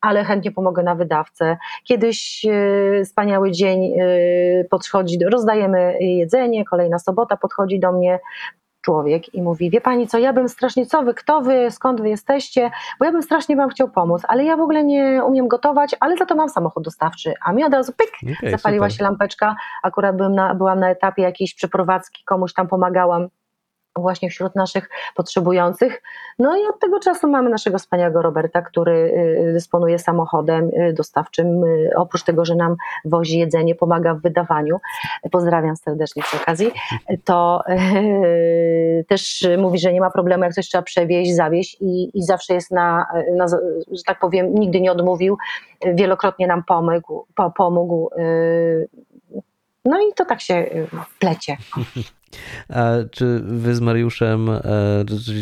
ale 0.00 0.24
chętnie 0.24 0.52
pomogę 0.52 0.82
na 0.82 0.94
wydawcę. 0.94 1.56
Kiedyś 1.84 2.44
y, 2.44 3.02
wspaniały 3.04 3.50
dzień 3.50 4.00
y, 4.00 4.66
podchodzi, 4.70 5.18
rozdajemy 5.32 5.98
jedzenie, 6.00 6.64
kolejna 6.64 6.98
sobota 6.98 7.36
podchodzi 7.36 7.80
do 7.80 7.92
mnie 7.92 8.18
człowiek 8.80 9.34
i 9.34 9.42
mówi, 9.42 9.70
wie 9.70 9.80
pani 9.80 10.06
co, 10.06 10.18
ja 10.18 10.32
bym 10.32 10.48
strasznie, 10.48 10.86
co 10.86 11.02
wy, 11.02 11.14
kto 11.14 11.40
wy, 11.40 11.70
skąd 11.70 12.00
wy 12.00 12.08
jesteście, 12.08 12.70
bo 12.98 13.04
ja 13.04 13.12
bym 13.12 13.22
strasznie 13.22 13.56
wam 13.56 13.70
chciał 13.70 13.88
pomóc, 13.88 14.22
ale 14.28 14.44
ja 14.44 14.56
w 14.56 14.60
ogóle 14.60 14.84
nie 14.84 15.24
umiem 15.24 15.48
gotować, 15.48 15.96
ale 16.00 16.16
za 16.16 16.26
to 16.26 16.34
mam 16.34 16.48
samochód 16.48 16.84
dostawczy, 16.84 17.32
a 17.44 17.52
mi 17.52 17.64
od 17.64 17.72
razu 17.72 17.92
pyk, 17.92 18.32
okay, 18.38 18.50
zapaliła 18.50 18.86
super. 18.86 18.98
się 18.98 19.04
lampeczka, 19.04 19.56
akurat 19.82 20.16
byłam 20.16 20.34
na, 20.34 20.54
byłam 20.54 20.80
na 20.80 20.90
etapie 20.90 21.22
jakiejś 21.22 21.54
przeprowadzki, 21.54 22.24
komuś 22.24 22.52
tam 22.52 22.68
pomagałam, 22.68 23.28
właśnie 23.98 24.30
wśród 24.30 24.54
naszych 24.54 24.90
potrzebujących. 25.14 26.02
No 26.38 26.56
i 26.56 26.60
od 26.66 26.80
tego 26.80 27.00
czasu 27.00 27.28
mamy 27.28 27.50
naszego 27.50 27.78
wspaniałego 27.78 28.22
Roberta, 28.22 28.62
który 28.62 28.92
y, 28.92 29.52
dysponuje 29.52 29.98
samochodem 29.98 30.68
y, 30.68 30.92
dostawczym. 30.92 31.64
Y, 31.64 31.90
oprócz 31.96 32.22
tego, 32.22 32.44
że 32.44 32.54
nam 32.54 32.76
wozi 33.04 33.38
jedzenie, 33.38 33.74
pomaga 33.74 34.14
w 34.14 34.20
wydawaniu. 34.20 34.80
Pozdrawiam 35.30 35.76
serdecznie 35.76 36.22
przy 36.22 36.36
okazji. 36.36 36.70
To 37.24 37.62
też 39.08 39.46
mówi, 39.58 39.78
że 39.78 39.92
nie 39.92 40.00
ma 40.00 40.10
problemu, 40.10 40.44
jak 40.44 40.52
coś 40.52 40.68
trzeba 40.68 40.82
przewieźć, 40.82 41.34
zawieźć 41.34 41.76
i, 41.80 42.18
i 42.18 42.22
zawsze 42.22 42.54
jest 42.54 42.70
na, 42.70 43.06
na, 43.36 43.46
że 43.92 44.02
tak 44.06 44.18
powiem, 44.18 44.54
nigdy 44.54 44.80
nie 44.80 44.92
odmówił. 44.92 45.38
Wielokrotnie 45.94 46.46
nam 46.46 46.64
pomógł. 46.64 47.26
Po, 47.34 47.50
pomógł. 47.50 48.10
No 49.84 50.00
i 50.00 50.14
to 50.16 50.24
tak 50.24 50.40
się 50.40 50.66
plecie. 51.18 51.56
A 52.68 52.90
czy 53.10 53.40
wy 53.44 53.74
z 53.74 53.80
Mariuszem, 53.80 54.48
e, 54.50 54.60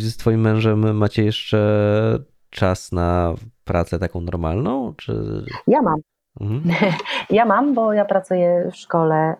z 0.01 0.16
twoim 0.16 0.41
mężem 0.41 0.97
macie 0.97 1.24
jeszcze 1.24 2.18
czas 2.51 2.93
na 2.93 3.34
pracę 3.64 3.99
taką 3.99 4.20
normalną? 4.20 4.95
Czy... 4.97 5.45
Ja 5.66 5.82
mam. 5.82 6.01
Mhm. 6.41 6.62
Ja 7.30 7.45
mam, 7.45 7.74
bo 7.74 7.93
ja 7.93 8.05
pracuję 8.05 8.70
w 8.72 8.76
szkole 8.76 9.16
e, 9.16 9.37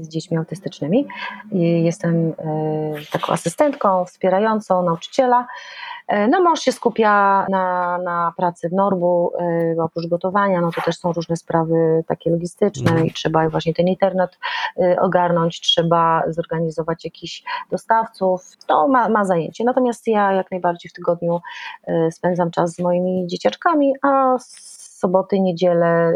z 0.00 0.08
dziećmi 0.08 0.36
autystycznymi. 0.36 1.06
Jestem 1.82 2.32
e, 2.38 2.94
taką 3.12 3.32
asystentką 3.32 4.04
wspierającą 4.04 4.82
nauczyciela. 4.82 5.46
E, 6.08 6.28
no 6.28 6.40
mąż 6.40 6.60
się 6.60 6.72
skupia 6.72 7.46
na, 7.48 7.98
na 7.98 8.32
pracy 8.36 8.68
w 8.68 8.72
Norbu, 8.72 9.32
e, 9.78 9.82
oprócz 9.82 10.06
gotowania, 10.06 10.60
no 10.60 10.70
to 10.72 10.82
też 10.82 10.96
są 10.96 11.12
różne 11.12 11.36
sprawy 11.36 12.04
takie 12.06 12.30
logistyczne 12.30 12.90
mm. 12.90 13.06
i 13.06 13.12
trzeba 13.12 13.48
właśnie 13.48 13.74
ten 13.74 13.88
internet 13.88 14.38
e, 14.78 15.00
ogarnąć, 15.00 15.60
trzeba 15.60 16.22
zorganizować 16.28 17.04
jakichś 17.04 17.42
dostawców, 17.70 18.42
to 18.66 18.88
ma, 18.88 19.08
ma 19.08 19.24
zajęcie. 19.24 19.64
Natomiast 19.64 20.06
ja 20.06 20.32
jak 20.32 20.50
najbardziej 20.50 20.90
w 20.90 20.92
tygodniu 20.92 21.40
spędzam 22.10 22.50
czas 22.50 22.74
z 22.74 22.78
moimi 22.78 23.26
dzieciaczkami, 23.26 23.92
a 24.02 24.36
soboty, 24.38 25.40
niedzielę 25.40 26.14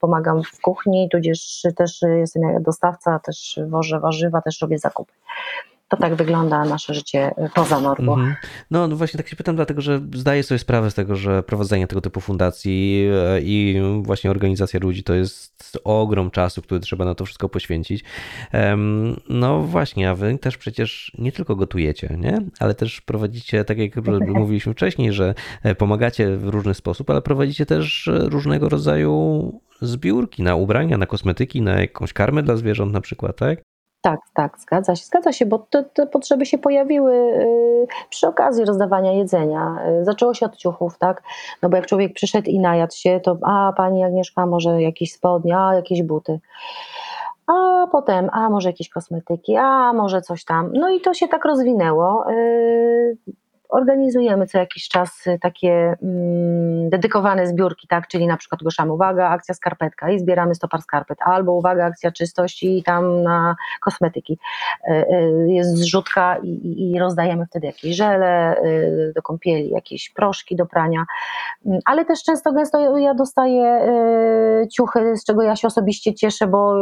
pomagam 0.00 0.42
w 0.42 0.60
kuchni, 0.60 1.08
tudzież 1.12 1.62
też 1.76 2.02
jestem 2.02 2.62
dostawca, 2.62 3.18
też 3.18 3.60
wożę 3.68 4.00
warzywa, 4.00 4.42
też 4.42 4.60
robię 4.60 4.78
zakupy 4.78 5.12
to 5.96 6.02
tak 6.02 6.14
wygląda 6.14 6.64
nasze 6.64 6.94
życie 6.94 7.30
poza 7.54 7.80
Norbo. 7.80 8.14
Mhm. 8.14 8.34
No, 8.70 8.88
no 8.88 8.96
właśnie 8.96 9.18
tak 9.18 9.28
się 9.28 9.36
pytam, 9.36 9.56
dlatego 9.56 9.80
że 9.80 10.00
zdaję 10.14 10.42
sobie 10.42 10.58
sprawę 10.58 10.90
z 10.90 10.94
tego, 10.94 11.16
że 11.16 11.42
prowadzenie 11.42 11.86
tego 11.86 12.00
typu 12.00 12.20
fundacji 12.20 13.08
e, 13.12 13.40
i 13.40 13.80
właśnie 14.02 14.30
organizacja 14.30 14.80
ludzi 14.80 15.02
to 15.02 15.14
jest 15.14 15.78
ogrom 15.84 16.30
czasu, 16.30 16.62
który 16.62 16.80
trzeba 16.80 17.04
na 17.04 17.14
to 17.14 17.24
wszystko 17.24 17.48
poświęcić. 17.48 18.04
No 19.28 19.60
właśnie, 19.60 20.10
a 20.10 20.14
wy 20.14 20.38
też 20.38 20.56
przecież 20.56 21.12
nie 21.18 21.32
tylko 21.32 21.56
gotujecie, 21.56 22.16
nie? 22.18 22.38
ale 22.60 22.74
też 22.74 23.00
prowadzicie, 23.00 23.64
tak 23.64 23.78
jak 23.78 23.96
mówiliśmy 24.26 24.72
wcześniej, 24.72 25.12
że 25.12 25.34
e, 25.62 25.74
pomagacie 25.74 26.36
w 26.36 26.48
różny 26.48 26.74
sposób, 26.74 27.10
ale 27.10 27.22
prowadzicie 27.22 27.66
też 27.66 28.10
różnego 28.12 28.68
rodzaju 28.68 29.52
zbiórki 29.80 30.42
na 30.42 30.56
ubrania, 30.56 30.98
na 30.98 31.06
kosmetyki, 31.06 31.62
na 31.62 31.80
jakąś 31.80 32.12
karmę 32.12 32.42
dla 32.42 32.56
zwierząt 32.56 32.92
na 32.92 33.00
przykład, 33.00 33.36
tak? 33.36 33.62
Tak, 34.04 34.20
tak, 34.34 34.58
zgadza 34.58 34.96
się, 34.96 35.04
zgadza 35.04 35.32
się, 35.32 35.46
bo 35.46 35.58
te, 35.58 35.84
te 35.84 36.06
potrzeby 36.06 36.46
się 36.46 36.58
pojawiły 36.58 37.14
y, 37.14 37.86
przy 38.10 38.28
okazji 38.28 38.64
rozdawania 38.64 39.12
jedzenia. 39.12 39.76
Y, 40.00 40.04
Zaczęło 40.04 40.34
się 40.34 40.46
od 40.46 40.56
ciuchów, 40.56 40.98
tak? 40.98 41.22
No 41.62 41.68
bo 41.68 41.76
jak 41.76 41.86
człowiek 41.86 42.14
przyszedł 42.14 42.50
i 42.50 42.60
najadł 42.60 42.92
się, 42.96 43.20
to 43.20 43.38
a 43.42 43.72
pani 43.76 44.04
Agnieszka, 44.04 44.46
może 44.46 44.82
jakieś 44.82 45.12
spodnie, 45.12 45.58
a 45.58 45.74
jakieś 45.74 46.02
buty. 46.02 46.40
A 47.46 47.86
potem, 47.92 48.30
a 48.32 48.50
może 48.50 48.68
jakieś 48.68 48.88
kosmetyki, 48.88 49.56
a 49.56 49.92
może 49.92 50.22
coś 50.22 50.44
tam. 50.44 50.72
No 50.72 50.90
i 50.90 51.00
to 51.00 51.14
się 51.14 51.28
tak 51.28 51.44
rozwinęło. 51.44 52.30
Y, 52.30 53.16
Organizujemy 53.74 54.46
co 54.46 54.58
jakiś 54.58 54.88
czas 54.88 55.26
y, 55.26 55.38
takie 55.42 55.94
mm, 56.02 56.90
dedykowane 56.90 57.46
zbiórki, 57.46 57.88
tak, 57.88 58.08
czyli 58.08 58.26
na 58.26 58.36
przykład 58.36 58.62
ogłaszamy 58.62 58.92
uwaga, 58.92 59.28
akcja 59.28 59.54
skarpetka 59.54 60.10
i 60.10 60.18
zbieramy 60.18 60.54
100 60.54 60.68
par 60.68 60.82
skarpet, 60.82 61.18
albo 61.22 61.52
uwaga, 61.52 61.84
akcja 61.86 62.12
czystość 62.12 62.62
i 62.62 62.82
tam 62.82 63.22
na 63.22 63.56
kosmetyki. 63.80 64.38
Y, 64.88 64.92
y, 64.92 65.46
Jest 65.48 65.76
zrzutka 65.76 66.36
i, 66.42 66.92
i- 66.92 66.98
rozdajemy 66.98 67.46
wtedy 67.46 67.66
jakieś 67.66 67.96
żele 67.96 68.56
do 69.14 69.22
kąpieli, 69.22 69.70
jakieś 69.70 70.10
proszki 70.10 70.56
do 70.56 70.66
prania, 70.66 71.04
Mm, 71.66 71.80
ale 71.86 72.04
też 72.04 72.22
często 72.22 72.52
gęsto 72.52 72.98
ja 72.98 73.14
dostaję 73.14 73.80
ciuchy, 74.72 75.16
z 75.16 75.24
czego 75.24 75.42
ja 75.42 75.56
się 75.56 75.68
osobiście 75.68 76.14
cieszę, 76.14 76.46
bo 76.46 76.74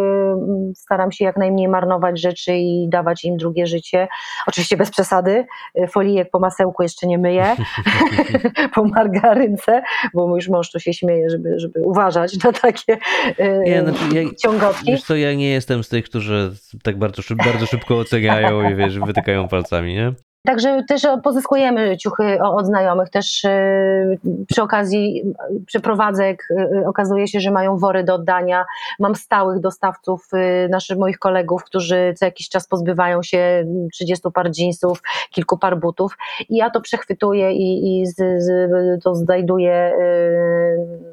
staram 0.75 1.13
się 1.13 1.25
jak 1.25 1.37
najmniej 1.37 1.69
marnować 1.69 2.21
rzeczy 2.21 2.53
i 2.55 2.89
dawać 2.89 3.25
im 3.25 3.37
drugie 3.37 3.67
życie. 3.67 4.09
Oczywiście 4.47 4.77
bez 4.77 4.91
przesady, 4.91 5.47
folijek 5.89 6.31
po 6.31 6.39
masełku 6.39 6.82
jeszcze 6.83 7.07
nie 7.07 7.19
myję, 7.19 7.57
po 8.75 8.85
margarynce, 8.85 9.83
bo 10.15 10.27
mój 10.27 10.37
już 10.37 10.49
mąż 10.49 10.71
tu 10.71 10.81
się 10.81 10.93
śmieje, 10.93 11.31
żeby, 11.31 11.59
żeby 11.59 11.81
uważać 11.85 12.45
na 12.45 12.53
takie 12.53 12.93
y, 13.41 13.63
Nie, 13.65 13.83
znaczy 13.83 14.05
ja, 14.15 14.23
ciągotki. 14.43 14.87
wiesz 14.87 15.03
co, 15.03 15.17
ja 15.17 15.35
nie 15.35 15.49
jestem 15.49 15.85
z 15.85 15.89
tych, 15.89 16.05
którzy 16.05 16.53
tak 16.83 16.99
bardzo, 16.99 17.23
bardzo 17.37 17.67
szybko 17.67 17.99
oceniają 17.99 18.71
i 18.71 18.75
wiesz, 18.75 18.99
wytykają 18.99 19.49
palcami, 19.49 19.95
nie? 19.95 20.13
Także 20.45 20.83
też 20.89 21.03
pozyskujemy 21.23 21.97
ciuchy 21.97 22.39
od 22.43 22.67
znajomych. 22.67 23.11
Też 23.11 23.45
y, 23.45 24.19
przy 24.49 24.63
okazji 24.63 25.23
y, 25.51 25.65
przeprowadzek 25.67 26.49
y, 26.51 26.87
okazuje 26.87 27.29
się, 27.29 27.41
że 27.41 27.51
mają 27.51 27.79
wory 27.79 28.05
do 28.05 28.15
oddania. 28.15 28.65
Mam 28.99 29.15
stałych 29.15 29.61
dostawców, 29.61 30.29
naszych 30.71 30.99
moich 30.99 31.19
kolegów, 31.19 31.65
którzy 31.65 32.15
co 32.17 32.25
jakiś 32.25 32.49
czas 32.49 32.67
pozbywają 32.67 33.23
się 33.23 33.65
30 33.93 34.31
par 34.35 34.51
jeansów, 34.59 35.03
kilku 35.31 35.59
par 35.59 35.81
butów 35.81 36.17
i 36.49 36.57
ja 36.57 36.71
to 36.71 36.81
przechwytuję 36.81 37.53
i, 37.53 38.01
i 38.01 38.07
z, 38.07 38.17
z, 38.17 38.71
to 39.05 39.15
znajduję 39.15 39.93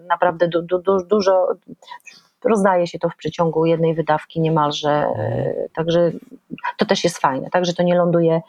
naprawdę 0.10 0.48
du, 0.48 0.62
du, 0.62 0.80
du, 0.80 0.98
dużo. 1.04 1.48
Rozdaje 2.46 2.88
się 2.88 3.00
to 3.00 3.10
w 3.10 3.16
przeciągu 3.16 3.66
jednej 3.66 3.96
wydawki 3.96 4.42
niemalże, 4.42 5.08
y, 5.66 5.70
także 5.76 6.12
to 6.78 6.86
też 6.86 7.04
jest 7.04 7.18
fajne, 7.18 7.50
także 7.50 7.74
to 7.74 7.84
nie 7.84 7.96
ląduje 7.96 8.42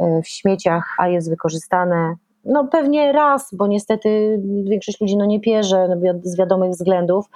y, 0.00 0.22
w 0.22 0.28
śmieciach, 0.28 0.94
a 0.98 1.08
jest 1.08 1.30
wykorzystane. 1.30 2.14
No 2.44 2.68
pewnie 2.72 3.12
raz, 3.12 3.54
bo 3.54 3.66
niestety 3.66 4.40
większość 4.64 5.00
ludzi 5.00 5.16
no 5.16 5.24
nie 5.24 5.40
pierze 5.40 5.88
no 5.88 6.12
z 6.22 6.38
wiadomych 6.38 6.70
względów, 6.70 7.26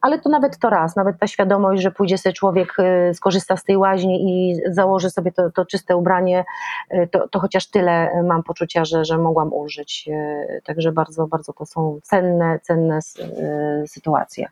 ale 0.00 0.18
to 0.18 0.28
nawet 0.28 0.58
to 0.58 0.70
raz, 0.70 0.96
nawet 0.96 1.18
ta 1.18 1.26
świadomość, 1.26 1.82
że 1.82 1.90
pójdzie 1.90 2.18
sobie 2.18 2.32
człowiek, 2.32 2.74
y, 3.10 3.14
skorzysta 3.14 3.56
z 3.56 3.64
tej 3.64 3.76
łaźni 3.76 4.24
i 4.30 4.60
założy 4.72 5.10
sobie 5.10 5.32
to, 5.32 5.50
to 5.50 5.66
czyste 5.66 5.96
ubranie, 5.96 6.44
to, 7.10 7.28
to 7.28 7.40
chociaż 7.40 7.66
tyle 7.66 8.22
mam 8.24 8.42
poczucia, 8.42 8.84
że, 8.84 9.04
że 9.04 9.18
mogłam 9.18 9.52
użyć. 9.52 10.08
Także 10.64 10.92
bardzo, 10.92 11.26
bardzo 11.26 11.52
to 11.52 11.66
są 11.66 11.98
cenne, 12.02 12.58
cenne 12.62 12.98
sytuacje. 13.86 14.48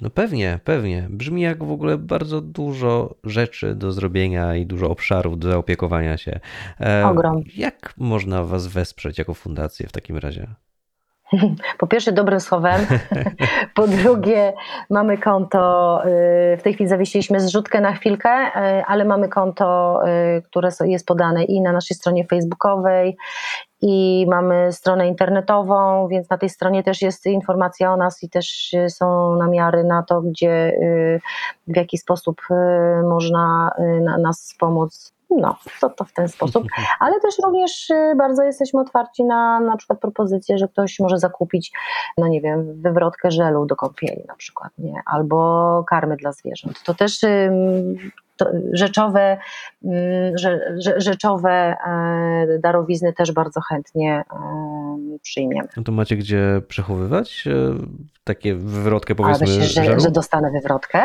No 0.00 0.10
pewnie, 0.10 0.60
pewnie. 0.64 1.06
Brzmi 1.10 1.42
jak 1.42 1.64
w 1.64 1.70
ogóle 1.70 1.98
bardzo 1.98 2.40
dużo 2.40 3.14
rzeczy 3.24 3.74
do 3.74 3.92
zrobienia 3.92 4.56
i 4.56 4.66
dużo 4.66 4.90
obszarów 4.90 5.38
do 5.38 5.50
zaopiekowania 5.50 6.16
się. 6.16 6.40
E, 6.80 7.06
Ogrom. 7.06 7.42
Jak 7.56 7.94
można 7.96 8.44
was 8.44 8.66
wesprzeć 8.66 9.18
jako 9.18 9.34
fundację 9.34 9.86
w 9.88 9.92
takim 9.92 10.16
razie? 10.16 10.46
Po 11.78 11.86
pierwsze, 11.86 12.12
dobrym 12.12 12.40
słowem. 12.40 12.80
Po 13.74 13.86
drugie, 13.86 14.52
mamy 14.90 15.18
konto. 15.18 16.00
y, 16.06 16.56
W 16.56 16.62
tej 16.62 16.74
chwili 16.74 16.88
zawiesiliśmy 16.88 17.40
zrzutkę 17.40 17.80
na 17.80 17.92
chwilkę, 17.92 18.30
y, 18.30 18.84
ale 18.86 19.04
mamy 19.04 19.28
konto, 19.28 20.00
y, 20.38 20.42
które 20.42 20.68
jest 20.84 21.06
podane 21.06 21.44
i 21.44 21.60
na 21.60 21.72
naszej 21.72 21.96
stronie 21.96 22.24
facebookowej, 22.24 23.16
i 23.82 24.26
mamy 24.30 24.72
stronę 24.72 25.08
internetową, 25.08 26.08
więc 26.08 26.30
na 26.30 26.38
tej 26.38 26.48
stronie 26.48 26.82
też 26.82 27.02
jest 27.02 27.26
informacja 27.26 27.92
o 27.92 27.96
nas 27.96 28.22
i 28.22 28.30
też 28.30 28.74
są 28.88 29.36
namiary 29.36 29.84
na 29.84 30.02
to, 30.02 30.20
gdzie, 30.20 30.72
w 31.66 31.76
jaki 31.76 31.98
sposób 31.98 32.40
można 33.04 33.70
na- 34.00 34.18
nas 34.18 34.40
wspomóc. 34.42 35.17
No, 35.30 35.56
to, 35.80 35.90
to 35.90 36.04
w 36.04 36.12
ten 36.12 36.28
sposób 36.28 36.64
ale 37.00 37.20
też 37.20 37.34
również 37.44 37.90
y, 37.90 38.14
bardzo 38.16 38.42
jesteśmy 38.42 38.80
otwarci 38.80 39.24
na 39.24 39.60
na 39.60 39.76
przykład 39.76 40.00
propozycję, 40.00 40.58
że 40.58 40.68
ktoś 40.68 41.00
może 41.00 41.18
zakupić, 41.18 41.72
no 42.18 42.28
nie 42.28 42.40
wiem, 42.40 42.82
wywrotkę 42.82 43.30
żelu 43.30 43.66
do 43.66 43.76
kąpieli 43.76 44.24
na 44.28 44.34
przykład, 44.34 44.72
nie? 44.78 45.02
albo 45.06 45.84
karmy 45.88 46.16
dla 46.16 46.32
zwierząt. 46.32 46.82
To 46.82 46.94
też 46.94 47.22
ym, 47.22 47.96
to 48.36 48.46
rzeczowe, 48.72 49.38
rze, 50.38 50.60
rzeczowe 50.96 51.50
e, 51.50 52.58
darowizny 52.58 53.12
też 53.12 53.32
bardzo 53.32 53.60
chętnie 53.60 54.14
e, 54.14 54.24
przyjmiemy. 55.22 55.68
No 55.76 55.82
to 55.82 55.92
macie 55.92 56.16
gdzie 56.16 56.62
przechowywać 56.68 57.44
e, 57.46 57.74
takie 58.24 58.54
wywrotkę 58.54 59.14
Ale 59.18 59.34
powiedzmy 59.34 59.58
myślisz, 59.58 59.74
że, 59.74 60.00
że 60.00 60.10
dostanę 60.10 60.50
wywrotkę? 60.50 61.02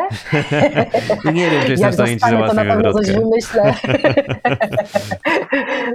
Nie 1.34 1.50
wiem, 1.50 1.62
czy 1.66 1.72
jestem 1.76 1.91
w 1.91 1.94
stanie 1.94 2.14
ci 2.14 2.20
to 2.20 2.30
załatwić 2.30 2.60
pewno 2.60 2.94
coś 2.94 3.08
wywrotkę. 3.08 3.30
wymyślę. 3.30 3.74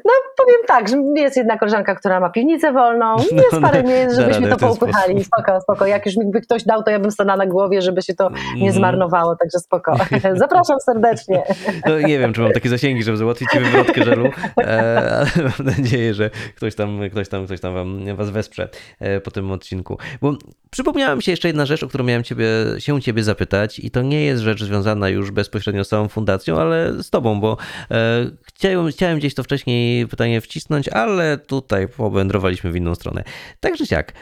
No 0.04 0.12
powiem 0.36 0.60
tak, 0.66 0.88
że 0.88 0.96
jest 1.16 1.36
jedna 1.36 1.58
koleżanka, 1.58 1.94
która 1.94 2.20
ma 2.20 2.30
piwnicę 2.30 2.72
wolną, 2.72 3.16
jest 3.16 3.52
No, 3.52 3.60
parę 3.60 3.82
miejsc, 3.82 4.16
żebyśmy 4.16 4.48
radę 4.48 4.50
to 4.50 4.56
w 4.56 4.60
ten 4.60 4.68
poupychali. 4.68 5.24
Spoko, 5.24 5.60
spoko. 5.60 5.86
Jak 5.86 6.06
już 6.06 6.16
mi 6.16 6.30
by 6.30 6.40
ktoś 6.40 6.64
dał, 6.64 6.82
to 6.82 6.90
ja 6.90 6.98
bym 6.98 7.10
stanęła 7.10 7.36
na 7.36 7.46
głowie, 7.46 7.82
żeby 7.82 8.02
się 8.02 8.14
to 8.14 8.30
nie 8.30 8.52
Mhm. 8.54 8.72
zmarnowało, 8.72 9.36
także 9.36 9.58
spoko. 9.58 9.96
Zapraszam 10.34 10.80
serdecznie. 10.80 11.42
No, 11.86 12.00
nie 12.00 12.18
wiem, 12.18 12.32
czy 12.32 12.40
mam 12.40 12.52
takie 12.52 12.68
zasięgi, 12.68 13.02
żeby 13.02 13.16
załatwić 13.16 13.50
ci 13.50 13.58
wywrotkę 13.58 14.04
żelu, 14.04 14.26
e, 14.60 15.06
ale 15.10 15.26
mam 15.58 15.76
nadzieję, 15.76 16.14
że 16.14 16.30
ktoś 16.56 16.74
tam, 16.74 17.00
ktoś 17.10 17.28
tam, 17.28 17.44
ktoś 17.46 17.60
tam 17.60 17.74
wam, 17.74 17.87
was 18.16 18.30
wesprze 18.30 18.68
e, 18.98 19.20
po 19.20 19.30
tym 19.30 19.50
odcinku. 19.50 19.98
Bo 20.20 20.36
przypomniała 20.70 21.16
mi 21.16 21.22
się 21.22 21.32
jeszcze 21.32 21.48
jedna 21.48 21.66
rzecz, 21.66 21.82
o 21.82 21.88
którą 21.88 22.04
miałem 22.04 22.24
ciebie, 22.24 22.46
się 22.78 23.02
ciebie 23.02 23.22
zapytać 23.22 23.78
i 23.78 23.90
to 23.90 24.02
nie 24.02 24.24
jest 24.24 24.42
rzecz 24.42 24.64
związana 24.64 25.08
już 25.08 25.30
bezpośrednio 25.30 25.84
z 25.84 25.88
całą 25.88 26.08
fundacją, 26.08 26.58
ale 26.58 27.02
z 27.02 27.10
tobą, 27.10 27.40
bo 27.40 27.56
e, 27.90 28.30
chciałem, 28.44 28.88
chciałem 28.88 29.18
gdzieś 29.18 29.34
to 29.34 29.42
wcześniej 29.42 30.06
pytanie 30.06 30.40
wcisnąć, 30.40 30.88
ale 30.88 31.38
tutaj 31.38 31.88
powędrowaliśmy 31.88 32.72
w 32.72 32.76
inną 32.76 32.94
stronę. 32.94 33.24
Także 33.60 33.86
siak, 33.86 34.12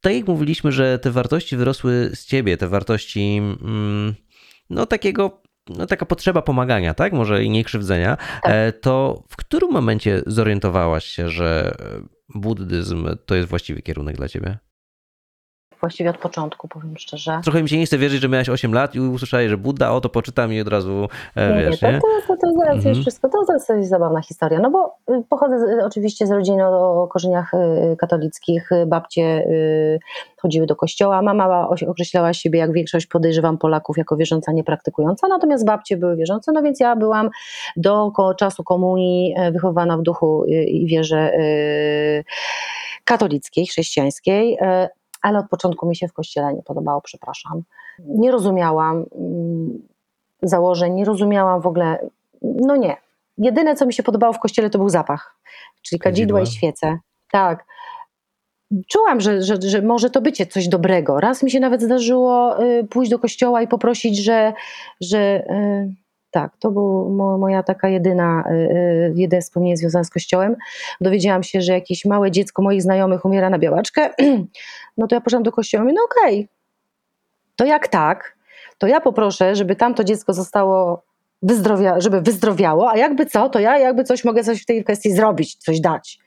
tak 0.00 0.14
jak 0.14 0.28
mówiliśmy, 0.28 0.72
że 0.72 0.98
te 0.98 1.10
wartości 1.10 1.56
wyrosły 1.56 2.10
z 2.14 2.26
ciebie, 2.26 2.56
te 2.56 2.68
wartości 2.68 3.40
mm, 3.62 4.14
no 4.70 4.86
takiego 4.86 5.42
no, 5.68 5.86
taka 5.86 6.06
potrzeba 6.06 6.42
pomagania, 6.42 6.94
tak? 6.94 7.12
Może 7.12 7.44
i 7.44 7.50
nie 7.50 7.64
krzywdzenia, 7.64 8.16
e, 8.44 8.72
to 8.72 9.24
w 9.28 9.36
którym 9.36 9.70
momencie 9.70 10.22
zorientowałaś 10.26 11.04
się, 11.04 11.28
że 11.28 11.74
buddyzm 12.28 13.08
to 13.26 13.34
jest 13.34 13.48
właściwy 13.48 13.82
kierunek 13.82 14.16
dla 14.16 14.28
ciebie? 14.28 14.58
Właściwie 15.84 16.10
od 16.10 16.18
początku, 16.18 16.68
powiem 16.68 16.96
szczerze. 16.96 17.40
Trochę 17.44 17.62
mi 17.62 17.68
się 17.68 17.78
nie 17.78 17.86
chce 17.86 17.98
wierzyć, 17.98 18.22
że 18.22 18.28
miałaś 18.28 18.48
8 18.48 18.74
lat 18.74 18.94
i 18.94 19.00
usłyszałeś, 19.00 19.50
że 19.50 19.56
Buddha, 19.56 19.92
o 19.92 20.00
to 20.00 20.08
poczytam 20.08 20.52
i 20.52 20.60
od 20.60 20.68
razu 20.68 21.08
e, 21.36 21.54
Nie, 21.54 21.62
wiesz, 21.70 21.80
to, 21.80 21.92
nie? 21.92 22.00
to, 22.00 22.06
to, 22.28 22.36
to 22.36 22.52
zaraz 22.52 22.76
Mhm. 22.76 22.88
jest 22.88 23.00
wszystko, 23.00 23.28
to 23.68 23.74
jest 23.76 23.88
zabawna 23.90 24.22
historia, 24.22 24.58
no 24.60 24.70
bo 24.70 24.96
y, 25.14 25.22
pochodzę 25.28 25.58
z, 25.58 25.84
oczywiście 25.84 26.26
z 26.26 26.30
rodziny 26.30 26.66
o, 26.66 27.08
korzeniach 27.12 27.54
y, 27.54 27.96
katolickich, 27.96 28.70
babcie 28.86 29.22
y, 29.22 29.98
chodziły 30.36 30.66
do 30.66 30.76
kościoła, 30.76 31.22
mama 31.22 31.68
określała 31.88 32.32
siebie, 32.32 32.58
jak 32.58 32.72
większość 32.72 33.06
podejrzewam 33.06 33.58
Polaków, 33.58 33.98
jako 33.98 34.16
wierząca, 34.16 34.52
niepraktykująca, 34.52 35.28
natomiast 35.28 35.66
babcie 35.66 35.96
były 35.96 36.16
wierzące, 36.16 36.52
no 36.52 36.62
więc 36.62 36.80
ja 36.80 36.96
byłam 36.96 37.30
do 37.76 38.12
czasu 38.38 38.64
komunii 38.64 39.34
y, 39.48 39.52
wychowana 39.52 39.96
w 39.96 40.02
duchu 40.02 40.44
i 40.66 40.86
wierze 40.86 41.32
katolickiej, 43.04 43.66
chrześcijańskiej, 43.66 44.54
y, 44.54 44.88
ale 45.24 45.38
od 45.38 45.48
początku 45.48 45.88
mi 45.88 45.96
się 45.96 46.08
w 46.08 46.12
kościele 46.12 46.54
nie 46.54 46.62
podobało, 46.62 47.00
przepraszam. 47.00 47.62
Nie 47.98 48.30
rozumiałam 48.30 49.04
mm, 49.14 49.82
założeń, 50.42 50.94
nie 50.94 51.04
rozumiałam 51.04 51.60
w 51.60 51.66
ogóle, 51.66 51.98
no 52.42 52.76
nie. 52.76 52.96
Jedyne, 53.38 53.74
co 53.74 53.86
mi 53.86 53.92
się 53.92 54.02
podobało 54.02 54.32
w 54.32 54.38
kościele, 54.38 54.70
to 54.70 54.78
był 54.78 54.88
zapach, 54.88 55.36
czyli 55.82 56.00
kadzidła 56.00 56.40
i 56.40 56.46
świece. 56.46 56.98
Tak. 57.30 57.64
Czułam, 58.88 59.20
że, 59.20 59.42
że, 59.42 59.56
że 59.62 59.82
może 59.82 60.10
to 60.10 60.20
być 60.20 60.52
coś 60.52 60.68
dobrego. 60.68 61.20
Raz 61.20 61.42
mi 61.42 61.50
się 61.50 61.60
nawet 61.60 61.82
zdarzyło 61.82 62.62
y, 62.62 62.86
pójść 62.90 63.10
do 63.10 63.18
kościoła 63.18 63.62
i 63.62 63.68
poprosić, 63.68 64.24
że, 64.24 64.52
że 65.00 65.18
y, 65.50 65.94
tak, 66.34 66.56
to 66.58 66.70
była 66.70 67.08
mo, 67.08 67.38
moja 67.38 67.62
taka 67.62 67.88
jedyna, 67.88 68.44
y, 68.50 68.54
y, 68.54 69.12
jedyne 69.16 69.42
wspomnienie 69.42 69.76
związane 69.76 70.04
z 70.04 70.10
kościołem. 70.10 70.56
Dowiedziałam 71.00 71.42
się, 71.42 71.60
że 71.60 71.72
jakieś 71.72 72.04
małe 72.04 72.30
dziecko 72.30 72.62
moich 72.62 72.82
znajomych 72.82 73.24
umiera 73.24 73.50
na 73.50 73.58
białaczkę. 73.58 74.10
No 74.96 75.06
to 75.06 75.14
ja 75.14 75.20
poszłam 75.20 75.42
do 75.42 75.52
kościoła 75.52 75.82
i 75.82 75.84
mówię, 75.84 75.96
no 75.96 76.02
okej, 76.04 76.48
to 77.56 77.64
jak 77.64 77.88
tak, 77.88 78.36
to 78.78 78.86
ja 78.86 79.00
poproszę, 79.00 79.56
żeby 79.56 79.76
tamto 79.76 80.04
dziecko 80.04 80.32
zostało 80.32 81.02
wyzdrowia, 81.42 82.00
żeby 82.00 82.20
wyzdrowiało, 82.20 82.90
a 82.90 82.96
jakby 82.96 83.26
co, 83.26 83.48
to 83.48 83.58
ja 83.58 83.78
jakby 83.78 84.04
coś 84.04 84.24
mogę 84.24 84.44
coś 84.44 84.62
w 84.62 84.66
tej 84.66 84.84
kwestii 84.84 85.12
zrobić, 85.12 85.56
coś 85.56 85.80
dać. 85.80 86.18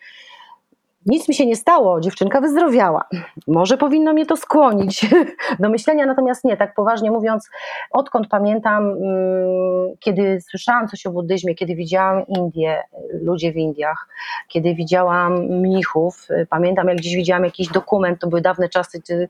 Nic 1.08 1.30
mi 1.30 1.36
się 1.36 1.46
nie 1.46 1.56
stało, 1.56 2.02
dziewczynka 2.02 2.42
wyzdrowiała. 2.42 3.06
Może 3.48 3.78
powinno 3.78 4.14
mnie 4.14 4.26
to 4.26 4.38
skłonić 4.38 5.06
do 5.60 5.70
myślenia, 5.70 6.06
natomiast 6.06 6.44
nie, 6.44 6.58
tak 6.58 6.74
poważnie 6.76 7.12
mówiąc, 7.12 7.50
odkąd 7.92 8.28
pamiętam, 8.28 8.84
mm, 8.84 9.96
kiedy 10.00 10.42
słyszałam 10.42 10.88
coś 10.88 11.06
o 11.06 11.12
buddyzmie, 11.12 11.56
kiedy 11.56 11.76
widziałam 11.76 12.28
Indie, 12.28 12.84
ludzie 13.22 13.52
w 13.52 13.58
Indiach, 13.58 14.08
kiedy 14.48 14.76
widziałam 14.76 15.34
mnichów, 15.40 16.28
pamiętam 16.50 16.88
jak 16.88 16.98
gdzieś 16.98 17.16
widziałam 17.16 17.44
jakiś 17.44 17.68
dokument, 17.68 18.20
to 18.22 18.28
były 18.28 18.42
dawne 18.42 18.70
czasy, 18.70 19.02
y, 19.10 19.28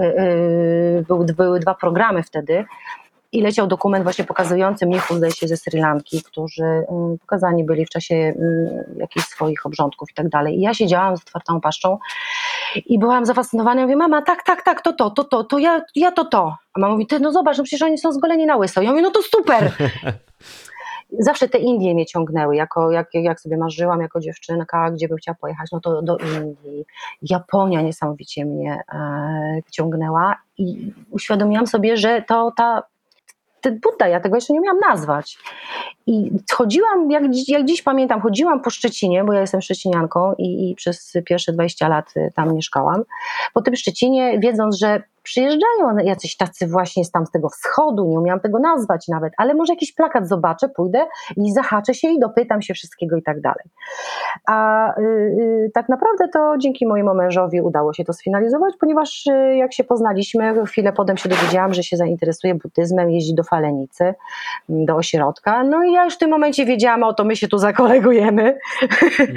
y, 0.00 1.04
były, 1.08 1.24
były 1.24 1.60
dwa 1.60 1.74
programy 1.74 2.22
wtedy, 2.22 2.64
i 3.32 3.42
leciał 3.42 3.66
dokument 3.66 4.04
właśnie 4.04 4.24
pokazujący 4.24 4.86
mnichów, 4.86 5.16
zdaje 5.16 5.32
się, 5.32 5.48
ze 5.48 5.56
Sri 5.56 5.80
Lanki, 5.80 6.22
którzy 6.22 6.64
mm, 6.64 7.18
pokazani 7.18 7.64
byli 7.64 7.86
w 7.86 7.88
czasie 7.88 8.14
mm, 8.14 8.84
jakichś 8.96 9.26
swoich 9.26 9.66
obrządków 9.66 10.10
i 10.10 10.14
tak 10.14 10.28
dalej. 10.28 10.58
I 10.58 10.60
ja 10.60 10.74
siedziałam 10.74 11.16
z 11.16 11.20
otwartą 11.20 11.60
paszczą 11.60 11.98
i 12.86 12.98
byłam 12.98 13.26
zafascynowana. 13.26 13.80
Ja 13.80 13.86
mówię, 13.86 13.96
mama, 13.96 14.22
tak, 14.22 14.42
tak, 14.42 14.62
tak, 14.62 14.82
to 14.82 14.92
to, 14.92 15.10
to 15.10 15.24
to, 15.24 15.44
to 15.44 15.58
ja, 15.58 15.82
ja 15.94 16.12
to 16.12 16.24
to. 16.24 16.56
A 16.74 16.80
mama 16.80 16.92
mówi, 16.92 17.06
ty 17.06 17.20
no 17.20 17.32
zobacz, 17.32 17.58
no 17.58 17.64
przecież 17.64 17.82
oni 17.82 17.98
są 17.98 18.12
zgoleni 18.12 18.46
na 18.46 18.56
łyso. 18.56 18.82
Ja 18.82 18.90
mówię, 18.90 19.02
no 19.02 19.10
to 19.10 19.20
super. 19.22 19.72
Zawsze 21.18 21.48
te 21.48 21.58
Indie 21.58 21.94
mnie 21.94 22.06
ciągnęły, 22.06 22.56
jako, 22.56 22.90
jak, 22.90 23.08
jak 23.14 23.40
sobie 23.40 23.56
marzyłam 23.56 24.00
jako 24.00 24.20
dziewczynka, 24.20 24.90
gdzie 24.90 25.08
bym 25.08 25.16
chciała 25.16 25.36
pojechać, 25.40 25.68
no 25.72 25.80
to 25.80 26.02
do 26.02 26.16
Indii. 26.16 26.84
Japonia 27.22 27.82
niesamowicie 27.82 28.44
mnie 28.44 28.80
e, 28.94 29.60
ciągnęła 29.70 30.36
i 30.58 30.92
uświadomiłam 31.10 31.66
sobie, 31.66 31.96
że 31.96 32.22
to 32.22 32.52
ta 32.56 32.82
ten 33.60 33.80
Buddha, 33.80 34.08
ja 34.08 34.20
tego 34.20 34.36
jeszcze 34.36 34.52
nie 34.52 34.60
umiałam 34.60 34.80
nazwać. 34.80 35.38
I 36.06 36.30
chodziłam, 36.52 37.10
jak, 37.10 37.22
jak 37.48 37.64
dziś 37.64 37.82
pamiętam, 37.82 38.20
chodziłam 38.20 38.62
po 38.62 38.70
Szczecinie, 38.70 39.24
bo 39.24 39.32
ja 39.32 39.40
jestem 39.40 39.62
szczecinianką 39.62 40.34
i, 40.38 40.70
i 40.70 40.74
przez 40.74 41.12
pierwsze 41.26 41.52
20 41.52 41.88
lat 41.88 42.16
y, 42.16 42.32
tam 42.34 42.54
mieszkałam. 42.54 43.02
Po 43.54 43.62
tym 43.62 43.76
Szczecinie, 43.76 44.38
wiedząc, 44.38 44.78
że 44.78 45.02
przyjeżdżają 45.28 45.96
jacyś 46.04 46.36
tacy 46.36 46.66
właśnie 46.66 47.04
z 47.04 47.10
tam 47.10 47.26
z 47.26 47.30
tego 47.30 47.48
wschodu, 47.48 48.04
nie 48.04 48.20
umiałam 48.20 48.40
tego 48.40 48.58
nazwać 48.58 49.08
nawet, 49.08 49.32
ale 49.36 49.54
może 49.54 49.72
jakiś 49.72 49.92
plakat 49.92 50.28
zobaczę, 50.28 50.68
pójdę 50.68 51.06
i 51.36 51.52
zahaczę 51.52 51.94
się 51.94 52.08
i 52.08 52.18
dopytam 52.18 52.62
się 52.62 52.74
wszystkiego 52.74 53.16
i 53.16 53.22
tak 53.22 53.40
dalej. 53.40 53.64
A 54.46 54.90
y, 54.98 55.02
y, 55.02 55.70
tak 55.74 55.88
naprawdę 55.88 56.28
to 56.32 56.54
dzięki 56.58 56.86
mojemu 56.86 57.14
mężowi 57.14 57.60
udało 57.60 57.92
się 57.92 58.04
to 58.04 58.12
sfinalizować, 58.12 58.74
ponieważ 58.80 59.26
y, 59.26 59.56
jak 59.56 59.72
się 59.72 59.84
poznaliśmy, 59.84 60.64
chwilę 60.66 60.92
potem 60.92 61.16
się 61.16 61.28
dowiedziałam, 61.28 61.74
że 61.74 61.82
się 61.82 61.96
zainteresuje 61.96 62.54
buddyzmem, 62.54 63.10
jeździ 63.10 63.34
do 63.34 63.44
Falenicy, 63.44 64.14
do 64.68 64.96
ośrodka, 64.96 65.64
no 65.64 65.84
i 65.84 65.92
ja 65.92 66.04
już 66.04 66.14
w 66.14 66.18
tym 66.18 66.30
momencie 66.30 66.64
wiedziałam, 66.66 67.02
o 67.02 67.14
to 67.14 67.24
my 67.24 67.36
się 67.36 67.48
tu 67.48 67.58
zakolegujemy 67.58 68.58
mhm. 68.82 69.28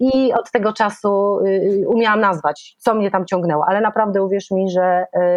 i 0.14 0.32
od 0.32 0.50
tego 0.50 0.72
czasu 0.72 1.38
y, 1.46 1.84
umiałam 1.88 2.20
nazwać, 2.20 2.76
co 2.78 2.94
mnie 2.94 3.10
tam 3.10 3.26
ciągnęło, 3.26 3.64
ale 3.68 3.80
naprawdę 3.80 4.22
uwierz 4.22 4.50
mi, 4.50 4.70
że 4.70 5.06
y, 5.16 5.35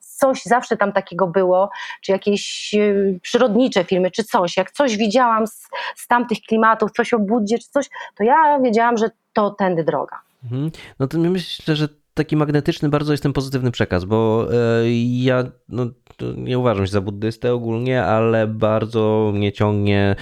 coś 0.00 0.42
zawsze 0.42 0.76
tam 0.76 0.92
takiego 0.92 1.26
było, 1.26 1.70
czy 2.00 2.12
jakieś 2.12 2.74
e, 2.74 2.94
przyrodnicze 3.22 3.84
filmy, 3.84 4.10
czy 4.10 4.24
coś. 4.24 4.56
Jak 4.56 4.70
coś 4.70 4.96
widziałam 4.96 5.46
z, 5.46 5.68
z 5.96 6.06
tamtych 6.06 6.38
klimatów, 6.40 6.90
coś 6.92 7.12
o 7.12 7.18
Buddzie, 7.18 7.58
czy 7.58 7.68
coś, 7.68 7.88
to 8.16 8.24
ja 8.24 8.60
wiedziałam, 8.60 8.96
że 8.96 9.10
to 9.32 9.50
tędy 9.50 9.84
droga. 9.84 10.20
Mhm. 10.44 10.70
No 10.98 11.06
to 11.06 11.18
myślę, 11.18 11.76
że 11.76 11.88
taki 12.14 12.36
magnetyczny 12.36 12.88
bardzo 12.88 13.12
jest 13.12 13.22
ten 13.22 13.32
pozytywny 13.32 13.70
przekaz, 13.70 14.04
bo 14.04 14.48
e, 14.52 14.56
ja 15.02 15.44
no, 15.68 15.86
nie 16.36 16.58
uważam 16.58 16.86
się 16.86 16.92
za 16.92 17.00
buddystę 17.00 17.54
ogólnie, 17.54 18.04
ale 18.04 18.46
bardzo 18.46 19.32
mnie 19.34 19.52
ciągnie, 19.52 20.16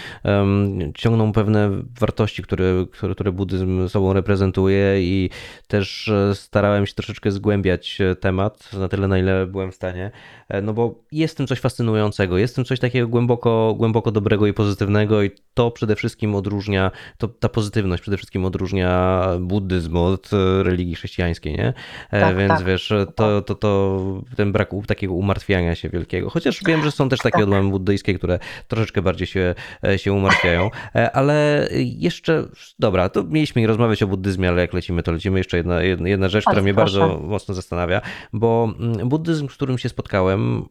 ciągną 0.95 1.33
pewne 1.33 1.71
wartości, 2.01 2.43
które, 2.43 2.87
które, 2.93 3.15
które 3.15 3.33
buddyzm 3.33 3.89
sobą 3.89 4.13
reprezentuje 4.13 5.03
i 5.03 5.31
też 5.67 6.09
e, 6.09 6.35
starałem 6.35 6.87
się 6.87 6.95
troszeczkę 6.95 7.31
zgłębiać 7.31 7.99
temat 8.21 8.73
na 8.73 8.89
tyle, 8.89 9.09
na 9.09 9.19
ile 9.19 9.47
byłem 9.47 9.73
w 9.73 9.75
stanie, 9.75 10.11
e, 10.49 10.63
no 10.63 10.73
bo 10.73 11.05
jest 11.13 11.35
w 11.35 11.37
tym 11.37 11.47
coś 11.47 11.61
fascynującego, 11.61 12.39
jest 12.39 12.55
w 12.55 12.57
tym 12.57 12.65
coś 12.65 12.81
takiego 12.81 13.09
głęboko, 13.09 13.75
głęboko 13.79 14.11
dobrego 14.13 14.47
i 14.47 14.53
pozytywnego 14.53 15.23
i 15.23 15.31
to 15.55 15.71
przede 15.71 15.97
wszystkim 15.97 16.35
odróżnia, 16.35 16.91
to, 17.19 17.29
ta 17.29 17.49
pozytywność 17.49 18.03
przede 18.03 18.17
wszystkim 18.17 18.45
odróżnia 18.45 19.21
buddyzm 19.41 19.97
od 19.97 20.31
religii 20.63 20.95
chrześcijańskiej, 20.95 21.53
nie? 21.53 21.73
E, 22.11 22.21
tak, 22.21 22.37
Więc 22.37 22.53
tak. 22.53 22.65
wiesz, 22.65 22.93
to, 23.15 23.43
to, 23.43 23.55
to 23.55 24.01
ten 24.37 24.53
brak 24.53 24.71
takiego 24.87 25.15
umartwiania 25.15 25.75
się 25.75 25.89
wielkiego. 25.89 26.31
Chociaż 26.31 26.61
wiem, 26.67 26.83
że 26.83 26.91
są 26.91 27.09
też 27.09 27.19
takie 27.19 27.39
tak. 27.39 27.43
odłamy 27.43 27.71
buddyjskie, 27.71 28.15
które 28.15 28.39
troszeczkę 28.69 29.03
bardziej 29.03 29.27
się, 29.27 29.55
e, 29.85 29.99
się 29.99 30.13
umartwiają. 30.13 30.71
E, 30.95 31.13
ale 31.13 31.69
jeszcze, 31.81 32.49
dobra, 32.79 33.09
to 33.09 33.25
mieliśmy 33.25 33.67
rozmawiać 33.67 34.03
o 34.03 34.07
buddyzmie, 34.07 34.49
ale 34.49 34.61
jak 34.61 34.73
lecimy, 34.73 35.03
to 35.03 35.13
lecimy. 35.13 35.39
Jeszcze 35.39 35.57
jedna, 35.57 35.83
jedna 35.83 36.29
rzecz, 36.29 36.45
która 36.45 36.63
mnie 36.63 36.75
bardzo 36.75 37.21
mocno 37.25 37.55
zastanawia, 37.55 38.01
bo 38.33 38.75
mm, 38.79 39.09
buddyzm, 39.09 39.49
z 39.49 39.55
którym 39.55 39.79
się 39.79 39.89
spotkałem, 39.89 40.69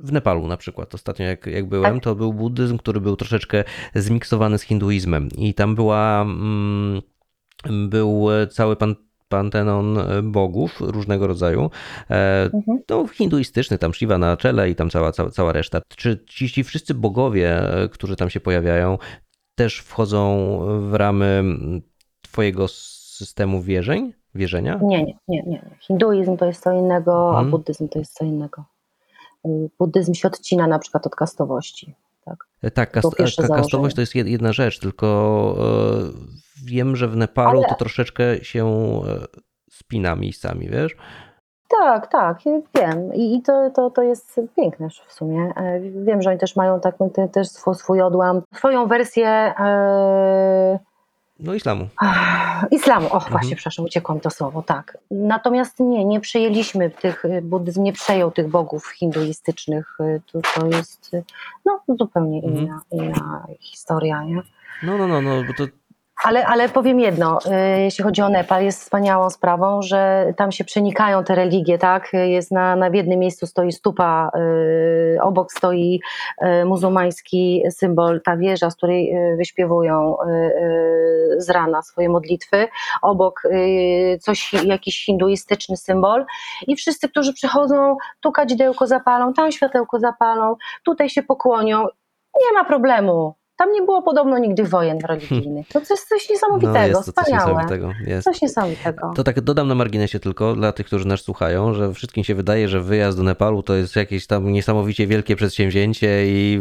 w 0.00 0.12
Nepalu 0.12 0.46
na 0.46 0.56
przykład, 0.56 0.94
ostatnio 0.94 1.26
jak, 1.26 1.46
jak 1.46 1.68
byłem, 1.68 1.94
tak. 1.94 2.02
to 2.02 2.14
był 2.14 2.32
buddyzm, 2.32 2.78
który 2.78 3.00
był 3.00 3.16
troszeczkę 3.16 3.64
zmiksowany 3.94 4.58
z 4.58 4.62
hinduizmem 4.62 5.28
i 5.36 5.54
tam 5.54 5.74
była, 5.74 6.22
mm, 6.22 7.02
był 7.88 8.28
cały 8.50 8.76
pan 8.76 8.94
pantenon 9.28 9.98
e, 9.98 10.22
bogów 10.22 10.80
różnego 10.80 11.26
rodzaju. 11.26 11.70
E, 12.10 12.50
mhm. 12.54 12.78
To 12.86 13.06
hinduistyczny, 13.06 13.78
tam 13.78 13.94
Shiva 13.94 14.18
na 14.18 14.36
czele 14.36 14.70
i 14.70 14.74
tam 14.74 14.90
cała, 14.90 15.12
cała, 15.12 15.30
cała 15.30 15.52
reszta. 15.52 15.80
Czy 15.96 16.24
ci, 16.26 16.50
ci 16.50 16.64
wszyscy 16.64 16.94
bogowie, 16.94 17.72
e, 17.82 17.88
którzy 17.88 18.16
tam 18.16 18.30
się 18.30 18.40
pojawiają, 18.40 18.98
też 19.54 19.78
wchodzą 19.78 20.58
w 20.90 20.94
ramy 20.94 21.44
twojego 22.22 22.68
systemu 22.68 23.62
wierzeń? 23.62 24.12
Wierzenia? 24.34 24.80
Nie, 24.82 25.04
nie, 25.04 25.14
nie, 25.28 25.42
nie. 25.46 25.76
Hinduizm 25.80 26.36
to 26.36 26.44
jest 26.44 26.62
co 26.62 26.72
innego, 26.72 27.28
mhm. 27.28 27.46
a 27.46 27.50
buddyzm 27.50 27.88
to 27.88 27.98
jest 27.98 28.14
co 28.14 28.24
innego. 28.24 28.64
Buddyzm 29.78 30.14
się 30.14 30.28
odcina 30.28 30.66
na 30.66 30.78
przykład 30.78 31.06
od 31.06 31.14
kastowości. 31.14 31.94
Tak, 32.26 32.72
tak 32.74 32.90
kast, 32.90 33.16
kastowość 33.48 33.94
to 33.94 34.00
jest 34.00 34.14
jedna 34.14 34.52
rzecz, 34.52 34.78
tylko 34.78 35.56
wiem, 36.66 36.96
że 36.96 37.08
w 37.08 37.16
Nepalu 37.16 37.58
Ale... 37.58 37.68
to 37.68 37.74
troszeczkę 37.74 38.44
się 38.44 38.66
e, 38.66 39.26
spina 39.70 40.16
miejscami, 40.16 40.68
wiesz? 40.68 40.96
Tak, 41.68 42.06
tak, 42.06 42.38
wiem. 42.74 43.14
I 43.14 43.42
to, 43.42 43.70
to, 43.70 43.90
to 43.90 44.02
jest 44.02 44.40
piękne 44.56 44.88
w 45.06 45.12
sumie. 45.12 45.52
E, 45.56 45.80
wiem, 45.80 46.22
że 46.22 46.30
oni 46.30 46.38
też 46.38 46.56
mają 46.56 46.80
taką 46.80 47.10
też 47.32 47.48
swój, 47.48 47.74
swój 47.74 48.02
odłam, 48.02 48.42
swoją 48.54 48.86
wersję. 48.86 49.28
E... 49.28 50.78
No 51.40 51.54
islamu. 51.54 51.88
Islamu, 52.70 53.06
o 53.06 53.20
właśnie, 53.20 53.36
mhm. 53.36 53.56
przepraszam, 53.56 53.84
uciekłam 53.84 54.20
to 54.20 54.30
słowo, 54.30 54.62
tak. 54.62 54.98
Natomiast 55.10 55.80
nie, 55.80 56.04
nie 56.04 56.20
przejęliśmy 56.20 56.90
tych, 56.90 57.22
buddyzm 57.42 57.82
nie 57.82 57.92
przejął 57.92 58.30
tych 58.30 58.48
bogów 58.48 58.86
hinduistycznych. 58.86 59.98
To, 60.32 60.40
to 60.54 60.66
jest 60.66 61.10
no, 61.64 61.80
zupełnie 61.98 62.42
mhm. 62.42 62.56
inna, 62.56 62.80
inna 62.92 63.46
historia, 63.60 64.24
nie? 64.24 64.42
No, 64.82 64.98
no, 64.98 65.06
no, 65.06 65.22
no, 65.22 65.30
bo 65.44 65.52
to 65.64 65.72
ale, 66.24 66.46
ale 66.46 66.68
powiem 66.68 67.00
jedno, 67.00 67.38
y, 67.46 67.80
jeśli 67.80 68.04
chodzi 68.04 68.22
o 68.22 68.28
Nepal, 68.28 68.64
jest 68.64 68.80
wspaniałą 68.80 69.30
sprawą, 69.30 69.82
że 69.82 70.32
tam 70.36 70.52
się 70.52 70.64
przenikają 70.64 71.24
te 71.24 71.34
religie, 71.34 71.78
tak? 71.78 72.12
Jest 72.12 72.50
na, 72.50 72.76
na 72.76 72.88
jednym 72.88 73.18
miejscu 73.18 73.46
stoi 73.46 73.72
stupa, 73.72 74.30
y, 75.16 75.18
obok 75.22 75.52
stoi 75.52 76.00
y, 76.42 76.64
muzułmański 76.64 77.62
symbol, 77.70 78.20
ta 78.24 78.36
wieża, 78.36 78.70
z 78.70 78.76
której 78.76 79.14
wyśpiewują 79.38 80.16
z 81.38 81.50
rana 81.50 81.82
swoje 81.82 82.08
modlitwy, 82.08 82.68
obok 83.02 83.42
coś, 84.20 84.52
jakiś 84.52 85.04
hinduistyczny 85.04 85.76
symbol 85.76 86.24
i 86.66 86.76
wszyscy, 86.76 87.08
którzy 87.08 87.32
przychodzą, 87.32 87.96
tu 88.20 88.32
kadzidełko 88.32 88.86
zapalą, 88.86 89.32
tam 89.34 89.52
światełko 89.52 89.98
zapalą, 89.98 90.56
tutaj 90.84 91.08
się 91.08 91.22
pokłonią, 91.22 91.86
nie 92.44 92.52
ma 92.54 92.64
problemu. 92.64 93.34
Tam 93.56 93.72
nie 93.72 93.82
było 93.82 94.02
podobno 94.02 94.38
nigdy 94.38 94.64
wojen 94.64 94.98
religijnych. 95.08 95.68
To 95.68 95.80
jest 95.90 96.08
coś 96.08 96.30
niesamowitego, 96.30 96.78
no 96.78 96.86
jest 96.86 96.94
to 96.94 97.02
wspaniałe. 97.02 97.44
Coś 97.44 97.54
niesamowitego. 97.54 97.92
Jest. 98.06 98.24
Coś 98.24 98.42
niesamowitego. 98.42 99.12
To 99.16 99.24
tak 99.24 99.40
dodam 99.40 99.68
na 99.68 99.74
marginesie 99.74 100.20
tylko 100.20 100.54
dla 100.54 100.72
tych, 100.72 100.86
którzy 100.86 101.06
nas 101.06 101.20
słuchają, 101.20 101.74
że 101.74 101.92
wszystkim 101.92 102.24
się 102.24 102.34
wydaje, 102.34 102.68
że 102.68 102.80
wyjazd 102.80 103.18
do 103.18 103.24
Nepalu 103.24 103.62
to 103.62 103.74
jest 103.74 103.96
jakieś 103.96 104.26
tam 104.26 104.52
niesamowicie 104.52 105.06
wielkie 105.06 105.36
przedsięwzięcie 105.36 106.26
i 106.26 106.60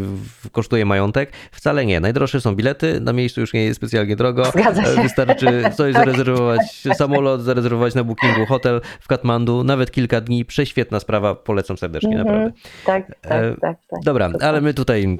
kosztuje 0.51 0.85
majątek. 0.85 1.31
Wcale 1.51 1.85
nie. 1.85 1.99
Najdroższe 1.99 2.41
są 2.41 2.55
bilety, 2.55 2.99
na 3.01 3.13
miejscu 3.13 3.41
już 3.41 3.53
nie 3.53 3.65
jest 3.65 3.77
specjalnie 3.77 4.15
drogo. 4.15 4.45
Zgadza 4.55 4.83
się. 4.83 5.01
Wystarczy 5.01 5.63
coś 5.73 5.93
tak. 5.93 6.05
zarezerwować, 6.05 6.61
samolot, 6.93 7.41
zarezerwować 7.41 7.95
na 7.95 8.03
bookingu, 8.03 8.45
hotel 8.45 8.81
w 8.99 9.07
Katmandu, 9.07 9.63
nawet 9.63 9.91
kilka 9.91 10.21
dni. 10.21 10.45
Prześwietna 10.45 10.99
sprawa, 10.99 11.35
polecam 11.35 11.77
serdecznie, 11.77 12.15
mm 12.15 12.27
-hmm. 12.27 12.29
naprawdę. 12.29 12.51
Tak, 12.85 13.07
tak, 13.21 13.31
e, 13.31 13.55
tak, 13.61 13.77
tak. 13.89 13.99
Dobra, 14.03 14.29
ale 14.41 14.61
my 14.61 14.73
tutaj 14.73 15.17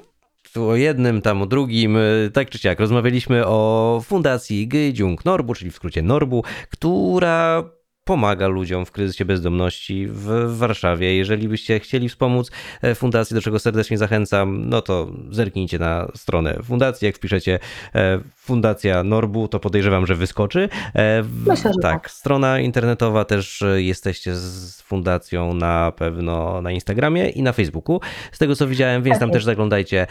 tu 0.56 0.68
o 0.68 0.76
jednym, 0.76 1.22
tam 1.22 1.42
o 1.42 1.46
drugim, 1.46 1.98
y, 1.98 2.32
tak 2.34 2.50
czy 2.50 2.58
siak. 2.58 2.80
Rozmawialiśmy 2.80 3.48
o 3.48 4.02
fundacji 4.06 4.68
Gyjung 4.68 5.26
Norbu, 5.26 5.54
czyli 5.54 5.72
w 5.72 5.76
skrócie 5.76 6.02
Norbu, 6.02 6.44
która 6.70 7.64
pomaga 8.06 8.48
ludziom 8.48 8.86
w 8.86 8.92
kryzysie 8.92 9.26
bezdomności 9.26 10.08
w 10.08 10.58
Warszawie. 10.58 11.16
Jeżeli 11.16 11.48
byście 11.48 11.80
chcieli 11.80 12.10
wspomóc 12.10 12.52
e, 12.82 12.96
fundację, 12.96 13.36
do 13.36 13.42
czego 13.42 13.60
serdecznie 13.60 13.98
zachęcam, 13.98 14.70
no 14.70 14.82
to 14.82 15.08
zerknijcie 15.32 15.80
na 15.80 16.08
stronę 16.16 16.60
fundacji. 16.64 17.06
Jak 17.06 17.16
wpiszecie 17.16 17.60
e, 17.96 18.20
Fundacja 18.36 19.04
Norbu, 19.04 19.48
to 19.48 19.60
podejrzewam, 19.60 20.06
że 20.06 20.16
wyskoczy. 20.16 20.70
E, 20.96 21.24
Myślę, 21.48 21.72
że 21.74 21.80
tak. 21.82 22.02
tak. 22.02 22.12
Strona 22.12 22.60
internetowa 22.60 23.26
też 23.26 23.64
jesteście 23.76 24.36
z 24.36 24.82
fundacją 24.82 25.54
na 25.54 25.92
pewno 25.92 26.62
na 26.62 26.72
Instagramie 26.72 27.30
i 27.30 27.44
na 27.44 27.54
Facebooku. 27.54 28.00
Z 28.32 28.38
tego 28.38 28.56
co 28.56 28.68
widziałem, 28.68 29.04
więc 29.04 29.14
Tak 29.16 29.20
tam 29.20 29.30
jest. 29.30 29.36
też 29.36 29.44
zaglądajcie. 29.46 30.08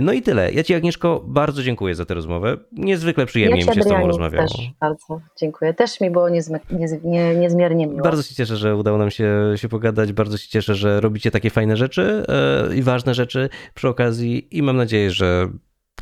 No 0.00 0.12
i 0.12 0.22
tyle. 0.22 0.52
Ja 0.52 0.62
Ci, 0.62 0.74
Agnieszko, 0.74 1.24
bardzo 1.26 1.62
dziękuję 1.62 1.94
za 1.94 2.04
tę 2.04 2.14
rozmowę. 2.14 2.56
Niezwykle 2.72 3.26
przyjemnie 3.26 3.60
Ja 3.60 3.66
mi 3.66 3.74
się 3.74 3.82
z 3.82 3.88
Tobą 3.88 4.06
rozmawiało. 4.06 4.48
też 4.48 4.70
bardzo 4.80 5.20
dziękuję. 5.40 5.74
Też 5.74 6.00
mi 6.00 6.10
było 6.10 6.28
niezmy, 6.28 6.60
niez, 6.70 6.92
nie, 7.04 7.27
niezmiernie 7.36 7.86
miło. 7.86 8.02
Bardzo 8.02 8.22
się 8.22 8.34
cieszę, 8.34 8.56
że 8.56 8.76
udało 8.76 8.98
nam 8.98 9.10
się, 9.10 9.54
się 9.56 9.68
pogadać. 9.68 10.12
Bardzo 10.12 10.38
się 10.38 10.48
cieszę, 10.48 10.74
że 10.74 11.00
robicie 11.00 11.30
takie 11.30 11.50
fajne 11.50 11.76
rzeczy 11.76 12.24
e, 12.28 12.76
i 12.76 12.82
ważne 12.82 13.14
rzeczy 13.14 13.48
przy 13.74 13.88
okazji. 13.88 14.58
I 14.58 14.62
mam 14.62 14.76
nadzieję, 14.76 15.10
że 15.10 15.48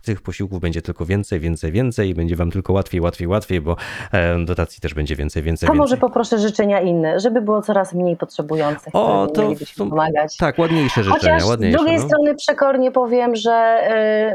tych 0.06 0.22
posiłków 0.22 0.60
będzie 0.60 0.82
tylko 0.82 1.06
więcej, 1.06 1.40
więcej, 1.40 1.72
więcej 1.72 2.08
i 2.08 2.14
będzie 2.14 2.36
wam 2.36 2.50
tylko 2.50 2.72
łatwiej, 2.72 3.00
łatwiej, 3.00 3.28
łatwiej, 3.28 3.60
bo 3.60 3.76
e, 4.12 4.44
dotacji 4.44 4.80
też 4.80 4.94
będzie 4.94 5.16
więcej, 5.16 5.42
więcej, 5.42 5.66
To 5.66 5.72
więcej. 5.72 5.78
może 5.78 5.96
poproszę 5.96 6.38
życzenia 6.38 6.80
inne, 6.80 7.20
żeby 7.20 7.40
było 7.40 7.62
coraz 7.62 7.94
mniej 7.94 8.16
potrzebujących, 8.16 8.94
O, 8.94 9.26
to 9.26 9.52
pomagać. 9.78 10.36
Tak, 10.36 10.58
ładniejsze 10.58 11.02
życzenia, 11.04 11.20
Chociaż 11.20 11.42
z 11.42 11.48
ładniejsze. 11.48 11.78
drugiej 11.78 11.98
no. 11.98 12.06
strony 12.06 12.34
przekornie 12.34 12.90
powiem, 12.90 13.36
że 13.36 13.78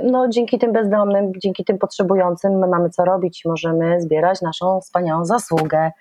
y, 0.04 0.12
no, 0.12 0.30
dzięki 0.30 0.60
tym 0.60 0.74
bezdomnym, 0.74 1.32
dzięki 1.38 1.66
tym 1.66 1.78
potrzebującym 1.78 2.60
my 2.60 2.68
mamy 2.68 2.90
co 2.90 3.06
robić, 3.06 3.42
możemy 3.46 4.02
zbierać 4.02 4.42
naszą 4.42 4.82
wspaniałą 4.82 5.26
zasługę, 5.26 5.92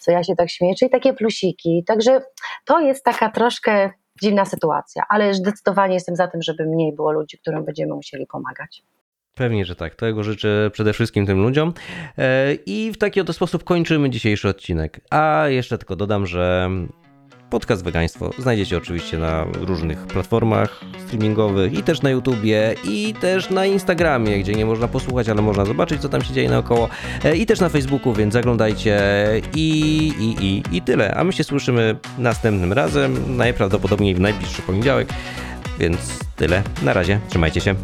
co 0.00 0.10
ja 0.10 0.24
się 0.24 0.36
tak 0.36 0.50
śmieję, 0.50 0.74
czyli 0.74 0.90
takie 0.90 1.12
plusiki. 1.12 1.84
Także 1.86 2.22
to 2.64 2.80
jest 2.80 3.04
taka 3.04 3.30
troszkę 3.30 3.90
dziwna 4.22 4.44
sytuacja, 4.44 5.02
ale 5.08 5.34
zdecydowanie 5.34 5.94
jestem 5.94 6.16
za 6.16 6.28
tym, 6.28 6.42
żeby 6.42 6.66
mniej 6.66 6.92
było 6.92 7.12
ludzi, 7.12 7.38
którym 7.38 7.64
będziemy 7.64 7.94
musieli 7.94 8.26
pomagać. 8.26 8.82
Pewnie, 9.40 9.64
że 9.64 9.76
tak. 9.76 9.94
Tego 9.94 10.22
życzę 10.22 10.70
przede 10.72 10.92
wszystkim 10.92 11.26
tym 11.26 11.42
ludziom. 11.42 11.72
E, 12.18 12.54
I 12.66 12.92
w 12.92 12.98
taki 12.98 13.20
oto 13.20 13.32
sposób 13.32 13.64
kończymy 13.64 14.10
dzisiejszy 14.10 14.48
odcinek. 14.48 15.00
A 15.10 15.44
jeszcze 15.48 15.78
tylko 15.78 15.96
dodam, 15.96 16.26
że 16.26 16.70
podcast 17.50 17.84
Wegaństwo 17.84 18.30
znajdziecie 18.38 18.76
oczywiście 18.76 19.18
na 19.18 19.46
różnych 19.60 20.06
platformach 20.06 20.80
streamingowych 21.06 21.72
i 21.72 21.82
też 21.82 22.02
na 22.02 22.10
YouTubie 22.10 22.74
i 22.84 23.14
też 23.20 23.50
na 23.50 23.66
Instagramie, 23.66 24.38
gdzie 24.38 24.52
nie 24.52 24.66
można 24.66 24.88
posłuchać, 24.88 25.28
ale 25.28 25.42
można 25.42 25.64
zobaczyć, 25.64 26.00
co 26.00 26.08
tam 26.08 26.22
się 26.22 26.34
dzieje 26.34 26.50
naokoło. 26.50 26.88
E, 27.24 27.36
I 27.36 27.46
też 27.46 27.60
na 27.60 27.68
Facebooku, 27.68 28.14
więc 28.14 28.32
zaglądajcie 28.32 29.00
i, 29.54 29.68
i, 30.18 30.44
i, 30.46 30.76
i 30.76 30.82
tyle. 30.82 31.14
A 31.14 31.24
my 31.24 31.32
się 31.32 31.44
słyszymy 31.44 31.96
następnym 32.18 32.72
razem, 32.72 33.36
najprawdopodobniej 33.36 34.14
w 34.14 34.20
najbliższy 34.20 34.62
poniedziałek. 34.62 35.08
Więc 35.78 36.18
tyle. 36.36 36.62
Na 36.82 36.92
razie. 36.92 37.20
Trzymajcie 37.28 37.60
się. 37.60 37.74